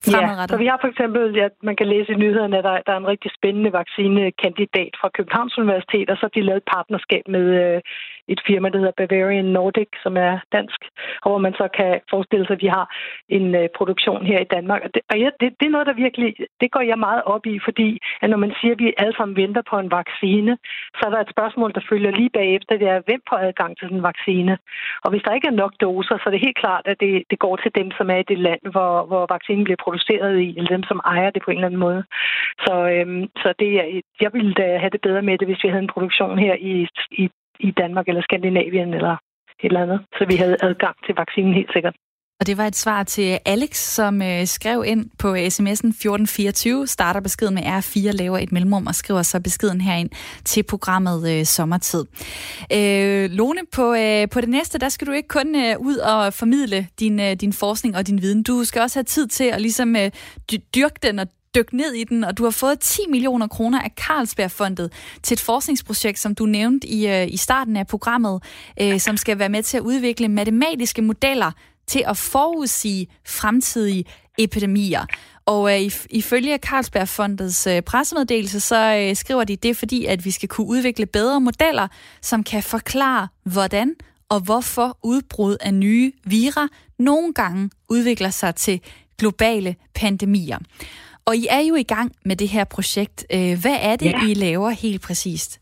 Ja, 0.06 0.48
så 0.48 0.58
vi 0.58 0.70
har 0.72 0.80
for 0.82 0.90
eksempel, 0.94 1.22
ja, 1.42 1.48
man 1.64 1.76
kan 1.76 1.88
læse 1.94 2.12
i 2.12 2.22
nyhederne, 2.24 2.58
at 2.58 2.64
der, 2.64 2.76
der 2.88 2.94
er 2.94 2.98
en 2.98 3.12
rigtig 3.14 3.32
spændende 3.38 3.72
vaccinekandidat 3.80 4.94
fra 5.02 5.10
Københavns 5.18 5.58
Universitet, 5.58 6.10
og 6.10 6.18
så 6.18 6.24
har 6.26 6.34
de 6.36 6.48
lavet 6.48 6.64
et 6.64 6.72
partnerskab 6.76 7.24
med 7.36 7.46
øh, 7.64 7.82
et 8.28 8.42
firma, 8.48 8.70
der 8.70 8.78
hedder 8.78 9.00
Bavarian 9.00 9.46
Nordic, 9.46 9.92
som 10.04 10.18
er 10.18 10.40
dansk, 10.52 10.80
og 11.24 11.32
hvor 11.32 11.42
man 11.46 11.54
så 11.54 11.68
kan 11.78 11.92
forestille 12.10 12.46
sig, 12.46 12.54
at 12.54 12.62
vi 12.66 12.68
har 12.78 12.86
en 13.30 13.56
øh, 13.56 13.70
produktion 13.78 14.26
her 14.26 14.40
i 14.40 14.52
Danmark. 14.56 14.82
Og, 14.86 14.90
det, 14.94 15.02
og 15.12 15.18
ja, 15.20 15.30
det, 15.40 15.48
det 15.60 15.66
er 15.66 15.76
noget, 15.76 15.88
der 15.88 16.04
virkelig, 16.06 16.36
det 16.62 16.72
går 16.72 16.82
jeg 16.82 17.00
meget 17.00 17.24
op 17.34 17.46
i, 17.46 17.60
fordi 17.68 17.90
at 18.22 18.30
når 18.30 18.38
man 18.38 18.54
siger, 18.60 18.74
at 18.74 18.80
vi 18.80 18.94
alle 18.98 19.16
sammen 19.18 19.38
venter 19.44 19.62
på 19.70 19.76
en 19.80 19.92
vaccine, 19.92 20.58
så 20.98 21.02
er 21.06 21.12
der 21.12 21.20
et 21.22 21.34
spørgsmål, 21.36 21.74
der 21.74 21.88
følger 21.90 22.12
lige 22.12 22.30
bagefter, 22.40 22.78
det 22.78 22.88
er, 22.88 23.02
hvem 23.06 23.22
får 23.30 23.38
adgang 23.38 23.78
til 23.78 23.90
den 23.90 24.04
vaccine? 24.04 24.58
Og 25.04 25.10
hvis 25.12 25.24
der 25.26 25.34
ikke 25.34 25.48
er 25.48 25.62
nok 25.64 25.74
doser, 25.82 26.16
så 26.18 26.24
er 26.26 26.34
det 26.34 26.46
helt 26.46 26.58
klart, 26.64 26.86
at 26.86 27.00
det, 27.00 27.24
det 27.32 27.40
går 27.40 27.56
til 27.56 27.72
dem, 27.76 27.92
som 27.98 28.10
er 28.10 28.20
i 28.20 28.30
det 28.32 28.40
land, 28.40 28.62
hvor, 28.72 29.06
hvor 29.10 29.26
vaccinen 29.30 29.64
bliver 29.64 29.84
produceret 29.86 30.40
i, 30.40 30.50
eller 30.58 30.70
dem, 30.76 30.84
som 30.84 31.02
ejer 31.06 31.30
det 31.30 31.42
på 31.44 31.52
en 31.52 31.58
eller 31.58 31.68
anden 31.68 31.86
måde. 31.88 32.04
Så, 32.66 32.76
øhm, 32.94 33.24
så 33.42 33.54
det, 33.60 33.70
jeg 34.22 34.32
ville 34.34 34.54
da 34.54 34.78
have 34.78 34.90
det 34.96 35.02
bedre 35.02 35.22
med 35.22 35.38
det, 35.38 35.48
hvis 35.48 35.64
vi 35.64 35.70
havde 35.70 35.84
en 35.84 35.96
produktion 35.96 36.40
her 36.40 36.56
i, 36.60 36.88
i, 37.12 37.30
i 37.60 37.72
Danmark 37.72 38.08
eller 38.08 38.22
Skandinavien 38.22 38.94
eller 38.94 39.16
et 39.64 39.70
eller 39.70 39.84
andet, 39.86 40.00
så 40.18 40.26
vi 40.30 40.36
havde 40.36 40.58
adgang 40.62 40.96
til 41.06 41.16
vaccinen 41.16 41.54
helt 41.54 41.72
sikkert. 41.74 41.96
Og 42.40 42.48
det 42.48 42.58
var 42.58 42.68
et 42.68 42.76
svar 42.76 43.04
til 43.04 43.40
Alex, 43.46 43.76
som 43.78 44.22
øh, 44.22 44.46
skrev 44.46 44.84
ind 44.88 45.10
på 45.20 45.28
sms'en 45.28 45.90
1424, 45.90 46.88
starter 46.88 47.20
beskeden 47.20 47.56
med 47.56 47.64
R4, 47.64 48.12
laver 48.12 48.38
et 48.38 48.52
mellemrum 48.52 48.88
og 48.88 48.96
skriver 48.96 49.22
så 49.22 49.42
beskeden 49.42 49.82
herind 49.82 50.10
til 50.46 50.64
programmet 50.64 51.40
øh, 51.40 51.46
Sommertid. 51.46 52.06
Øh, 52.74 53.30
Lone, 53.32 53.62
på, 53.74 53.94
øh, 53.94 54.30
på 54.30 54.42
det 54.42 54.50
næste, 54.50 54.80
der 54.80 54.90
skal 54.90 55.08
du 55.08 55.12
ikke 55.12 55.28
kun 55.28 55.56
øh, 55.56 55.76
ud 55.80 55.98
og 55.98 56.34
formidle 56.34 56.88
din, 57.00 57.20
øh, 57.20 57.34
din 57.34 57.54
forskning 57.54 57.98
og 57.98 58.08
din 58.08 58.22
viden. 58.22 58.44
Du 58.44 58.64
skal 58.64 58.82
også 58.82 59.00
have 59.00 59.04
tid 59.04 59.28
til 59.28 59.44
at 59.44 59.62
ligesom 59.62 59.96
øh, 59.96 60.12
dyrke 60.76 61.00
den 61.04 61.20
og 61.20 61.28
dykke 61.58 61.78
ned 61.78 61.94
i 61.94 62.04
den, 62.04 62.24
og 62.24 62.38
du 62.38 62.44
har 62.44 62.52
fået 62.52 62.80
10 62.80 63.02
millioner 63.10 63.48
kroner 63.48 63.82
af 63.82 63.92
Carlsbergfondet 63.96 64.94
til 65.24 65.36
et 65.36 65.42
forskningsprojekt, 65.42 66.20
som 66.20 66.36
du 66.36 66.46
nævnte 66.46 66.88
i, 66.88 67.08
øh, 67.08 67.28
i 67.34 67.38
starten 67.38 67.78
af 67.78 67.88
programmet, 67.88 68.44
øh, 68.82 69.00
som 69.00 69.18
skal 69.18 69.40
være 69.40 69.50
med 69.50 69.64
til 69.64 69.78
at 69.78 69.84
udvikle 69.84 70.28
matematiske 70.28 71.02
modeller 71.02 71.52
til 71.88 72.04
at 72.08 72.18
forudsige 72.18 73.08
fremtidige 73.28 74.06
epidemier. 74.38 75.06
Og 75.46 75.86
øh, 75.86 75.92
ifølge 76.10 76.58
Carlsbergfondets 76.58 77.68
øh, 77.68 77.82
pressemeddelelse, 77.82 78.60
så 78.60 78.96
øh, 78.96 79.16
skriver 79.16 79.44
de 79.44 79.56
det, 79.56 79.78
fordi 79.78 80.06
at 80.06 80.26
vi 80.26 80.32
skal 80.32 80.50
kunne 80.50 80.68
udvikle 80.68 81.06
bedre 81.06 81.42
modeller, 81.42 81.88
som 82.22 82.44
kan 82.44 82.64
forklare, 82.64 83.28
hvordan 83.44 83.96
og 84.30 84.40
hvorfor 84.40 84.98
udbrud 85.04 85.58
af 85.62 85.74
nye 85.74 86.12
vira 86.26 86.68
nogle 87.00 87.34
gange 87.34 87.70
udvikler 87.90 88.30
sig 88.30 88.56
til 88.56 88.82
globale 89.18 89.76
pandemier. 89.96 90.58
Og 91.28 91.36
I 91.36 91.46
er 91.58 91.64
jo 91.70 91.76
i 91.76 91.88
gang 91.96 92.12
med 92.26 92.36
det 92.36 92.50
her 92.50 92.66
projekt. 92.76 93.18
Øh, 93.36 93.54
hvad 93.64 93.78
er 93.90 93.96
det, 93.96 94.12
ja. 94.12 94.20
I 94.30 94.34
laver 94.34 94.70
helt 94.70 95.02
præcist? 95.08 95.62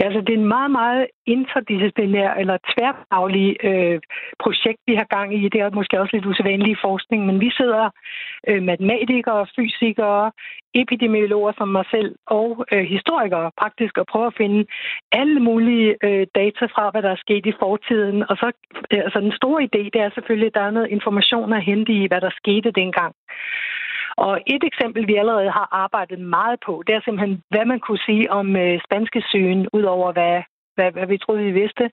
Ja, 0.00 0.04
altså 0.08 0.20
det 0.20 0.32
er 0.34 0.38
en 0.38 0.54
meget, 0.56 0.70
meget 0.70 1.06
interdisciplinær 1.26 2.30
eller 2.40 2.56
tværfaglig 2.72 3.48
øh, 3.68 4.00
projekt, 4.44 4.80
vi 4.86 4.94
har 5.00 5.08
gang 5.16 5.28
i. 5.38 5.48
Det 5.48 5.60
er 5.60 5.78
måske 5.80 6.00
også 6.00 6.16
lidt 6.16 6.26
usædvanlig 6.26 6.76
forskning, 6.86 7.26
men 7.26 7.40
vi 7.40 7.50
sidder 7.60 7.90
øh, 8.48 8.62
matematikere, 8.62 9.46
fysikere, 9.56 10.32
epidemiologer 10.74 11.52
som 11.58 11.68
mig 11.68 11.84
selv 11.90 12.10
og 12.26 12.64
øh, 12.72 12.84
historikere 12.96 13.50
praktisk 13.60 13.98
og 13.98 14.06
prøver 14.12 14.26
at 14.26 14.38
finde 14.42 14.60
alle 15.12 15.40
mulige 15.40 15.88
øh, 16.06 16.26
data 16.34 16.64
fra, 16.74 16.90
hvad 16.90 17.02
der 17.02 17.10
er 17.12 17.24
sket 17.24 17.46
i 17.46 17.58
fortiden. 17.62 18.18
Og 18.30 18.36
så 18.36 18.48
øh, 18.92 19.00
altså 19.06 19.20
den 19.20 19.32
store 19.40 19.58
idé, 19.68 19.82
det 19.92 20.00
er 20.00 20.10
selvfølgelig, 20.14 20.50
at 20.50 20.54
der 20.58 20.64
er 20.66 20.76
noget 20.76 20.94
information 20.96 21.52
at 21.52 21.64
hente 21.70 21.92
i, 21.92 22.06
hvad 22.08 22.20
der 22.20 22.38
skete 22.40 22.70
dengang. 22.80 23.12
Og 24.26 24.34
et 24.46 24.64
eksempel, 24.70 25.02
vi 25.06 25.14
allerede 25.16 25.50
har 25.50 25.68
arbejdet 25.84 26.18
meget 26.20 26.58
på, 26.66 26.82
det 26.86 26.94
er 26.94 27.00
simpelthen, 27.04 27.42
hvad 27.52 27.64
man 27.64 27.80
kunne 27.80 28.04
sige 28.08 28.30
om 28.30 28.56
øh, 28.56 28.80
spanske 28.86 29.20
sygen, 29.30 29.68
udover 29.72 30.12
hvad 30.12 30.42
hvad, 30.80 30.90
hvad 30.92 31.06
vi 31.06 31.18
troede, 31.18 31.42
vi 31.48 31.60
vidste. 31.62 31.84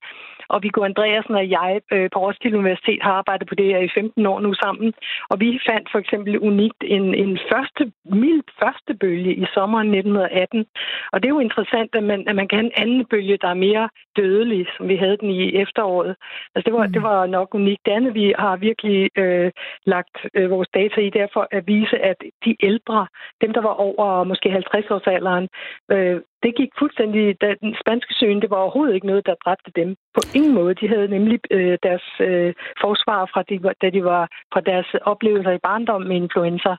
Og 0.53 0.63
Viggo 0.63 0.81
Andreasen 0.83 1.35
og 1.41 1.49
jeg 1.57 1.71
øh, 1.93 2.09
på 2.13 2.19
Roskilde 2.19 2.57
Universitet 2.57 3.01
har 3.07 3.13
arbejdet 3.21 3.47
på 3.47 3.55
det 3.55 3.65
her 3.65 3.79
i 3.79 3.89
15 3.95 4.25
år 4.25 4.39
nu 4.39 4.53
sammen. 4.53 4.93
Og 5.29 5.39
vi 5.39 5.59
fandt 5.69 5.87
for 5.91 5.99
eksempel 5.99 6.39
unikt 6.49 6.81
en, 6.95 7.05
en 7.23 7.39
første, 7.51 7.83
mild 8.23 8.43
første 8.61 8.93
bølge 9.01 9.33
i 9.43 9.45
sommeren 9.53 9.87
1918. 9.87 10.65
Og 11.11 11.17
det 11.17 11.25
er 11.27 11.35
jo 11.35 11.47
interessant, 11.47 11.91
at 11.95 12.03
man, 12.03 12.19
at 12.29 12.35
man 12.35 12.47
kan 12.47 12.57
have 12.59 12.69
en 12.71 12.79
anden 12.83 13.05
bølge, 13.05 13.37
der 13.43 13.49
er 13.49 13.63
mere 13.67 13.89
dødelig, 14.17 14.65
som 14.77 14.87
vi 14.87 14.95
havde 14.95 15.17
den 15.21 15.29
i 15.29 15.55
efteråret. 15.63 16.15
Altså 16.55 16.65
det 16.65 16.73
var, 16.73 16.85
mm. 16.87 16.93
det 16.93 17.03
var 17.03 17.25
nok 17.25 17.49
unikt. 17.55 17.85
Det 17.85 17.91
andet, 17.91 18.13
vi 18.13 18.33
har 18.39 18.55
virkelig 18.55 19.09
øh, 19.17 19.51
lagt 19.85 20.17
øh, 20.33 20.49
vores 20.49 20.69
data 20.73 21.01
i, 21.01 21.09
derfor 21.09 21.47
at 21.51 21.67
vise, 21.67 21.97
at 21.99 22.19
de 22.45 22.55
ældre, 22.63 23.07
dem 23.41 23.53
der 23.53 23.61
var 23.61 23.75
over 23.87 24.23
måske 24.23 24.51
50 24.51 24.91
års 24.91 25.07
alderen, 25.07 25.47
øh, 25.91 26.21
det 26.43 26.55
gik 26.55 26.71
fuldstændig, 26.79 27.41
da 27.41 27.55
den 27.61 27.75
spanske 27.81 28.13
søen, 28.19 28.41
det 28.41 28.49
var 28.49 28.57
overhovedet 28.57 28.95
ikke 28.95 29.07
noget, 29.07 29.25
der 29.25 29.43
dræbte 29.45 29.71
dem. 29.75 29.95
På 30.13 30.21
ingen 30.35 30.53
måde. 30.53 30.73
De 30.81 30.87
havde 30.87 31.07
nemlig 31.07 31.39
øh, 31.51 31.77
deres 31.83 32.07
øh, 32.19 32.53
forsvar 32.81 33.29
fra, 33.33 33.41
de, 33.49 33.55
da 33.81 33.89
de 33.89 34.03
var 34.03 34.23
fra 34.53 34.61
deres 34.61 34.89
oplevelser 35.11 35.51
i 35.51 35.65
barndom 35.67 36.01
med 36.01 36.15
influenza. 36.15 36.75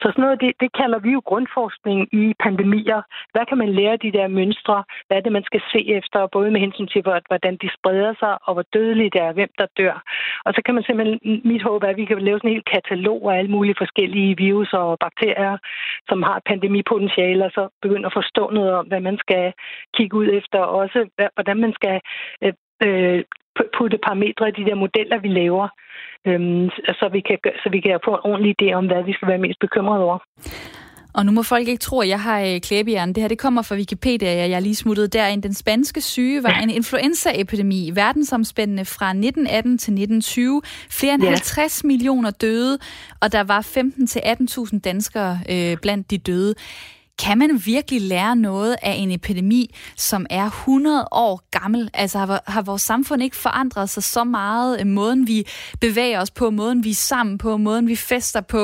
Så 0.00 0.06
sådan 0.08 0.22
noget, 0.24 0.40
det, 0.40 0.52
det 0.62 0.70
kalder 0.80 0.98
vi 0.98 1.10
jo 1.16 1.22
grundforskning 1.30 1.98
i 2.22 2.34
pandemier. 2.44 3.00
Hvad 3.32 3.44
kan 3.46 3.58
man 3.58 3.70
lære 3.78 3.92
af 3.92 4.00
de 4.00 4.12
der 4.12 4.28
mønstre? 4.28 4.84
Hvad 5.06 5.16
er 5.16 5.20
det, 5.20 5.32
man 5.32 5.48
skal 5.50 5.62
se 5.72 5.80
efter, 5.98 6.26
både 6.26 6.50
med 6.50 6.60
hensyn 6.60 6.86
til, 6.86 7.02
hvordan 7.02 7.56
de 7.62 7.68
spreder 7.78 8.14
sig, 8.22 8.38
og 8.46 8.54
hvor 8.54 8.66
dødelige 8.74 9.10
det 9.10 9.22
er, 9.22 9.32
hvem 9.32 9.50
der 9.58 9.66
dør. 9.78 9.96
Og 10.44 10.50
så 10.54 10.60
kan 10.64 10.74
man 10.74 10.84
simpelthen, 10.84 11.40
mit 11.44 11.62
håb 11.62 11.82
er, 11.82 11.88
at 11.88 11.96
vi 11.96 12.04
kan 12.04 12.18
lave 12.18 12.38
sådan 12.38 12.50
en 12.50 12.54
hel 12.56 12.72
katalog 12.74 13.20
af 13.32 13.38
alle 13.38 13.50
mulige 13.50 13.80
forskellige 13.82 14.36
virus 14.36 14.72
og 14.72 14.98
bakterier, 14.98 15.58
som 16.08 16.22
har 16.22 16.42
pandemipotentiale, 16.46 17.44
og 17.44 17.50
så 17.50 17.68
begynde 17.82 18.06
at 18.06 18.16
forstå 18.20 18.50
noget 18.50 18.72
om, 18.72 18.86
hvad 18.86 19.00
man 19.00 19.18
skal 19.18 19.52
kigge 19.96 20.16
ud 20.16 20.28
efter, 20.32 20.58
og 20.58 20.74
også 20.82 20.98
hvordan 21.36 21.56
man 21.60 21.72
skal 21.72 22.00
øh, 22.44 22.52
øh, 22.84 23.24
putte 23.78 23.98
parametre 24.06 24.48
i 24.48 24.56
de 24.58 24.66
der 24.68 24.74
modeller, 24.74 25.18
vi 25.18 25.28
laver, 25.28 25.68
øhm, 26.26 26.68
så, 26.98 27.08
vi 27.12 27.20
kan, 27.20 27.38
så 27.62 27.68
vi 27.70 27.80
kan 27.80 27.98
få 28.04 28.10
en 28.14 28.26
ordentlig 28.30 28.54
idé 28.56 28.72
om, 28.72 28.86
hvad 28.86 29.02
vi 29.04 29.12
skal 29.12 29.28
være 29.28 29.44
mest 29.46 29.60
bekymrede 29.60 30.04
over. 30.04 30.18
Og 31.16 31.26
nu 31.26 31.32
må 31.32 31.42
folk 31.42 31.68
ikke 31.68 31.80
tro, 31.80 32.00
at 32.00 32.08
jeg 32.08 32.20
har 32.20 32.40
øh, 32.40 32.60
klæbehjerne. 32.60 33.14
Det 33.14 33.22
her 33.22 33.28
det 33.28 33.38
kommer 33.38 33.62
fra 33.62 33.74
Wikipedia, 33.74 34.48
jeg 34.48 34.62
lige 34.62 34.74
smuttede 34.74 35.08
derind. 35.08 35.42
Den 35.42 35.54
spanske 35.54 36.00
syge 36.00 36.42
var 36.42 36.50
en 36.50 36.70
influenzaepidemi, 36.70 37.90
verdensomspændende 37.94 38.84
fra 38.84 39.08
1918 39.08 39.78
til 39.78 39.92
1920. 39.92 40.62
Flere 40.90 41.14
end 41.14 41.22
ja. 41.22 41.28
50 41.28 41.84
millioner 41.84 42.30
døde, 42.30 42.78
og 43.20 43.32
der 43.32 43.44
var 43.44 43.60
15-18.000 44.72 44.80
danskere 44.80 45.38
øh, 45.50 45.76
blandt 45.82 46.10
de 46.10 46.18
døde. 46.18 46.54
Kan 47.24 47.38
man 47.38 47.50
virkelig 47.66 48.00
lære 48.00 48.36
noget 48.36 48.76
af 48.82 48.94
en 49.02 49.10
epidemi, 49.10 49.62
som 49.96 50.26
er 50.30 50.46
100 50.46 51.08
år 51.12 51.60
gammel? 51.60 51.90
Altså 51.94 52.18
har, 52.18 52.42
har 52.46 52.62
vores 52.62 52.82
samfund 52.82 53.22
ikke 53.22 53.36
forandret 53.36 53.88
sig 53.88 54.02
så 54.02 54.24
meget? 54.24 54.80
Øh, 54.80 54.86
måden 54.86 55.26
vi 55.26 55.38
bevæger 55.80 56.20
os 56.20 56.30
på, 56.30 56.50
måden 56.50 56.84
vi 56.84 56.90
er 56.90 57.02
sammen 57.12 57.38
på, 57.38 57.56
måden 57.56 57.88
vi 57.88 57.96
fester 57.96 58.40
på, 58.40 58.62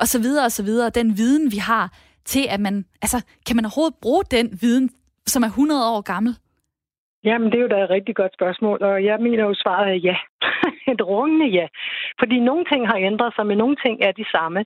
og 0.00 0.06
så 0.12 0.18
videre 0.20 0.44
og 0.44 0.52
så 0.52 0.62
videre. 0.62 0.90
Den 0.90 1.08
viden, 1.16 1.52
vi 1.52 1.56
har 1.56 1.86
til, 2.24 2.44
at 2.50 2.60
man... 2.60 2.84
Altså, 3.02 3.18
kan 3.46 3.56
man 3.56 3.64
overhovedet 3.64 3.96
bruge 4.02 4.24
den 4.30 4.58
viden, 4.62 4.90
som 5.26 5.42
er 5.42 5.46
100 5.46 5.90
år 5.94 6.00
gammel? 6.00 6.34
Jamen, 7.24 7.46
det 7.50 7.58
er 7.58 7.62
jo 7.62 7.68
da 7.68 7.84
et 7.84 7.90
rigtig 7.90 8.16
godt 8.16 8.34
spørgsmål, 8.34 8.82
og 8.82 9.04
jeg 9.04 9.16
mener 9.20 9.44
jo 9.44 9.54
svaret 9.54 9.88
er 9.88 9.98
ja. 10.08 10.16
et 10.92 11.02
rungende 11.10 11.46
ja. 11.58 11.66
Fordi 12.18 12.36
nogle 12.40 12.64
ting 12.64 12.88
har 12.88 12.98
ændret 13.10 13.34
sig, 13.34 13.46
men 13.46 13.58
nogle 13.58 13.76
ting 13.84 13.96
er 14.02 14.12
de 14.12 14.24
samme. 14.34 14.64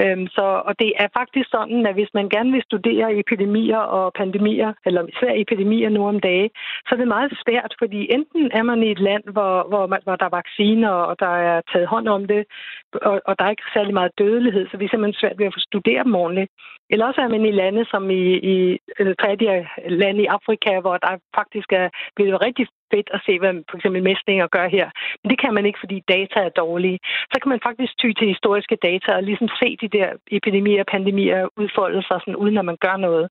Øhm, 0.00 0.26
så, 0.26 0.46
og 0.68 0.72
det 0.78 0.92
er 1.02 1.08
faktisk 1.18 1.48
sådan, 1.50 1.86
at 1.86 1.94
hvis 1.94 2.14
man 2.14 2.28
gerne 2.28 2.52
vil 2.52 2.62
studere 2.62 3.18
epidemier 3.18 3.82
og 3.98 4.12
pandemier, 4.12 4.72
eller 4.86 5.02
især 5.12 5.32
epidemier 5.44 5.88
nu 5.88 6.06
om 6.08 6.20
dage, 6.20 6.50
så 6.86 6.90
er 6.94 6.98
det 6.98 7.08
meget 7.08 7.32
svært, 7.44 7.74
fordi 7.78 8.00
enten 8.16 8.50
er 8.58 8.62
man 8.62 8.82
i 8.82 8.90
et 8.90 9.00
land, 9.00 9.24
hvor, 9.32 9.68
hvor, 9.68 9.86
man, 9.86 10.00
hvor 10.04 10.16
der 10.16 10.24
er 10.24 10.38
vacciner, 10.40 10.90
og 10.90 11.14
der 11.20 11.34
er 11.48 11.60
taget 11.72 11.88
hånd 11.88 12.08
om 12.08 12.26
det, 12.26 12.44
og, 12.92 13.20
og 13.26 13.38
der 13.38 13.44
er 13.44 13.50
ikke 13.50 13.72
særlig 13.74 13.94
meget 13.94 14.18
dødelighed, 14.18 14.64
så 14.66 14.76
det 14.76 14.84
er 14.84 14.88
simpelthen 14.88 15.20
svært 15.20 15.38
ved 15.38 15.46
at 15.46 15.54
få 15.54 15.60
studere 15.60 16.04
dem 16.04 16.14
ordentligt. 16.14 16.50
Eller 16.90 17.06
også 17.06 17.20
er 17.20 17.28
man 17.28 17.44
i 17.44 17.50
lande 17.50 17.84
som 17.90 18.10
i, 18.10 18.24
i 18.54 18.78
tredje 19.20 19.68
lande 19.88 20.22
i 20.22 20.32
Afrika, 20.36 20.80
hvor 20.80 20.96
der 20.96 21.12
faktisk 21.38 21.68
er 21.72 21.88
blevet 22.16 22.42
rigtig 22.46 22.66
fedt 22.94 23.08
at 23.16 23.20
se, 23.26 23.38
hvad 23.38 23.52
for 23.70 23.76
eksempel 23.76 24.02
mæslinger 24.02 24.46
gør 24.56 24.66
her. 24.76 24.88
Men 25.20 25.30
det 25.30 25.38
kan 25.42 25.54
man 25.54 25.66
ikke, 25.66 25.82
fordi 25.82 25.96
data 26.14 26.38
er 26.48 26.58
dårlige. 26.62 26.98
Så 27.32 27.36
kan 27.42 27.50
man 27.52 27.60
faktisk 27.66 27.92
ty 27.98 28.08
til 28.18 28.32
historiske 28.34 28.76
data 28.88 29.10
og 29.16 29.22
ligesom 29.22 29.48
se 29.60 29.68
de 29.82 29.88
der 29.96 30.08
epidemier 30.38 30.80
og 30.80 30.90
pandemier 30.94 31.48
udfolde 31.56 32.02
sig, 32.08 32.18
sådan, 32.20 32.36
uden 32.36 32.58
at 32.58 32.64
man 32.64 32.78
gør 32.86 32.96
noget. 32.96 33.26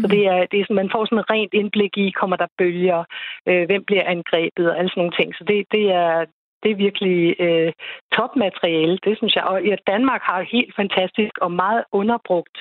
Så 0.00 0.06
det 0.14 0.22
er, 0.26 0.40
det 0.50 0.56
er 0.60 0.64
sådan, 0.64 0.82
man 0.82 0.94
får 0.94 1.04
sådan 1.04 1.18
et 1.18 1.30
rent 1.30 1.54
indblik 1.54 1.94
i, 2.04 2.10
kommer 2.20 2.36
der 2.36 2.54
bølger, 2.58 3.04
øh, 3.48 3.64
hvem 3.66 3.84
bliver 3.84 4.04
angrebet 4.14 4.70
og 4.70 4.78
alle 4.78 4.90
sådan 4.90 5.00
nogle 5.00 5.16
ting. 5.18 5.34
Så 5.34 5.44
det, 5.44 5.66
det 5.72 5.84
er, 6.02 6.24
det 6.62 6.70
er 6.70 6.84
virkelig 6.86 7.40
øh, 7.40 7.72
topmateriale, 8.16 8.98
det 9.04 9.16
synes 9.16 9.34
jeg. 9.36 9.44
Og 9.44 9.64
ja, 9.64 9.76
Danmark 9.86 10.22
har 10.22 10.42
helt 10.42 10.74
fantastisk 10.76 11.34
og 11.40 11.52
meget 11.52 11.84
underbrugt 11.92 12.56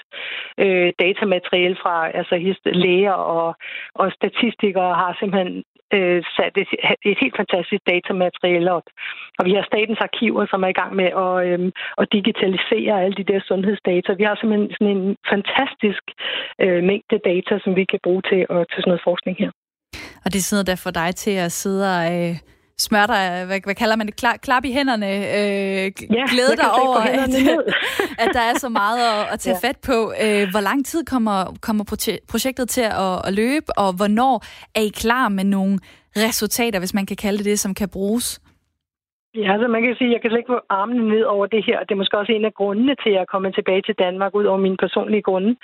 øh, 0.58 0.94
datamateriale 1.00 1.78
fra 1.82 1.96
altså, 2.20 2.36
læger 2.66 3.12
og, 3.12 3.56
og 3.96 4.12
statistikere 4.12 4.94
har 4.94 5.18
simpelthen 5.20 5.64
øh, 5.96 6.24
sat 6.36 6.54
et, 6.64 6.70
et 7.12 7.18
helt 7.22 7.36
fantastisk 7.42 7.82
datamateriale 7.92 8.72
op. 8.78 8.88
Og 9.40 9.46
vi 9.46 9.54
har 9.58 9.64
statens 9.72 10.02
arkiver, 10.08 10.46
som 10.52 10.64
er 10.64 10.72
i 10.72 10.80
gang 10.82 10.92
med 11.02 11.10
at, 11.26 11.34
øh, 11.48 11.60
at 12.02 12.08
digitalisere 12.18 13.04
alle 13.04 13.16
de 13.20 13.30
der 13.32 13.40
sundhedsdata. 13.50 14.10
Vi 14.14 14.24
har 14.24 14.36
simpelthen 14.36 14.72
sådan 14.78 14.98
en 14.98 15.16
fantastisk 15.34 16.04
øh, 16.64 16.80
mængde 16.90 17.18
data, 17.32 17.54
som 17.64 17.72
vi 17.80 17.86
kan 17.92 18.00
bruge 18.04 18.22
til, 18.30 18.42
at, 18.56 18.62
til 18.72 18.80
sådan 18.82 18.92
noget 18.92 19.08
forskning 19.10 19.36
her. 19.44 19.52
Og 20.26 20.30
det 20.34 20.44
sidder 20.44 20.64
der 20.64 20.78
for 20.86 20.92
dig 21.02 21.16
til 21.16 21.36
at 21.46 21.52
sidde 21.52 21.84
og 21.96 22.04
øh, 22.18 22.36
smøre 22.80 23.08
dig, 23.08 23.46
hvad, 23.46 23.60
hvad 23.64 23.76
kalder 23.76 23.96
man 23.96 24.08
det, 24.08 24.16
Kla, 24.16 24.38
klap 24.38 24.66
i 24.66 24.72
hænderne, 24.72 25.08
øh, 25.08 25.92
ja, 26.12 26.26
glæde 26.30 26.56
dig 26.58 26.72
over, 26.72 26.98
at, 26.98 27.30
at 28.24 28.30
der 28.34 28.42
er 28.42 28.60
så 28.60 28.70
meget 28.70 29.00
at, 29.00 29.34
at 29.34 29.40
tage 29.40 29.58
ja. 29.64 29.68
fat 29.68 29.78
på. 29.78 30.14
Øh, 30.22 30.50
hvor 30.50 30.60
lang 30.60 30.86
tid 30.86 31.06
kommer, 31.06 31.58
kommer 31.62 31.84
projektet 32.28 32.70
til 32.70 32.82
at, 32.82 33.28
at 33.28 33.34
løbe, 33.34 33.80
og 33.80 33.94
hvornår 33.94 34.46
er 34.76 34.82
I 34.82 34.90
klar 34.90 35.30
med 35.30 35.44
nogle 35.44 35.80
resultater, 36.18 36.80
hvis 36.80 36.94
man 36.94 37.06
kan 37.06 37.18
kalde 37.18 37.38
det 37.38 37.46
det, 37.46 37.60
som 37.60 37.74
kan 37.74 37.90
bruges? 37.90 38.42
Ja, 39.42 39.52
altså 39.54 39.68
man 39.68 39.84
kan 39.84 39.96
sige, 39.96 40.10
at 40.10 40.14
jeg 40.14 40.22
kan 40.22 40.30
slet 40.30 40.44
ikke 40.44 40.56
få 40.56 40.62
armene 40.70 41.10
ned 41.10 41.24
over 41.24 41.46
det 41.46 41.66
her. 41.66 41.80
Det 41.80 41.92
er 41.92 42.02
måske 42.02 42.18
også 42.18 42.32
en 42.32 42.46
af 42.46 42.54
grundene 42.54 42.96
til, 42.96 43.10
at 43.10 43.16
jeg 43.20 43.28
kommer 43.28 43.50
tilbage 43.52 43.82
til 43.82 43.96
Danmark, 43.96 44.36
ud 44.36 44.46
over 44.46 44.58
mine 44.66 44.78
personlige 44.78 45.22
grunde. 45.22 45.56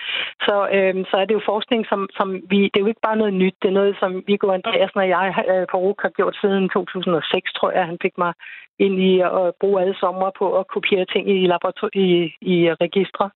Så, 0.46 0.56
øhm, 0.78 1.06
så 1.10 1.16
er 1.18 1.26
det 1.26 1.34
jo 1.34 1.42
forskning, 1.46 1.86
som, 1.92 2.10
som 2.18 2.28
vi... 2.52 2.60
Det 2.64 2.78
er 2.78 2.86
jo 2.86 2.92
ikke 2.92 3.08
bare 3.08 3.22
noget 3.22 3.34
nyt. 3.34 3.56
Det 3.62 3.68
er 3.68 3.80
noget, 3.80 3.96
som 4.00 4.24
Viggo 4.28 4.52
Andreasen 4.52 5.00
og 5.04 5.10
jeg 5.10 5.28
øh, 5.52 5.66
på 5.72 5.78
RUK 5.78 6.02
har 6.02 6.10
gjort 6.10 6.36
siden 6.42 6.70
2006, 6.70 7.54
tror 7.54 7.72
jeg. 7.72 7.86
Han 7.86 7.98
fik 8.02 8.18
mig 8.18 8.34
ind 8.80 9.00
i 9.00 9.20
at 9.20 9.56
bruge 9.60 9.82
alle 9.82 9.96
sommer 10.04 10.30
på 10.40 10.46
at 10.60 10.68
kopiere 10.68 11.06
ting 11.06 11.30
i, 11.30 11.48
laborator- 11.48 11.96
i, 12.06 12.08
i 12.42 12.56
registre. 12.84 13.30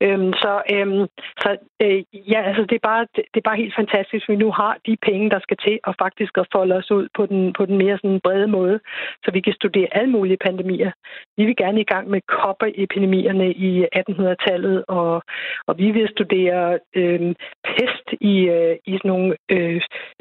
Øhm, 0.00 0.32
så 0.42 0.52
øhm, 0.74 1.06
så 1.42 1.50
øh, 1.82 2.02
ja, 2.32 2.40
altså 2.48 2.62
det 2.62 2.76
er, 2.80 2.86
bare, 2.90 3.06
det, 3.16 3.38
er 3.40 3.48
bare 3.50 3.62
helt 3.62 3.74
fantastisk, 3.80 4.22
at 4.24 4.32
vi 4.32 4.36
nu 4.44 4.50
har 4.50 4.76
de 4.86 4.96
penge, 5.08 5.30
der 5.30 5.40
skal 5.40 5.56
til 5.66 5.78
at 5.88 5.94
faktisk 6.04 6.38
at 6.38 6.48
folde 6.52 6.74
os 6.74 6.90
ud 6.90 7.08
på 7.16 7.26
den, 7.26 7.52
på 7.52 7.66
den 7.66 7.76
mere 7.78 7.96
sådan 7.98 8.20
brede 8.26 8.46
måde, 8.46 8.80
så 9.24 9.30
vi 9.30 9.40
kan 9.40 9.52
studere 9.52 9.71
alle 9.92 10.10
mulige 10.10 10.42
pandemier. 10.46 10.90
Vi 11.36 11.44
vil 11.44 11.56
gerne 11.56 11.80
i 11.80 11.84
gang 11.84 12.10
med 12.10 12.20
kopperepidemierne 12.28 13.52
i 13.52 13.84
1800-tallet, 13.84 14.84
og, 14.88 15.22
og 15.66 15.78
vi 15.78 15.90
vil 15.90 16.08
studere 16.08 16.78
øh, 16.94 17.34
pest 17.64 18.06
i, 18.20 18.34
øh, 18.56 18.76
i 18.86 18.92
sådan 18.96 19.08
nogle 19.08 19.36
øh, 19.48 19.80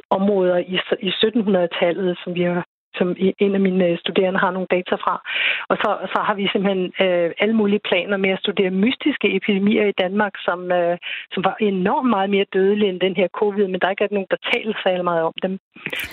områder 0.09 0.57
i, 0.57 0.79
i 1.07 1.09
1700-tallet, 1.09 2.19
som 2.23 2.35
vi 2.35 2.41
har 2.41 2.65
som 2.95 3.15
en 3.39 3.55
af 3.55 3.61
mine 3.67 3.85
øh, 3.87 3.97
studerende 3.99 4.39
har 4.39 4.51
nogle 4.51 4.67
data 4.75 4.95
fra. 4.95 5.15
Og 5.69 5.75
så, 5.81 5.89
så 6.13 6.19
har 6.27 6.35
vi 6.35 6.49
simpelthen 6.51 6.83
øh, 7.05 7.31
alle 7.41 7.55
mulige 7.55 7.85
planer 7.89 8.17
med 8.17 8.29
at 8.29 8.39
studere 8.39 8.79
mystiske 8.83 9.35
epidemier 9.35 9.85
i 9.87 9.97
Danmark, 10.03 10.33
som, 10.47 10.71
øh, 10.71 10.97
som 11.33 11.43
var 11.43 11.55
enormt 11.59 12.09
meget 12.09 12.29
mere 12.29 12.51
dødelige 12.53 12.89
end 12.89 12.99
den 12.99 13.15
her 13.15 13.27
covid, 13.39 13.67
men 13.67 13.79
der 13.79 13.87
er 13.87 13.91
ikke 13.91 14.13
nogen, 14.17 14.33
der 14.33 14.49
taler 14.53 14.73
særlig 14.83 15.03
meget 15.03 15.23
om 15.23 15.33
dem. 15.41 15.53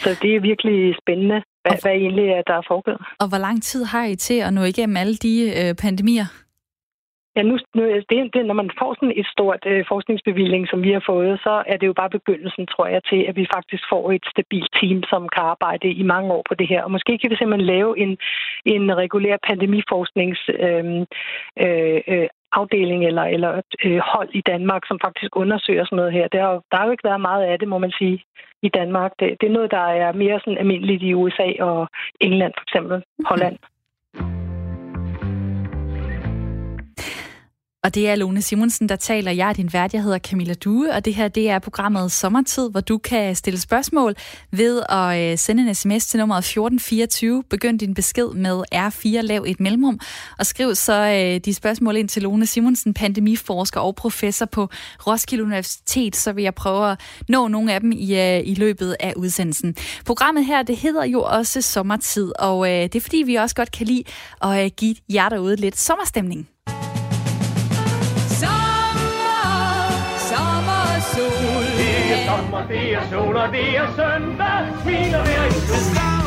Så 0.02 0.08
det 0.22 0.30
er 0.36 0.40
virkelig 0.40 0.94
spændende, 1.02 1.42
hvad, 1.68 1.78
og, 1.78 1.82
hvad 1.82 1.92
egentlig 1.92 2.28
er, 2.36 2.42
der 2.50 2.54
er 2.54 2.64
foregået. 2.68 3.00
Og 3.22 3.26
hvor 3.28 3.38
lang 3.46 3.62
tid 3.62 3.84
har 3.84 4.04
I 4.04 4.14
til 4.16 4.38
at 4.46 4.52
nå 4.52 4.62
igennem 4.72 4.96
alle 4.96 5.16
de 5.26 5.34
øh, 5.60 5.74
pandemier? 5.84 6.28
Ja, 7.38 7.42
nu, 7.42 7.58
nu 7.76 7.82
det, 8.10 8.18
det, 8.34 8.46
når 8.46 8.54
man 8.62 8.70
får 8.80 8.94
sådan 8.94 9.18
et 9.20 9.28
stort 9.34 9.62
øh, 9.66 9.84
forskningsbevilling, 9.88 10.68
som 10.68 10.82
vi 10.82 10.90
har 10.96 11.04
fået, 11.06 11.40
så 11.46 11.54
er 11.66 11.76
det 11.76 11.86
jo 11.86 11.92
bare 12.00 12.10
begyndelsen, 12.10 12.66
tror 12.66 12.86
jeg, 12.86 13.00
til, 13.10 13.20
at 13.28 13.36
vi 13.36 13.46
faktisk 13.56 13.84
får 13.92 14.12
et 14.12 14.24
stabilt 14.34 14.72
team, 14.80 14.98
som 15.12 15.22
kan 15.34 15.42
arbejde 15.54 15.88
i 16.02 16.02
mange 16.02 16.32
år 16.36 16.42
på 16.48 16.54
det 16.54 16.68
her. 16.68 16.82
Og 16.82 16.90
måske 16.90 17.18
kan 17.18 17.30
vi 17.30 17.36
simpelthen 17.36 17.66
lave 17.74 17.98
en, 17.98 18.12
en 18.64 18.96
regulær 18.96 19.36
pandemiforsknings 19.48 20.40
øh, 20.64 20.84
øh, 21.64 22.00
øh, 22.12 22.28
afdeling 22.52 23.06
eller, 23.06 23.22
eller 23.22 23.60
øh, 23.84 24.00
hold 24.12 24.28
i 24.32 24.40
Danmark, 24.40 24.82
som 24.86 24.98
faktisk 25.04 25.36
undersøger 25.36 25.84
sådan 25.84 25.96
noget 25.96 26.12
her. 26.12 26.28
Der, 26.28 26.40
har, 26.42 26.52
der 26.70 26.76
har 26.76 26.84
jo 26.84 26.90
ikke 26.90 27.08
været 27.08 27.20
meget 27.20 27.44
af 27.44 27.58
det, 27.58 27.68
må 27.68 27.78
man 27.78 27.92
sige, 27.98 28.24
i 28.62 28.68
Danmark. 28.68 29.12
Det, 29.18 29.36
det 29.40 29.46
er 29.46 29.52
noget, 29.52 29.70
der 29.70 29.86
er 30.04 30.12
mere 30.12 30.40
sådan 30.40 30.58
almindeligt 30.58 31.02
i 31.02 31.14
USA 31.14 31.48
og 31.60 31.88
England 32.20 32.52
for 32.56 32.62
eksempel, 32.62 33.02
Holland. 33.26 33.58
Og 37.84 37.94
det 37.94 38.08
er 38.08 38.14
Lone 38.14 38.42
Simonsen, 38.42 38.88
der 38.88 38.96
taler. 38.96 39.32
Jeg 39.32 39.48
er 39.48 39.52
din 39.52 39.72
vært, 39.72 39.94
jeg 39.94 40.02
hedder 40.02 40.18
Camilla 40.18 40.54
Due, 40.54 40.92
og 40.92 41.04
det 41.04 41.14
her 41.14 41.28
det 41.28 41.50
er 41.50 41.58
programmet 41.58 42.12
Sommertid, 42.12 42.70
hvor 42.70 42.80
du 42.80 42.98
kan 42.98 43.34
stille 43.34 43.60
spørgsmål 43.60 44.14
ved 44.50 44.82
at 44.88 45.32
øh, 45.32 45.38
sende 45.38 45.62
en 45.68 45.74
sms 45.74 46.06
til 46.06 46.18
nummeret 46.18 46.38
1424. 46.38 47.44
Begynd 47.50 47.78
din 47.78 47.94
besked 47.94 48.28
med 48.28 48.62
R4, 48.74 49.20
lav 49.20 49.44
et 49.46 49.60
mellemrum, 49.60 50.00
og 50.38 50.46
skriv 50.46 50.74
så 50.74 50.92
øh, 50.92 51.40
de 51.40 51.54
spørgsmål 51.54 51.96
ind 51.96 52.08
til 52.08 52.22
Lone 52.22 52.46
Simonsen, 52.46 52.94
pandemiforsker 52.94 53.80
og 53.80 53.94
professor 53.94 54.46
på 54.46 54.68
Roskilde 55.06 55.44
Universitet, 55.44 56.16
så 56.16 56.32
vil 56.32 56.44
jeg 56.44 56.54
prøve 56.54 56.90
at 56.90 57.00
nå 57.28 57.48
nogle 57.48 57.72
af 57.72 57.80
dem 57.80 57.92
i, 57.92 58.20
øh, 58.20 58.40
i 58.44 58.54
løbet 58.54 58.96
af 59.00 59.12
udsendelsen. 59.16 59.74
Programmet 60.06 60.46
her, 60.46 60.62
det 60.62 60.76
hedder 60.76 61.04
jo 61.04 61.22
også 61.22 61.62
Sommertid, 61.62 62.32
og 62.38 62.68
det 62.68 62.94
er 62.94 63.00
fordi, 63.00 63.22
vi 63.26 63.34
også 63.34 63.54
godt 63.54 63.70
kan 63.70 63.86
lide 63.86 64.04
at 64.42 64.76
give 64.76 64.96
jer 65.12 65.28
derude 65.28 65.56
lidt 65.56 65.78
sommerstemning. 65.78 66.48
Sommer, 72.58 72.68
det 72.68 72.94
er 72.94 73.00
sol, 73.10 73.36
og 73.36 73.52
det 73.52 73.76
er 73.76 73.86
søndag. 73.96 74.66
Smiler 74.82 75.22
hver 75.22 75.46
i 75.46 76.17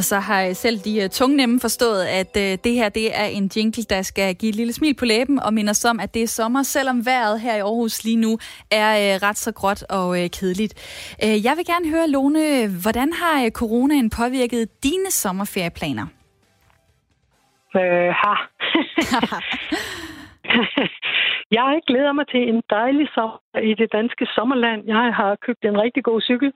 Og 0.00 0.04
så 0.04 0.18
har 0.18 0.52
selv 0.52 0.78
de 0.78 1.04
uh, 1.04 1.10
tungnemme 1.10 1.60
forstået, 1.60 2.02
at 2.20 2.32
uh, 2.36 2.52
det 2.64 2.72
her 2.80 2.88
det 2.88 3.06
er 3.22 3.28
en 3.38 3.50
jingle, 3.56 3.84
der 3.90 4.02
skal 4.02 4.34
give 4.34 4.50
et 4.50 4.54
lille 4.54 4.72
smil 4.72 4.94
på 4.94 5.04
læben 5.04 5.38
og 5.46 5.54
minder 5.54 5.86
om, 5.90 6.00
at 6.00 6.14
det 6.14 6.22
er 6.22 6.26
sommer, 6.26 6.62
selvom 6.62 7.06
vejret 7.06 7.40
her 7.40 7.56
i 7.56 7.58
Aarhus 7.58 8.04
lige 8.04 8.16
nu 8.16 8.38
er 8.70 8.90
uh, 9.06 9.26
ret 9.26 9.38
så 9.38 9.52
gråt 9.52 9.82
og 9.82 10.08
uh, 10.08 10.26
kedeligt. 10.38 10.74
Uh, 11.24 11.44
jeg 11.46 11.54
vil 11.56 11.66
gerne 11.72 11.90
høre, 11.94 12.10
Lone, 12.14 12.44
hvordan 12.82 13.12
har 13.12 13.44
uh, 13.44 13.50
coronaen 13.50 14.10
påvirket 14.10 14.68
dine 14.84 15.10
sommerferieplaner? 15.10 16.06
Øh, 17.80 18.10
ha. 18.20 18.34
jeg 21.58 21.80
glæder 21.86 22.12
mig 22.12 22.26
til 22.28 22.42
en 22.48 22.62
dejlig 22.70 23.08
sommer 23.14 23.60
i 23.70 23.74
det 23.74 23.92
danske 23.92 24.26
sommerland. 24.36 24.80
Jeg 24.86 25.14
har 25.20 25.36
købt 25.46 25.64
en 25.64 25.80
rigtig 25.80 26.04
god 26.04 26.20
cykel, 26.20 26.52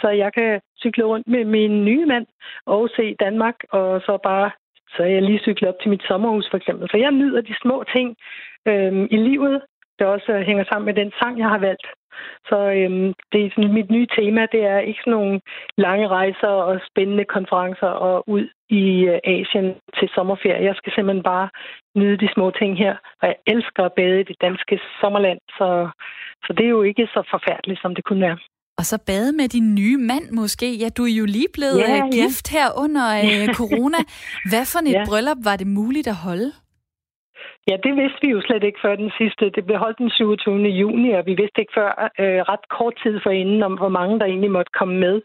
så 0.00 0.08
jeg 0.08 0.32
kan 0.32 0.60
cykle 0.80 1.04
rundt 1.04 1.26
med 1.28 1.44
min 1.44 1.84
nye 1.84 2.06
mand 2.06 2.26
og 2.66 2.88
se 2.96 3.14
Danmark, 3.20 3.54
og 3.70 4.00
så 4.00 4.18
bare 4.22 4.50
så 4.96 5.02
jeg 5.02 5.22
lige 5.22 5.38
cykler 5.38 5.68
op 5.68 5.80
til 5.80 5.90
mit 5.90 6.02
sommerhus 6.08 6.48
for 6.50 6.56
eksempel. 6.56 6.90
Så 6.90 6.96
jeg 6.96 7.12
nyder 7.12 7.40
de 7.40 7.54
små 7.62 7.84
ting 7.96 8.16
øhm, 8.66 9.04
i 9.10 9.16
livet, 9.16 9.62
der 9.98 10.06
også 10.06 10.32
øh, 10.32 10.40
hænger 10.40 10.64
sammen 10.64 10.86
med 10.86 10.94
den 10.94 11.12
sang, 11.20 11.38
jeg 11.38 11.48
har 11.48 11.58
valgt. 11.58 11.86
Så 12.48 12.58
øhm, 12.78 13.14
det 13.32 13.46
er 13.46 13.50
sådan, 13.50 13.72
mit 13.72 13.90
nye 13.90 14.08
tema, 14.18 14.46
det 14.52 14.62
er 14.64 14.78
ikke 14.78 15.00
sådan 15.00 15.10
nogle 15.10 15.40
lange 15.76 16.08
rejser 16.08 16.48
og 16.48 16.80
spændende 16.90 17.24
konferencer 17.24 17.86
og 17.86 18.28
ud 18.28 18.48
i 18.68 18.84
øh, 19.12 19.18
Asien 19.24 19.74
til 19.98 20.08
sommerferie. 20.14 20.64
Jeg 20.64 20.74
skal 20.76 20.92
simpelthen 20.92 21.22
bare 21.22 21.48
nyde 21.96 22.16
de 22.16 22.32
små 22.34 22.50
ting 22.50 22.78
her, 22.78 22.96
og 23.20 23.28
jeg 23.28 23.36
elsker 23.46 23.84
at 23.84 23.92
bade 23.92 24.20
i 24.20 24.28
det 24.30 24.36
danske 24.40 24.80
sommerland, 25.00 25.40
så, 25.58 25.88
så 26.46 26.52
det 26.52 26.64
er 26.64 26.76
jo 26.78 26.82
ikke 26.82 27.06
så 27.06 27.22
forfærdeligt, 27.30 27.80
som 27.80 27.94
det 27.94 28.04
kunne 28.04 28.20
være. 28.20 28.38
Og 28.78 28.84
så 28.90 28.96
bade 29.06 29.32
med 29.40 29.48
din 29.48 29.74
nye 29.74 29.98
mand 30.10 30.26
måske. 30.40 30.68
Ja, 30.82 30.88
du 30.96 31.02
er 31.10 31.14
jo 31.20 31.26
lige 31.36 31.52
blevet 31.56 31.78
ja, 31.78 31.96
øh, 31.96 32.02
gift 32.16 32.46
ja. 32.46 32.54
her 32.54 32.66
under 32.84 33.06
øh, 33.24 33.46
corona. 33.60 34.00
Hvad 34.50 34.64
for 34.72 34.80
et 34.90 34.98
ja. 34.98 35.04
bryllup 35.08 35.40
var 35.48 35.56
det 35.56 35.68
muligt 35.80 36.08
at 36.14 36.18
holde? 36.28 36.50
Ja, 37.68 37.76
det 37.86 37.92
vidste 38.00 38.20
vi 38.22 38.28
jo 38.36 38.40
slet 38.46 38.64
ikke 38.64 38.82
før 38.84 38.94
den 38.96 39.12
sidste. 39.20 39.44
Det 39.56 39.62
blev 39.66 39.78
holdt 39.78 39.98
den 39.98 40.10
27. 40.10 40.54
juni, 40.82 41.10
og 41.18 41.26
vi 41.26 41.34
vidste 41.40 41.60
ikke 41.60 41.76
før 41.80 41.90
øh, 42.22 42.40
ret 42.52 42.64
kort 42.76 42.94
tid 43.02 43.14
forinden, 43.22 43.62
om 43.62 43.74
hvor 43.80 43.92
mange 43.98 44.18
der 44.18 44.26
egentlig 44.26 44.50
måtte 44.50 44.72
komme 44.78 44.96
med. 45.06 45.16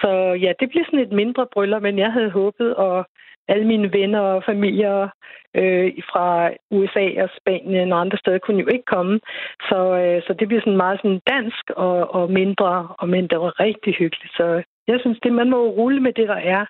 Så 0.00 0.10
ja, 0.44 0.50
det 0.60 0.66
blev 0.70 0.84
sådan 0.84 1.06
et 1.06 1.12
mindre 1.22 1.46
bryllup, 1.52 1.82
men 1.82 1.98
jeg 1.98 2.12
havde 2.12 2.30
håbet, 2.30 2.70
og 2.74 2.96
alle 3.48 3.66
mine 3.66 3.92
venner 3.92 4.20
og 4.20 4.44
familier 4.44 5.08
øh, 5.54 5.92
fra 6.10 6.50
USA 6.70 7.22
og 7.22 7.28
Spanien 7.38 7.92
og 7.92 8.00
andre 8.00 8.18
steder 8.18 8.38
kunne 8.38 8.60
jo 8.60 8.68
ikke 8.68 8.84
komme. 8.84 9.20
Så, 9.68 9.78
øh, 10.02 10.22
så 10.26 10.34
det 10.38 10.48
bliver 10.48 10.60
sådan 10.60 10.76
meget 10.76 10.98
sådan 11.02 11.20
dansk 11.26 11.64
og, 11.70 12.14
og 12.14 12.30
mindre, 12.30 12.88
og 12.98 13.08
men 13.08 13.28
det 13.28 13.38
var 13.40 13.60
rigtig 13.60 13.94
hyggeligt. 13.94 14.32
Så 14.36 14.62
jeg 14.88 15.00
synes, 15.00 15.18
det 15.22 15.32
man 15.32 15.50
må 15.50 15.60
rulle 15.68 16.00
med 16.00 16.12
det, 16.12 16.28
der 16.28 16.40
er. 16.56 16.66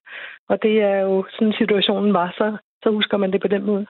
Og 0.49 0.63
det 0.63 0.83
er 0.83 0.99
jo 1.01 1.25
sådan 1.31 1.55
situationen 1.59 2.15
var, 2.15 2.35
så, 2.39 2.57
så 2.83 2.91
husker 2.91 3.17
man 3.17 3.33
det 3.33 3.41
på 3.41 3.49
den 3.49 3.65
måde. 3.67 3.87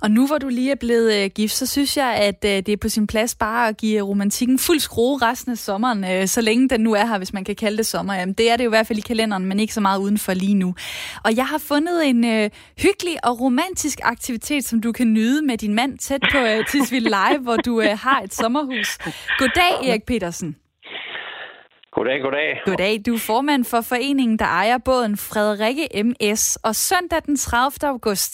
Og 0.00 0.10
nu 0.10 0.26
hvor 0.26 0.38
du 0.38 0.48
lige 0.48 0.70
er 0.70 0.74
blevet 0.74 1.14
øh, 1.14 1.30
gift, 1.30 1.54
så 1.54 1.66
synes 1.66 1.96
jeg, 1.96 2.14
at 2.14 2.44
øh, 2.44 2.50
det 2.50 2.68
er 2.68 2.76
på 2.76 2.88
sin 2.88 3.06
plads 3.06 3.34
bare 3.34 3.68
at 3.68 3.76
give 3.76 4.02
romantikken 4.02 4.58
fuld 4.58 4.80
skrue 4.80 5.18
resten 5.22 5.52
af 5.52 5.58
sommeren, 5.58 6.04
øh, 6.04 6.28
så 6.28 6.40
længe 6.40 6.68
den 6.68 6.80
nu 6.80 6.92
er 6.92 7.06
her, 7.06 7.18
hvis 7.18 7.32
man 7.32 7.44
kan 7.44 7.56
kalde 7.56 7.76
det 7.76 7.86
sommer. 7.86 8.14
Jamen, 8.14 8.32
det 8.32 8.50
er 8.50 8.56
det 8.56 8.64
jo 8.64 8.68
i 8.68 8.74
hvert 8.76 8.86
fald 8.86 8.98
i 8.98 9.02
kalenderen, 9.02 9.44
men 9.44 9.60
ikke 9.60 9.74
så 9.74 9.80
meget 9.80 9.98
udenfor 9.98 10.34
lige 10.34 10.54
nu. 10.54 10.74
Og 11.24 11.36
jeg 11.36 11.46
har 11.46 11.58
fundet 11.58 12.08
en 12.08 12.24
øh, 12.24 12.50
hyggelig 12.78 13.24
og 13.24 13.40
romantisk 13.40 14.00
aktivitet, 14.02 14.64
som 14.64 14.80
du 14.80 14.92
kan 14.92 15.12
nyde 15.12 15.42
med 15.46 15.58
din 15.58 15.74
mand 15.74 15.98
tæt 15.98 16.20
på 16.32 16.38
øh, 16.38 16.66
Tisvilde 16.66 17.08
Live, 17.08 17.42
hvor 17.42 17.56
du 17.56 17.80
øh, 17.80 17.98
har 17.98 18.20
et 18.20 18.34
sommerhus. 18.34 18.98
Goddag, 19.38 19.88
Erik 19.88 20.02
Petersen. 20.06 20.63
Goddag, 21.96 22.20
goddag. 22.22 22.60
Goddag. 22.64 22.94
Du 23.06 23.12
er 23.14 23.24
formand 23.30 23.62
for 23.72 23.80
foreningen, 23.92 24.36
der 24.38 24.50
ejer 24.62 24.78
båden 24.88 25.16
Frederikke 25.16 25.84
MS. 26.04 26.42
Og 26.68 26.74
søndag 26.88 27.20
den 27.26 27.36
30. 27.36 27.88
august, 27.94 28.32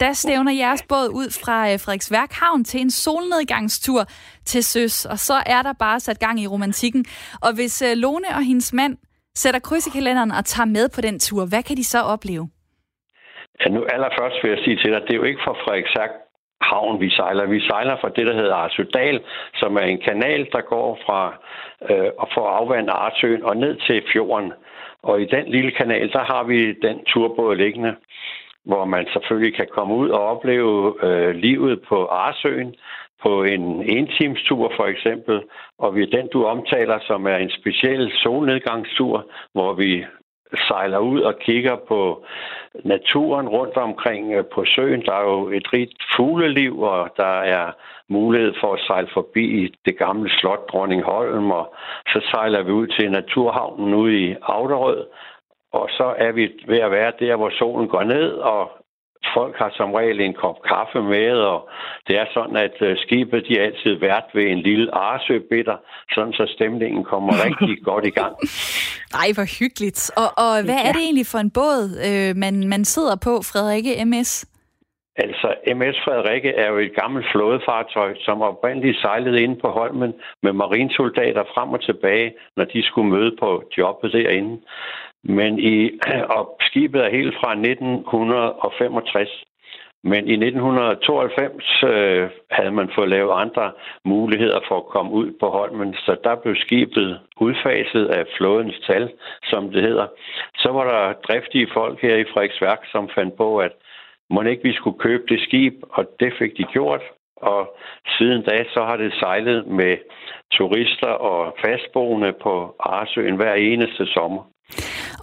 der 0.00 0.12
stævner 0.12 0.52
jeres 0.62 0.82
båd 0.90 1.08
ud 1.20 1.28
fra 1.42 1.56
øh, 1.68 1.76
Frederiksværk 1.82 2.32
Havn 2.42 2.64
til 2.64 2.80
en 2.80 2.90
solnedgangstur 2.90 4.02
til 4.50 4.62
søs. 4.72 4.96
Og 5.12 5.18
så 5.28 5.36
er 5.56 5.62
der 5.62 5.74
bare 5.84 6.00
sat 6.00 6.18
gang 6.26 6.36
i 6.40 6.46
romantikken. 6.54 7.04
Og 7.44 7.50
hvis 7.58 7.76
øh, 7.88 7.92
Lone 8.02 8.28
og 8.38 8.42
hendes 8.50 8.72
mand 8.72 8.94
sætter 9.42 9.60
kryds 9.60 9.86
i 9.86 9.90
kalenderen 9.98 10.32
og 10.38 10.44
tager 10.44 10.66
med 10.76 10.86
på 10.94 11.00
den 11.00 11.16
tur, 11.26 11.42
hvad 11.50 11.62
kan 11.68 11.76
de 11.76 11.84
så 11.84 12.00
opleve? 12.14 12.44
Ja, 13.60 13.66
nu 13.76 13.80
allerførst 13.94 14.36
vil 14.42 14.50
jeg 14.54 14.60
sige 14.64 14.76
til 14.82 14.90
dig, 14.92 15.00
det 15.06 15.12
er 15.14 15.20
jo 15.22 15.26
ikke 15.30 15.42
fra 15.44 15.54
Frederiksværk 15.62 16.12
havn, 16.60 17.00
vi 17.00 17.10
sejler. 17.10 17.46
Vi 17.46 17.60
sejler 17.60 17.96
fra 18.00 18.08
det, 18.08 18.26
der 18.26 18.34
hedder 18.34 18.54
Arsødal, 18.54 19.20
som 19.54 19.76
er 19.76 19.80
en 19.80 20.00
kanal, 20.00 20.48
der 20.52 20.60
går 20.60 20.98
fra 21.06 21.34
øh, 21.90 22.10
og 22.18 22.28
får 22.34 22.48
afvandet 22.48 22.90
Arsøen 22.90 23.42
og 23.44 23.56
ned 23.56 23.76
til 23.86 24.02
fjorden. 24.12 24.52
Og 25.02 25.22
i 25.22 25.24
den 25.24 25.46
lille 25.46 25.70
kanal, 25.70 26.12
der 26.12 26.24
har 26.32 26.42
vi 26.44 26.72
den 26.72 27.04
turbåd 27.04 27.56
liggende, 27.56 27.94
hvor 28.64 28.84
man 28.84 29.06
selvfølgelig 29.12 29.56
kan 29.56 29.66
komme 29.70 29.94
ud 29.94 30.08
og 30.08 30.26
opleve 30.26 31.04
øh, 31.06 31.34
livet 31.34 31.82
på 31.88 32.06
Arsøen 32.06 32.74
på 33.22 33.42
en 33.42 33.64
entimestur 33.98 34.72
for 34.76 34.86
eksempel, 34.86 35.42
og 35.78 35.96
vi 35.96 36.06
den, 36.06 36.28
du 36.32 36.44
omtaler, 36.44 36.98
som 37.06 37.26
er 37.26 37.36
en 37.36 37.50
speciel 37.50 38.12
solnedgangstur, 38.12 39.26
hvor 39.52 39.72
vi 39.72 40.04
sejler 40.68 40.98
ud 40.98 41.20
og 41.20 41.38
kigger 41.38 41.76
på 41.76 42.24
naturen 42.84 43.48
rundt 43.48 43.76
omkring 43.76 44.32
øh, 44.32 44.44
på 44.44 44.64
søen. 44.64 45.02
Der 45.06 45.12
er 45.12 45.22
jo 45.22 45.48
et 45.48 45.72
rigt 45.72 46.02
fugleliv, 46.16 46.80
og 46.80 47.08
der 47.16 47.40
er 47.40 47.72
mulighed 48.08 48.54
for 48.60 48.72
at 48.74 48.80
sejle 48.86 49.08
forbi 49.12 49.74
det 49.84 49.98
gamle 49.98 50.30
slot 50.30 50.68
Dronningholm, 50.72 51.50
og 51.50 51.74
så 52.06 52.20
sejler 52.30 52.62
vi 52.62 52.72
ud 52.72 52.86
til 52.86 53.10
Naturhavnen 53.10 53.94
ude 53.94 54.18
i 54.18 54.34
Auderød, 54.42 55.06
og 55.72 55.88
så 55.90 56.14
er 56.18 56.32
vi 56.32 56.50
ved 56.66 56.78
at 56.78 56.90
være 56.90 57.12
der, 57.20 57.36
hvor 57.36 57.50
solen 57.50 57.88
går 57.88 58.02
ned, 58.02 58.32
og 58.32 58.70
folk 59.36 59.54
har 59.56 59.72
som 59.76 59.94
regel 59.94 60.20
en 60.20 60.34
kop 60.34 60.58
kaffe 60.72 61.02
med, 61.02 61.32
og 61.32 61.68
det 62.06 62.18
er 62.18 62.26
sådan, 62.34 62.56
at 62.56 62.76
øh, 62.80 62.96
skibet 62.98 63.44
de 63.48 63.58
er 63.58 63.64
altid 63.64 63.94
vært 64.00 64.28
ved 64.34 64.46
en 64.46 64.58
lille 64.58 64.94
arsøbitter, 64.94 65.76
sådan 66.14 66.32
så 66.32 66.44
stemningen 66.56 67.04
kommer 67.04 67.32
rigtig 67.46 67.84
godt 67.84 68.06
i 68.06 68.10
gang. 68.10 68.34
Ej, 69.22 69.28
hvor 69.34 69.48
hyggeligt. 69.60 70.10
Og, 70.22 70.30
og 70.44 70.52
hvad 70.64 70.80
er 70.86 70.92
det 70.92 71.02
egentlig 71.08 71.26
for 71.26 71.38
en 71.38 71.50
båd, 71.50 71.82
øh, 72.08 72.36
man, 72.36 72.68
man 72.68 72.84
sidder 72.84 73.16
på, 73.26 73.32
Frederikke 73.50 74.04
MS? 74.04 74.50
Altså, 75.16 75.48
MS 75.76 75.98
Frederikke 76.04 76.50
er 76.62 76.68
jo 76.70 76.78
et 76.78 76.94
gammelt 76.94 77.26
flådefartøj, 77.32 78.14
som 78.18 78.42
oprindeligt 78.42 79.00
sejlede 79.00 79.42
ind 79.42 79.60
på 79.60 79.68
Holmen 79.68 80.12
med 80.42 80.52
marinsoldater 80.52 81.44
frem 81.54 81.68
og 81.70 81.82
tilbage, 81.82 82.32
når 82.56 82.64
de 82.64 82.82
skulle 82.82 83.10
møde 83.10 83.36
på 83.40 83.62
jobbet 83.78 84.12
derinde. 84.12 84.60
Men 85.24 85.58
i, 85.58 85.90
og 86.36 86.56
skibet 86.60 87.00
er 87.04 87.10
helt 87.10 87.34
fra 87.40 87.50
1965. 87.52 89.44
Men 90.04 90.28
i 90.28 90.32
1992 90.32 91.82
øh, 91.82 92.30
havde 92.50 92.70
man 92.70 92.90
fået 92.94 93.08
lavet 93.08 93.32
andre 93.34 93.72
muligheder 94.04 94.60
for 94.68 94.76
at 94.76 94.86
komme 94.86 95.12
ud 95.12 95.32
på 95.40 95.46
Holmen, 95.50 95.94
så 95.94 96.16
der 96.24 96.34
blev 96.34 96.56
skibet 96.56 97.20
udfaset 97.40 98.06
af 98.06 98.24
flådens 98.36 98.80
tal, 98.86 99.12
som 99.42 99.70
det 99.70 99.82
hedder. 99.82 100.06
Så 100.54 100.68
var 100.72 100.84
der 100.84 101.12
driftige 101.12 101.68
folk 101.72 102.02
her 102.02 102.16
i 102.16 102.24
Frederiksværk, 102.32 102.80
som 102.92 103.10
fandt 103.14 103.36
på, 103.36 103.58
at 103.58 103.72
må 104.30 104.42
ikke 104.42 104.62
vi 104.62 104.72
skulle 104.72 104.98
købe 104.98 105.24
det 105.28 105.40
skib, 105.40 105.74
og 105.90 106.04
det 106.20 106.32
fik 106.38 106.56
de 106.56 106.64
gjort. 106.64 107.02
Og 107.36 107.76
siden 108.18 108.42
da, 108.42 108.64
så 108.74 108.84
har 108.84 108.96
det 108.96 109.12
sejlet 109.20 109.66
med 109.66 109.96
turister 110.52 111.12
og 111.30 111.56
fastboende 111.64 112.32
på 112.42 112.76
Arsøen 112.80 113.36
hver 113.36 113.54
eneste 113.54 114.06
sommer. 114.06 114.42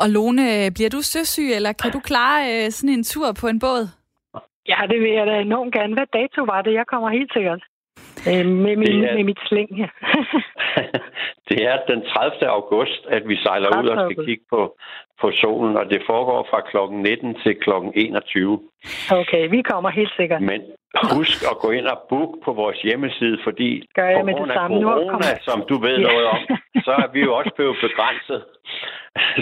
Og 0.01 0.07
Lone, 0.09 0.71
bliver 0.75 0.89
du 0.89 1.01
søsyg, 1.01 1.49
eller 1.57 1.71
kan 1.81 1.91
du 1.91 1.99
klare 1.99 2.41
øh, 2.53 2.71
sådan 2.71 2.95
en 2.97 3.03
tur 3.03 3.27
på 3.41 3.47
en 3.47 3.59
båd? 3.59 3.83
Ja, 4.71 4.79
det 4.91 4.99
vil 5.03 5.11
jeg 5.11 5.27
da 5.27 5.35
enormt 5.39 5.73
gerne. 5.73 5.93
Hvad 5.93 6.07
dato 6.13 6.41
var 6.43 6.61
det? 6.61 6.73
Jeg 6.73 6.85
kommer 6.87 7.09
helt 7.09 7.33
sikkert. 7.33 7.61
Øh, 8.29 8.45
med, 8.65 8.75
min, 8.75 9.03
er, 9.03 9.13
med 9.15 9.23
mit 9.23 9.39
sling 9.47 9.69
her. 9.81 9.91
det 11.49 11.59
er 11.71 11.77
den 11.91 12.01
30. 12.05 12.47
august, 12.57 13.01
at 13.09 13.27
vi 13.27 13.35
sejler 13.35 13.69
ud 13.83 13.87
og 13.89 14.11
skal 14.11 14.25
kigge 14.25 14.45
på, 14.49 14.77
på 15.21 15.31
solen, 15.41 15.77
og 15.77 15.85
det 15.89 16.01
foregår 16.09 16.47
fra 16.49 16.59
kl. 16.69 16.77
19 16.93 17.35
til 17.43 17.55
kl. 17.55 17.69
21. 17.95 18.59
Okay, 19.11 19.49
vi 19.49 19.61
kommer 19.61 19.89
helt 19.89 20.13
sikkert. 20.19 20.41
Men 20.41 20.61
husk 21.15 21.39
at 21.51 21.57
gå 21.63 21.69
ind 21.71 21.85
og 21.85 21.99
book 22.09 22.31
på 22.45 22.53
vores 22.53 22.77
hjemmeside, 22.81 23.37
fordi 23.43 23.69
Gør 23.95 24.09
jeg 24.09 24.21
på 24.25 24.31
grund 24.37 24.51
af 24.51 24.69
corona, 24.69 25.31
som 25.47 25.63
du 25.69 25.75
ved 25.77 25.97
ja. 25.97 26.07
noget 26.07 26.25
om, 26.25 26.39
så 26.87 26.91
er 26.91 27.07
vi 27.13 27.19
jo 27.19 27.35
også 27.35 27.51
blevet 27.55 27.77
begrænset. 27.81 28.41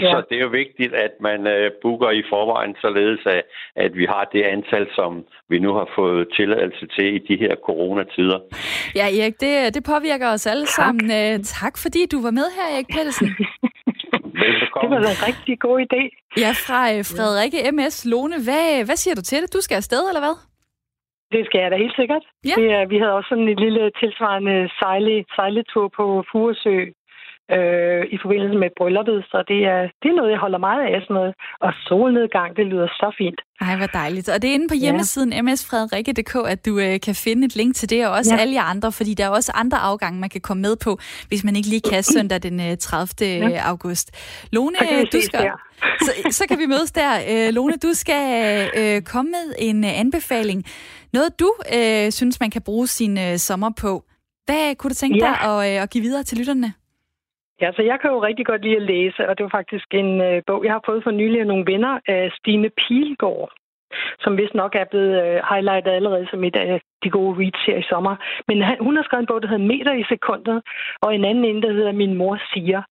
Ja. 0.02 0.10
Så 0.12 0.22
det 0.28 0.36
er 0.38 0.42
jo 0.42 0.48
vigtigt, 0.48 0.94
at 0.94 1.10
man 1.20 1.40
uh, 1.40 1.66
booker 1.82 2.10
i 2.10 2.22
forvejen, 2.28 2.76
således 2.80 3.20
at, 3.26 3.42
at 3.76 3.96
vi 3.96 4.04
har 4.04 4.24
det 4.32 4.42
antal, 4.42 4.86
som 4.94 5.24
vi 5.48 5.58
nu 5.58 5.74
har 5.74 5.88
fået 5.94 6.28
tilladelse 6.36 6.86
til 6.86 7.14
i 7.14 7.18
de 7.18 7.36
her 7.36 7.54
coronatider. 7.66 8.38
Ja, 8.94 9.06
Erik, 9.20 9.40
det, 9.40 9.74
det 9.74 9.84
påvirker 9.84 10.28
os 10.28 10.46
alle 10.46 10.66
tak. 10.66 10.74
sammen. 10.78 11.04
Uh, 11.04 11.44
tak, 11.44 11.78
fordi 11.78 12.06
du 12.06 12.22
var 12.22 12.30
med 12.30 12.48
her, 12.56 12.74
Erik 12.74 12.88
Pedersen. 12.94 13.28
Velbekomme. 14.42 14.96
Det 14.96 15.04
var 15.06 15.12
en 15.16 15.22
rigtig 15.30 15.54
god 15.66 15.78
idé. 15.86 16.02
Ja, 16.44 16.50
fra 16.66 16.80
uh, 16.94 17.02
Frederikke 17.12 17.58
MS 17.76 17.96
Lone. 18.12 18.36
Hvad, 18.46 18.66
hvad 18.88 18.98
siger 19.02 19.14
du 19.14 19.22
til 19.26 19.38
det? 19.42 19.48
Du 19.56 19.60
skal 19.66 19.76
afsted, 19.82 20.02
eller 20.10 20.22
hvad? 20.26 20.36
Det 21.34 21.42
skal 21.46 21.60
jeg 21.60 21.70
da 21.70 21.76
helt 21.84 21.96
sikkert. 22.00 22.24
Ja. 22.50 22.54
Det, 22.60 22.90
vi 22.92 22.96
havde 23.00 23.14
også 23.18 23.28
sådan 23.28 23.48
en 23.48 23.62
lille 23.66 23.82
tilsvarende 24.00 24.56
sejle, 24.80 25.24
sejletur 25.36 25.86
på 25.98 26.04
Furesø 26.30 26.76
øh, 27.54 28.02
i 28.14 28.16
forbindelse 28.22 28.58
med 28.62 28.70
brylluppet, 28.78 29.18
så 29.30 29.38
det 29.48 29.60
er, 29.74 29.80
det 30.02 30.08
er 30.10 30.16
noget, 30.16 30.30
jeg 30.30 30.38
holder 30.38 30.58
meget 30.58 30.82
af. 30.86 31.02
Sådan 31.02 31.14
noget. 31.20 31.34
Og 31.60 31.72
solnedgang, 31.86 32.56
det 32.56 32.66
lyder 32.66 32.88
så 33.00 33.08
fint. 33.18 33.40
Ej, 33.60 33.76
hvor 33.76 33.86
dejligt. 33.86 34.28
Og 34.28 34.42
det 34.42 34.50
er 34.50 34.54
inde 34.54 34.68
på 34.68 34.74
hjemmesiden 34.74 35.32
ja. 35.32 35.42
msfrederikke.dk, 35.42 36.34
at 36.48 36.66
du 36.66 36.78
øh, 36.78 37.00
kan 37.06 37.14
finde 37.14 37.42
et 37.46 37.56
link 37.56 37.74
til 37.74 37.90
det, 37.90 38.06
og 38.06 38.12
også 38.12 38.34
ja. 38.34 38.40
alle 38.40 38.54
jer 38.54 38.62
andre, 38.62 38.92
fordi 38.92 39.14
der 39.14 39.24
er 39.24 39.28
også 39.38 39.52
andre 39.54 39.78
afgange, 39.78 40.20
man 40.20 40.30
kan 40.30 40.40
komme 40.40 40.60
med 40.60 40.76
på, 40.84 40.98
hvis 41.28 41.44
man 41.44 41.56
ikke 41.56 41.68
lige 41.68 41.84
kan 41.90 42.02
søndag 42.02 42.42
den 42.42 42.60
øh, 42.60 42.76
30. 42.76 43.48
Ja. 43.48 43.68
august. 43.70 44.06
Lone, 44.52 44.76
du 45.12 45.20
skal... 45.20 45.50
Så, 46.06 46.12
så 46.30 46.44
kan 46.48 46.58
vi 46.58 46.66
mødes 46.66 46.92
der. 46.92 47.12
Øh, 47.30 47.54
Lone, 47.54 47.72
du 47.82 47.92
skal 47.92 48.24
øh, 48.78 49.02
komme 49.02 49.30
med 49.30 49.54
en 49.58 49.84
øh, 49.84 50.00
anbefaling. 50.00 50.64
Noget, 51.12 51.40
du 51.40 51.52
øh, 51.74 52.12
synes, 52.12 52.40
man 52.40 52.50
kan 52.50 52.62
bruge 52.62 52.86
sin 52.86 53.18
øh, 53.18 53.36
sommer 53.36 53.70
på. 53.80 54.04
Hvad 54.46 54.74
kunne 54.74 54.88
du 54.88 54.94
tænke 54.94 55.18
ja. 55.24 55.26
dig 55.26 55.50
at, 55.50 55.76
øh, 55.76 55.82
at 55.82 55.90
give 55.90 56.02
videre 56.02 56.22
til 56.22 56.38
lytterne? 56.38 56.72
Ja, 57.60 57.72
så 57.72 57.82
jeg 57.82 58.00
kan 58.00 58.10
jo 58.10 58.22
rigtig 58.22 58.46
godt 58.46 58.62
lide 58.62 58.76
at 58.76 58.82
læse, 58.82 59.28
og 59.28 59.38
det 59.38 59.44
var 59.44 59.58
faktisk 59.58 59.86
en 59.94 60.20
øh, 60.20 60.42
bog, 60.46 60.64
jeg 60.64 60.72
har 60.72 60.82
fået 60.86 61.02
for 61.04 61.10
nylig 61.10 61.40
af 61.40 61.46
nogle 61.46 61.66
venner 61.72 62.00
af 62.08 62.30
Stine 62.38 62.70
Pilgaard, 62.70 63.50
som 64.18 64.36
vist 64.36 64.54
nok 64.54 64.74
er 64.74 64.84
blevet 64.84 65.14
øh, 65.22 65.40
highlightet 65.50 65.90
allerede 65.90 66.26
som 66.30 66.44
et 66.44 66.56
af 66.56 66.80
de 67.04 67.10
gode 67.10 67.38
reads 67.40 67.66
her 67.66 67.76
i 67.78 67.88
sommer. 67.90 68.16
Men 68.48 68.62
han, 68.62 68.76
hun 68.80 68.96
har 68.96 69.02
skrevet 69.02 69.22
en 69.22 69.26
bog, 69.26 69.42
der 69.42 69.48
hedder 69.48 69.68
Meter 69.72 69.94
i 69.94 70.04
sekundet, 70.08 70.62
og 71.02 71.14
en 71.14 71.24
anden 71.24 71.44
en, 71.44 71.62
der 71.62 71.72
hedder 71.72 71.92
Min 71.92 72.14
mor 72.14 72.38
siger 72.52 72.82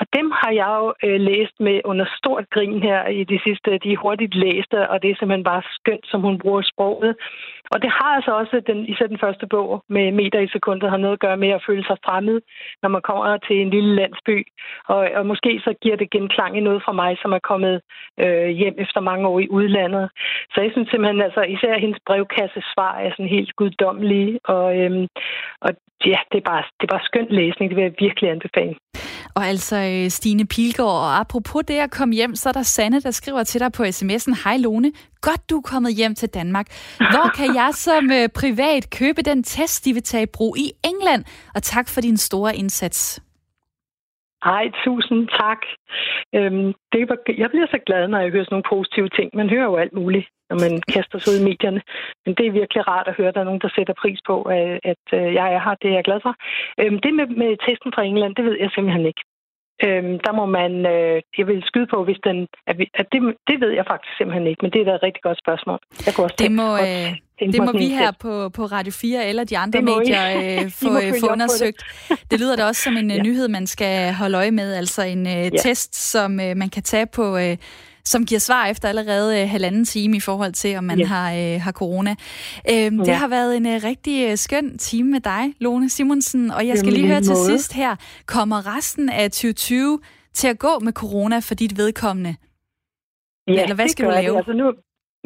og 0.00 0.06
dem 0.16 0.30
har 0.40 0.52
jeg 0.60 0.70
jo 0.80 0.86
øh, 1.06 1.20
læst 1.20 1.56
med 1.60 1.80
under 1.84 2.06
stort 2.18 2.50
grin 2.50 2.82
her 2.82 3.06
i 3.06 3.24
de 3.24 3.38
sidste. 3.44 3.78
De 3.78 3.92
er 3.92 4.02
hurtigt 4.04 4.34
læste, 4.34 4.88
og 4.90 5.02
det 5.02 5.10
er 5.10 5.16
simpelthen 5.16 5.44
bare 5.44 5.62
skønt, 5.78 6.06
som 6.06 6.20
hun 6.20 6.38
bruger 6.38 6.62
sproget. 6.72 7.16
Og 7.72 7.82
det 7.82 7.90
har 7.90 8.10
altså 8.16 8.32
også, 8.40 8.62
den, 8.66 8.88
især 8.92 9.06
den 9.06 9.18
første 9.18 9.46
bog 9.46 9.84
med 9.88 10.12
meter 10.12 10.40
i 10.40 10.48
sekundet, 10.48 10.90
har 10.90 10.96
noget 10.96 11.12
at 11.12 11.24
gøre 11.26 11.36
med 11.36 11.48
at 11.48 11.64
føle 11.66 11.84
sig 11.86 11.96
fremmed, 12.04 12.40
når 12.82 12.88
man 12.88 13.02
kommer 13.02 13.36
til 13.36 13.56
en 13.60 13.70
lille 13.70 13.94
landsby. 13.94 14.46
Og, 14.88 15.10
og 15.18 15.26
måske 15.26 15.60
så 15.64 15.74
giver 15.82 15.96
det 15.96 16.10
genklang 16.10 16.56
i 16.56 16.60
noget 16.60 16.82
fra 16.84 16.92
mig, 16.92 17.18
som 17.22 17.32
er 17.32 17.48
kommet 17.50 17.80
øh, 18.20 18.48
hjem 18.48 18.74
efter 18.78 19.00
mange 19.00 19.28
år 19.28 19.38
i 19.40 19.48
udlandet. 19.48 20.10
Så 20.54 20.60
jeg 20.60 20.70
synes 20.72 20.88
simpelthen, 20.88 21.22
altså 21.22 21.42
især 21.42 21.78
hendes 21.78 22.00
brevkasse 22.06 22.60
svar 22.74 22.94
er 22.98 23.10
sådan 23.10 23.34
helt 23.36 23.56
guddommelige. 23.56 24.40
Og, 24.44 24.78
øhm, 24.78 25.06
og 25.60 25.70
ja, 26.12 26.20
det 26.32 26.38
er, 26.42 26.46
bare, 26.50 26.64
det 26.80 26.84
er 26.88 26.92
bare 26.96 27.06
skøn 27.10 27.26
læsning. 27.30 27.70
Det 27.70 27.76
vil 27.76 27.82
jeg 27.82 27.94
virkelig 27.98 28.30
anbefale. 28.30 28.74
Og 29.36 29.44
altså, 29.52 29.76
øh, 29.76 30.10
Stine 30.10 30.46
Pilgaard, 30.46 31.00
og 31.06 31.20
apropos 31.20 31.62
det 31.68 31.78
at 31.86 31.90
komme 31.90 32.14
hjem, 32.14 32.34
så 32.34 32.48
er 32.48 32.52
der 32.52 32.62
Sanne, 32.62 33.00
der 33.00 33.10
skriver 33.10 33.42
til 33.42 33.60
dig 33.60 33.72
på 33.72 33.82
sms'en, 33.82 34.34
Hej 34.44 34.56
Lone, 34.56 34.90
godt 35.26 35.50
du 35.50 35.56
er 35.56 35.66
kommet 35.72 35.92
hjem 35.96 36.14
til 36.14 36.28
Danmark. 36.28 36.66
Hvor 37.14 37.28
kan 37.38 37.48
jeg 37.54 37.70
som 37.72 38.04
øh, 38.18 38.28
privat 38.40 38.82
købe 38.98 39.20
den 39.30 39.42
test, 39.42 39.84
de 39.84 39.92
vil 39.92 40.02
tage 40.02 40.22
i 40.22 40.34
brug 40.36 40.56
i 40.56 40.68
England? 40.90 41.22
Og 41.54 41.62
tak 41.62 41.86
for 41.94 42.00
din 42.00 42.16
store 42.16 42.56
indsats. 42.56 43.00
Ej, 44.42 44.64
tusind 44.84 45.28
tak. 45.28 45.60
Øhm, 46.34 46.72
det 46.92 47.08
var, 47.08 47.18
jeg 47.42 47.50
bliver 47.50 47.66
så 47.70 47.78
glad, 47.86 48.08
når 48.08 48.18
jeg 48.20 48.30
hører 48.30 48.44
sådan 48.44 48.54
nogle 48.56 48.72
positive 48.74 49.08
ting. 49.08 49.28
Man 49.34 49.50
hører 49.50 49.64
jo 49.70 49.76
alt 49.76 49.92
muligt, 49.92 50.26
når 50.54 50.60
man 50.66 50.74
kaster 50.94 51.18
sig 51.18 51.30
ud 51.32 51.38
i 51.40 51.48
medierne. 51.50 51.80
Men 52.24 52.32
det 52.38 52.44
er 52.46 52.58
virkelig 52.60 52.82
rart 52.92 53.08
at 53.08 53.16
høre, 53.18 53.30
at 53.30 53.34
der 53.34 53.40
er 53.42 53.50
nogen, 53.50 53.64
der 53.64 53.74
sætter 53.76 53.94
pris 54.02 54.20
på, 54.30 54.36
at 54.92 55.04
jeg 55.38 55.46
er 55.56 55.60
her. 55.66 55.74
Det 55.82 55.88
er 55.90 55.96
jeg 55.98 56.08
glad 56.08 56.20
for. 56.26 56.34
Øhm, 56.80 56.98
det 57.04 57.10
med, 57.18 57.26
med 57.42 57.50
testen 57.66 57.90
fra 57.94 58.06
England, 58.10 58.32
det 58.38 58.44
ved 58.44 58.56
jeg 58.62 58.70
simpelthen 58.70 59.06
ikke. 59.12 59.22
Øhm, 59.86 60.16
der 60.26 60.32
må 60.38 60.44
man, 60.46 60.72
øh, 60.94 61.22
jeg 61.38 61.46
vil 61.50 61.62
skyde 61.70 61.88
på, 61.94 62.04
hvis 62.04 62.20
den, 62.28 62.38
at, 62.66 62.78
vi, 62.78 62.84
at 63.00 63.06
det, 63.12 63.20
det 63.48 63.56
ved 63.62 63.70
jeg 63.78 63.84
faktisk 63.92 64.12
simpelthen 64.18 64.46
ikke, 64.46 64.60
men 64.62 64.70
det 64.72 64.80
er 64.80 64.84
da 64.84 64.94
et 64.94 65.02
rigtig 65.02 65.22
godt 65.22 65.38
spørgsmål. 65.44 65.78
Jeg 66.06 66.14
kunne 66.14 66.24
også 66.26 66.36
det 66.38 66.52
må, 66.52 66.68
øh, 66.86 67.10
det 67.54 67.60
må 67.66 67.72
vi 67.72 67.88
her 68.00 68.12
på, 68.24 68.32
på 68.48 68.62
Radio 68.76 68.92
4 68.92 69.26
eller 69.26 69.44
de 69.44 69.58
andre 69.58 69.82
medier 69.82 70.24
øh, 70.40 70.70
få, 70.82 70.90
øh, 71.02 71.12
få 71.20 71.26
undersøgt. 71.34 71.80
Det. 72.08 72.30
det 72.30 72.40
lyder 72.40 72.56
da 72.56 72.64
også 72.64 72.82
som 72.82 72.96
en 72.96 73.10
øh, 73.10 73.16
ja. 73.16 73.22
nyhed, 73.22 73.48
man 73.48 73.66
skal 73.66 74.12
holde 74.12 74.38
øje 74.38 74.50
med, 74.50 74.74
altså 74.74 75.02
en 75.02 75.26
øh, 75.26 75.32
ja. 75.32 75.48
test, 75.48 76.10
som 76.12 76.40
øh, 76.40 76.56
man 76.56 76.70
kan 76.70 76.82
tage 76.82 77.06
på... 77.06 77.36
Øh, 77.36 77.56
som 78.04 78.26
giver 78.26 78.38
svar 78.38 78.66
efter 78.66 78.88
allerede 78.88 79.40
øh, 79.40 79.48
halvanden 79.48 79.84
time 79.84 80.16
i 80.16 80.20
forhold 80.20 80.52
til, 80.52 80.76
om 80.76 80.84
man 80.84 80.98
ja. 80.98 81.06
har, 81.06 81.28
øh, 81.32 81.60
har 81.60 81.72
corona. 81.72 82.10
Øhm, 82.72 82.98
ja. 82.98 83.04
Det 83.08 83.14
har 83.14 83.28
været 83.28 83.56
en 83.56 83.66
øh, 83.66 83.78
rigtig 83.90 84.16
øh, 84.30 84.36
skøn 84.36 84.78
time 84.78 85.10
med 85.10 85.20
dig, 85.20 85.42
Lone 85.60 85.88
Simonsen, 85.88 86.50
og 86.50 86.66
jeg 86.66 86.78
skal 86.78 86.88
Jamen, 86.88 87.00
lige 87.00 87.12
høre 87.12 87.20
til 87.20 87.36
sidst 87.36 87.74
her, 87.74 87.96
kommer 88.26 88.76
resten 88.76 89.08
af 89.08 89.30
2020 89.30 89.98
til 90.32 90.48
at 90.48 90.58
gå 90.58 90.78
med 90.86 90.92
corona 90.92 91.38
for 91.38 91.54
dit 91.54 91.78
vedkommende? 91.78 92.34
Ja, 93.48 93.62
Eller 93.62 93.74
hvad 93.74 93.88
skal 93.88 94.04
du 94.04 94.10
lave? 94.10 94.32
Det. 94.32 94.36
Altså 94.36 94.52
nu, 94.52 94.72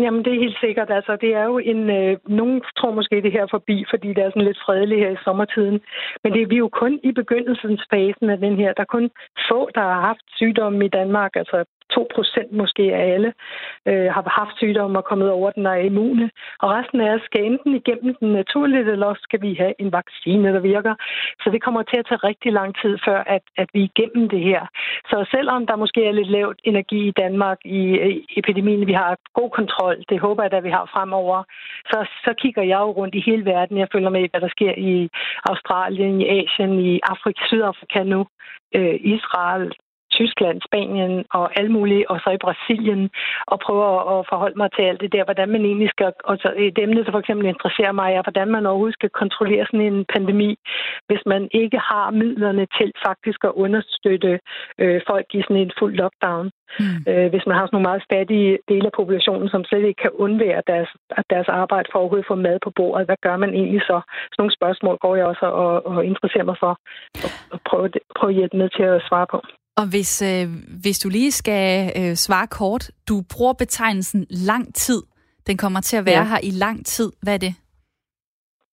Jamen, 0.04 0.24
det 0.24 0.32
er 0.32 0.44
helt 0.44 0.60
sikkert. 0.60 0.90
Altså, 0.90 1.16
det 1.24 1.30
er 1.40 1.44
jo 1.44 1.58
en... 1.58 1.90
Øh, 1.98 2.16
nogen 2.28 2.62
tror 2.78 2.92
måske, 2.94 3.22
det 3.22 3.32
her 3.32 3.42
er 3.42 3.56
forbi, 3.56 3.76
fordi 3.92 4.08
det 4.08 4.22
er 4.22 4.30
sådan 4.30 4.48
lidt 4.48 4.64
fredeligt 4.66 5.00
her 5.00 5.10
i 5.10 5.24
sommertiden. 5.24 5.80
Men 6.22 6.32
det 6.32 6.42
er 6.42 6.46
vi 6.46 6.56
jo 6.56 6.68
kun 6.82 7.00
i 7.08 7.12
begyndelsesfasen 7.12 8.30
af 8.34 8.38
den 8.38 8.56
her. 8.56 8.70
Der 8.72 8.82
er 8.82 8.94
kun 8.96 9.10
få, 9.50 9.60
der 9.74 9.80
har 9.80 10.00
haft 10.00 10.24
sygdommen 10.40 10.82
i 10.82 10.94
Danmark. 10.98 11.32
Altså 11.36 11.64
2 11.90 12.06
procent 12.14 12.52
måske 12.52 12.82
af 12.82 13.12
alle 13.14 13.32
øh, 13.86 14.08
har 14.14 14.22
haft 14.40 14.56
sygdommen 14.56 14.96
og 14.96 15.04
kommet 15.04 15.30
over 15.30 15.50
den 15.50 15.66
og 15.66 15.72
er 15.72 15.84
immune. 15.90 16.30
Og 16.62 16.70
resten 16.70 17.00
af 17.00 17.14
os 17.14 17.22
skal 17.22 17.44
enten 17.44 17.74
igennem 17.74 18.14
den 18.20 18.32
naturligt, 18.32 18.88
eller 18.88 19.06
også 19.06 19.22
skal 19.22 19.42
vi 19.42 19.54
have 19.54 19.74
en 19.78 19.92
vaccine, 19.92 20.54
der 20.54 20.60
virker. 20.60 20.94
Så 21.42 21.50
det 21.50 21.62
kommer 21.62 21.82
til 21.82 21.98
at 21.98 22.06
tage 22.08 22.26
rigtig 22.30 22.52
lang 22.52 22.70
tid, 22.82 22.98
før 23.06 23.18
at, 23.36 23.42
at 23.56 23.68
vi 23.74 23.80
er 23.82 23.88
igennem 23.92 24.28
det 24.28 24.40
her. 24.40 24.62
Så 25.10 25.26
selvom 25.30 25.66
der 25.66 25.76
måske 25.76 26.00
er 26.04 26.12
lidt 26.12 26.30
lavt 26.30 26.60
energi 26.64 27.08
i 27.08 27.16
Danmark 27.22 27.58
i, 27.64 27.80
i 28.10 28.26
epidemien, 28.36 28.86
vi 28.86 28.92
har 28.92 29.16
god 29.34 29.50
kontrol, 29.50 29.96
det 30.08 30.20
håber 30.20 30.42
jeg, 30.42 30.52
at 30.52 30.64
vi 30.64 30.70
har 30.70 30.90
fremover, 30.92 31.42
så, 31.90 31.98
så 32.24 32.34
kigger 32.42 32.62
jeg 32.62 32.80
jo 32.80 32.90
rundt 32.90 33.14
i 33.14 33.22
hele 33.26 33.44
verden. 33.44 33.78
Jeg 33.78 33.88
følger 33.92 34.10
med, 34.10 34.28
hvad 34.30 34.40
der 34.40 34.48
sker 34.48 34.74
i 34.76 35.08
Australien, 35.50 36.20
i 36.20 36.26
Asien, 36.38 36.72
i 36.80 37.00
Afrika, 37.02 37.40
Sydafrika 37.46 38.02
nu, 38.02 38.26
øh, 38.74 38.96
Israel, 39.00 39.72
Tyskland, 40.18 40.58
Spanien 40.68 41.14
og 41.38 41.44
alle 41.58 41.72
mulige, 41.76 42.10
og 42.10 42.16
så 42.24 42.30
i 42.30 42.44
Brasilien, 42.46 43.10
og 43.52 43.56
prøver 43.66 43.88
at 44.14 44.26
forholde 44.30 44.58
mig 44.62 44.68
til 44.72 44.82
alt 44.82 45.00
det 45.00 45.12
der, 45.12 45.24
hvordan 45.24 45.48
man 45.54 45.64
egentlig 45.64 45.90
skal, 45.90 46.12
og 46.24 46.36
så 46.42 46.48
et 46.56 46.78
emne, 46.84 47.04
der 47.04 47.12
for 47.12 47.22
eksempel 47.22 47.46
interesserer 47.46 47.92
mig, 48.00 48.08
er, 48.12 48.22
hvordan 48.22 48.48
man 48.56 48.66
overhovedet 48.66 48.98
skal 48.98 49.10
kontrollere 49.22 49.66
sådan 49.66 49.86
en 49.92 50.04
pandemi, 50.14 50.50
hvis 51.08 51.22
man 51.32 51.42
ikke 51.62 51.78
har 51.90 52.10
midlerne 52.10 52.66
til 52.78 52.90
faktisk 53.06 53.40
at 53.44 53.56
understøtte 53.64 54.32
øh, 54.82 55.00
folk 55.10 55.26
i 55.34 55.42
sådan 55.42 55.62
en 55.64 55.72
fuld 55.78 55.94
lockdown. 56.02 56.50
Mm. 56.80 56.98
Øh, 57.10 57.28
hvis 57.32 57.46
man 57.46 57.56
har 57.56 57.64
sådan 57.66 57.74
nogle 57.76 57.88
meget 57.90 58.04
fattige 58.12 58.58
dele 58.68 58.86
af 58.86 58.96
populationen, 59.00 59.48
som 59.48 59.64
slet 59.64 59.84
ikke 59.84 60.02
kan 60.02 60.10
undvære 60.24 60.62
deres, 60.66 60.88
deres 61.30 61.48
arbejde 61.48 61.88
for 61.90 61.98
at 61.98 62.02
overhovedet 62.02 62.30
få 62.30 62.34
mad 62.34 62.58
på 62.64 62.70
bordet, 62.70 63.06
hvad 63.06 63.16
gør 63.26 63.36
man 63.36 63.50
egentlig 63.54 63.82
så? 63.82 63.98
Sådan 64.06 64.40
nogle 64.42 64.58
spørgsmål 64.58 64.96
går 65.04 65.16
jeg 65.16 65.26
også 65.26 65.46
og, 65.46 65.86
og 65.86 66.04
interesserer 66.04 66.44
mig 66.44 66.56
for 66.60 66.72
at 67.54 67.60
prøve, 67.68 67.90
prøve 68.18 68.30
at 68.30 68.38
hjælpe 68.38 68.56
med 68.56 68.68
til 68.68 68.82
at 68.82 69.02
svare 69.08 69.26
på. 69.30 69.38
Og 69.78 69.86
hvis, 69.86 70.22
øh, 70.22 70.52
hvis 70.68 70.98
du 70.98 71.08
lige 71.08 71.32
skal 71.32 71.92
øh, 71.96 72.16
svare 72.16 72.46
kort, 72.46 72.90
du 73.08 73.20
bruger 73.20 73.52
betegnelsen 73.52 74.26
lang 74.30 74.74
tid. 74.74 75.02
Den 75.46 75.56
kommer 75.56 75.80
til 75.80 75.96
at 75.96 76.04
være 76.04 76.18
ja. 76.18 76.28
her 76.28 76.38
i 76.42 76.50
lang 76.50 76.86
tid. 76.86 77.12
Hvad 77.22 77.34
er 77.34 77.38
det? 77.38 77.54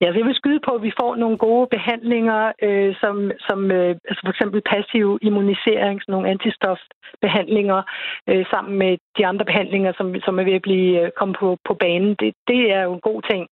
Ja, 0.02 0.08
så 0.12 0.18
jeg 0.18 0.26
vil 0.26 0.42
skyde 0.42 0.60
på, 0.66 0.72
at 0.76 0.84
vi 0.84 0.92
får 1.00 1.16
nogle 1.16 1.38
gode 1.38 1.68
behandlinger, 1.76 2.52
øh, 2.62 2.96
som, 3.02 3.32
som 3.48 3.72
øh, 3.72 3.96
altså 4.10 4.22
for 4.26 4.34
eksempel 4.36 4.62
passiv 4.72 5.20
immunisering, 5.22 6.02
sådan 6.02 6.14
nogle 6.14 6.30
antistofbehandlinger, 6.30 7.80
øh, 8.30 8.46
sammen 8.54 8.78
med 8.78 8.98
de 9.18 9.28
andre 9.28 9.46
behandlinger, 9.46 9.92
som, 9.98 10.16
som 10.26 10.40
er 10.40 10.44
ved 10.44 10.54
at 10.54 10.62
blive 10.62 11.02
øh, 11.02 11.12
komme 11.20 11.34
på, 11.40 11.58
på 11.68 11.74
banen. 11.74 12.16
Det, 12.20 12.34
det 12.48 12.62
er 12.76 12.82
jo 12.84 12.94
en 12.94 13.06
god 13.10 13.22
ting. 13.32 13.48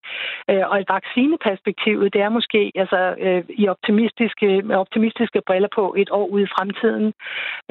Øh, 0.49 0.63
og 0.69 0.75
et 0.79 0.89
vaccineperspektiv, 0.89 1.95
det 2.13 2.21
er 2.21 2.29
måske 2.29 2.71
altså, 2.75 3.15
øh, 3.25 3.43
i 3.49 3.67
optimistiske, 3.67 4.47
med 4.67 4.75
optimistiske 4.75 5.41
briller 5.47 5.69
på 5.75 5.95
et 5.97 6.09
år 6.11 6.27
ude 6.33 6.43
i 6.43 6.53
fremtiden. 6.55 7.13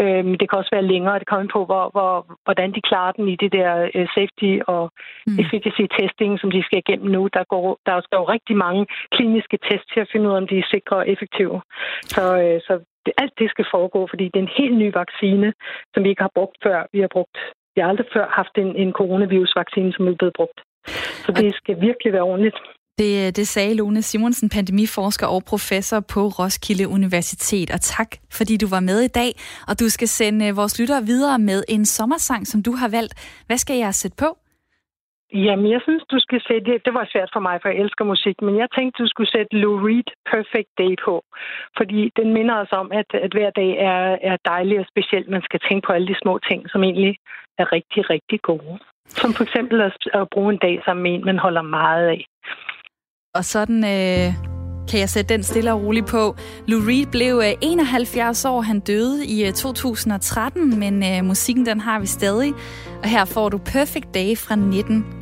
Øh, 0.00 0.24
det 0.40 0.46
kan 0.48 0.58
også 0.60 0.72
være 0.76 0.90
længere. 0.92 1.18
Det 1.18 1.26
kommer 1.26 1.48
på, 1.52 1.64
hvor, 1.64 1.84
hvor, 1.94 2.12
hvordan 2.44 2.72
de 2.76 2.80
klarer 2.90 3.12
den 3.12 3.28
i 3.28 3.36
det 3.36 3.52
der 3.52 3.90
øh, 3.94 4.06
safety 4.16 4.52
og 4.66 4.84
mm. 5.26 5.38
efficacy 5.42 5.84
testing, 5.98 6.40
som 6.40 6.50
de 6.50 6.62
skal 6.62 6.78
igennem 6.78 7.10
nu. 7.16 7.22
Der, 7.36 7.44
går, 7.52 7.78
der 7.86 7.92
er 7.92 8.02
jo 8.22 8.24
rigtig 8.36 8.56
mange 8.64 8.82
kliniske 9.14 9.58
tests 9.66 9.88
til 9.92 10.00
at 10.04 10.10
finde 10.12 10.26
ud 10.26 10.34
af, 10.34 10.40
om 10.42 10.48
de 10.50 10.58
er 10.58 10.70
sikre 10.74 10.96
og 11.02 11.08
effektive. 11.14 11.56
Så, 12.14 12.22
øh, 12.42 12.58
så 12.66 12.72
det, 13.04 13.12
alt 13.22 13.34
det 13.40 13.48
skal 13.50 13.66
foregå, 13.74 14.00
fordi 14.10 14.24
det 14.24 14.38
er 14.38 14.46
en 14.48 14.58
helt 14.60 14.76
ny 14.82 14.88
vaccine, 15.02 15.48
som 15.92 16.00
vi 16.04 16.08
ikke 16.10 16.26
har 16.28 16.36
brugt 16.38 16.56
før. 16.66 16.78
Vi 16.94 17.00
har 17.04 17.10
brugt, 17.16 17.36
vi 17.74 17.78
har 17.80 17.88
aldrig 17.92 18.08
før 18.16 18.26
haft 18.40 18.54
en, 18.62 18.70
en 18.82 18.92
coronavirusvaccine, 19.00 19.92
som 19.92 20.02
er 20.08 20.14
blevet 20.20 20.36
brugt. 20.38 20.58
Så 21.24 21.30
det 21.40 21.54
skal 21.60 21.74
virkelig 21.88 22.12
være 22.12 22.28
ordentligt. 22.32 22.58
Det, 22.98 23.36
det 23.36 23.48
sagde 23.48 23.74
Lone 23.74 24.02
Simonsen, 24.02 24.48
pandemiforsker 24.48 25.26
og 25.26 25.44
professor 25.44 26.00
på 26.00 26.20
Roskilde 26.26 26.88
Universitet. 26.88 27.70
Og 27.70 27.80
tak, 27.80 28.10
fordi 28.32 28.56
du 28.56 28.68
var 28.68 28.80
med 28.80 29.00
i 29.00 29.08
dag. 29.08 29.30
Og 29.68 29.80
du 29.80 29.88
skal 29.88 30.08
sende 30.08 30.54
vores 30.54 30.78
lyttere 30.80 31.02
videre 31.02 31.38
med 31.38 31.64
en 31.68 31.84
sommersang, 31.84 32.46
som 32.46 32.62
du 32.62 32.72
har 32.72 32.88
valgt. 32.88 33.42
Hvad 33.46 33.58
skal 33.58 33.76
jeg 33.76 33.94
sætte 33.94 34.16
på? 34.16 34.41
Jamen, 35.34 35.70
jeg 35.70 35.80
synes, 35.82 36.02
du 36.10 36.18
skal 36.18 36.40
sætte... 36.48 36.64
Det, 36.70 36.84
det 36.86 36.94
var 36.94 37.08
svært 37.12 37.30
for 37.32 37.40
mig, 37.40 37.56
for 37.62 37.68
jeg 37.68 37.78
elsker 37.78 38.04
musik, 38.04 38.36
men 38.42 38.54
jeg 38.58 38.68
tænkte, 38.76 39.02
du 39.02 39.08
skulle 39.08 39.30
sætte 39.30 39.56
Lou 39.62 39.74
Reed 39.86 40.08
Perfect 40.30 40.70
Day 40.78 40.92
på. 41.04 41.14
Fordi 41.78 42.00
den 42.16 42.28
minder 42.36 42.56
os 42.62 42.72
om, 42.72 42.92
at, 43.00 43.08
at 43.26 43.32
hver 43.36 43.50
dag 43.50 43.70
er, 43.90 44.02
er 44.30 44.36
dejlig 44.52 44.78
og 44.80 44.86
specielt. 44.92 45.28
Man 45.28 45.42
skal 45.42 45.60
tænke 45.68 45.86
på 45.86 45.92
alle 45.92 46.08
de 46.12 46.22
små 46.22 46.38
ting, 46.48 46.60
som 46.70 46.82
egentlig 46.82 47.14
er 47.58 47.72
rigtig, 47.72 48.10
rigtig 48.10 48.40
gode. 48.42 48.78
Som 49.06 49.32
for 49.32 49.42
eksempel 49.42 49.80
at, 49.80 49.96
at 50.14 50.28
bruge 50.34 50.52
en 50.52 50.58
dag 50.66 50.82
sammen 50.84 51.02
med 51.02 51.12
en, 51.14 51.24
man 51.24 51.38
holder 51.38 51.62
meget 51.62 52.06
af. 52.08 52.24
Og 53.34 53.44
sådan... 53.44 53.78
Øh 53.94 54.52
kan 54.90 55.00
jeg 55.00 55.08
sætte 55.08 55.34
den 55.34 55.42
stille 55.42 55.72
og 55.72 55.82
roligt 55.82 56.06
på. 56.06 56.36
Lou 56.66 56.80
Reed 56.88 57.06
blev 57.06 57.34
øh, 57.44 57.52
71 57.62 58.44
år. 58.44 58.60
Han 58.60 58.80
døde 58.80 59.26
i 59.26 59.46
øh, 59.46 59.52
2013, 59.52 60.78
men 60.78 61.02
øh, 61.02 61.24
musikken 61.24 61.66
den 61.66 61.80
har 61.80 62.00
vi 62.00 62.06
stadig. 62.06 62.52
Og 63.02 63.08
her 63.08 63.24
får 63.24 63.48
du 63.48 63.58
Perfect 63.58 64.14
Day 64.14 64.36
fra 64.36 64.56
19 64.56 65.21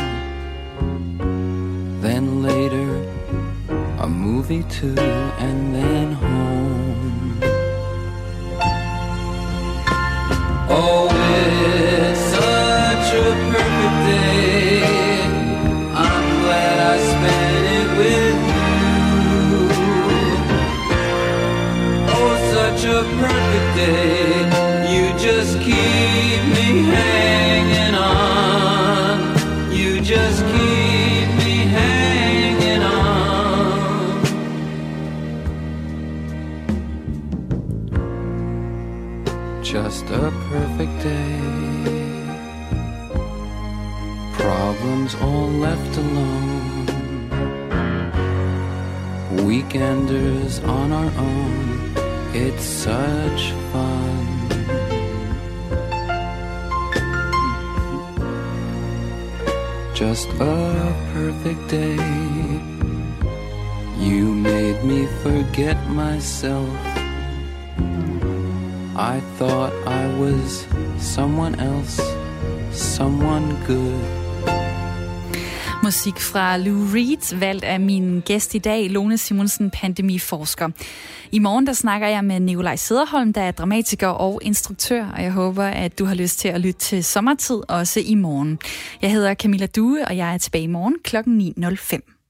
coffee 4.51 4.63
too, 4.69 4.95
and 4.97 5.75
then 5.75 6.11
home. 6.11 7.41
Always. 10.69 11.30
Weekenders 49.71 50.67
on 50.67 50.91
our 50.91 51.09
own. 51.17 51.93
It's 52.33 52.65
such 52.65 53.51
fun. 53.71 54.27
Just 59.95 60.27
a 60.41 60.93
perfect 61.13 61.69
day. 61.69 61.95
You 63.97 64.35
made 64.35 64.83
me 64.83 65.05
forget 65.23 65.77
myself. 65.87 66.67
I 68.97 69.21
thought 69.37 69.71
I 69.87 70.05
was 70.19 70.67
someone 70.97 71.55
else, 71.61 71.97
someone 72.71 73.55
good. 73.63 74.20
Musik 75.91 76.19
fra 76.19 76.57
Lou 76.57 76.85
Reed, 76.93 77.35
valgt 77.39 77.63
af 77.63 77.79
min 77.79 78.21
gæst 78.25 78.55
i 78.55 78.57
dag, 78.57 78.89
Lone 78.89 79.17
Simonsen, 79.17 79.71
pandemiforsker. 79.71 80.69
I 81.31 81.39
morgen 81.39 81.67
der 81.67 81.73
snakker 81.73 82.07
jeg 82.07 82.25
med 82.25 82.39
Nikolaj 82.39 82.75
Sederholm, 82.75 83.33
der 83.33 83.41
er 83.41 83.51
dramatiker 83.51 84.07
og 84.07 84.39
instruktør, 84.43 85.05
og 85.05 85.23
jeg 85.23 85.31
håber, 85.31 85.63
at 85.63 85.99
du 85.99 86.05
har 86.05 86.15
lyst 86.15 86.39
til 86.39 86.47
at 86.47 86.61
lytte 86.61 86.79
til 86.79 87.03
sommertid 87.03 87.61
også 87.67 87.99
i 88.05 88.15
morgen. 88.15 88.59
Jeg 89.01 89.11
hedder 89.11 89.33
Camilla 89.33 89.65
Due, 89.65 90.07
og 90.07 90.17
jeg 90.17 90.33
er 90.33 90.37
tilbage 90.37 90.63
i 90.63 90.67
morgen 90.67 90.95
kl. 91.03 91.17
9.05. 91.17 92.20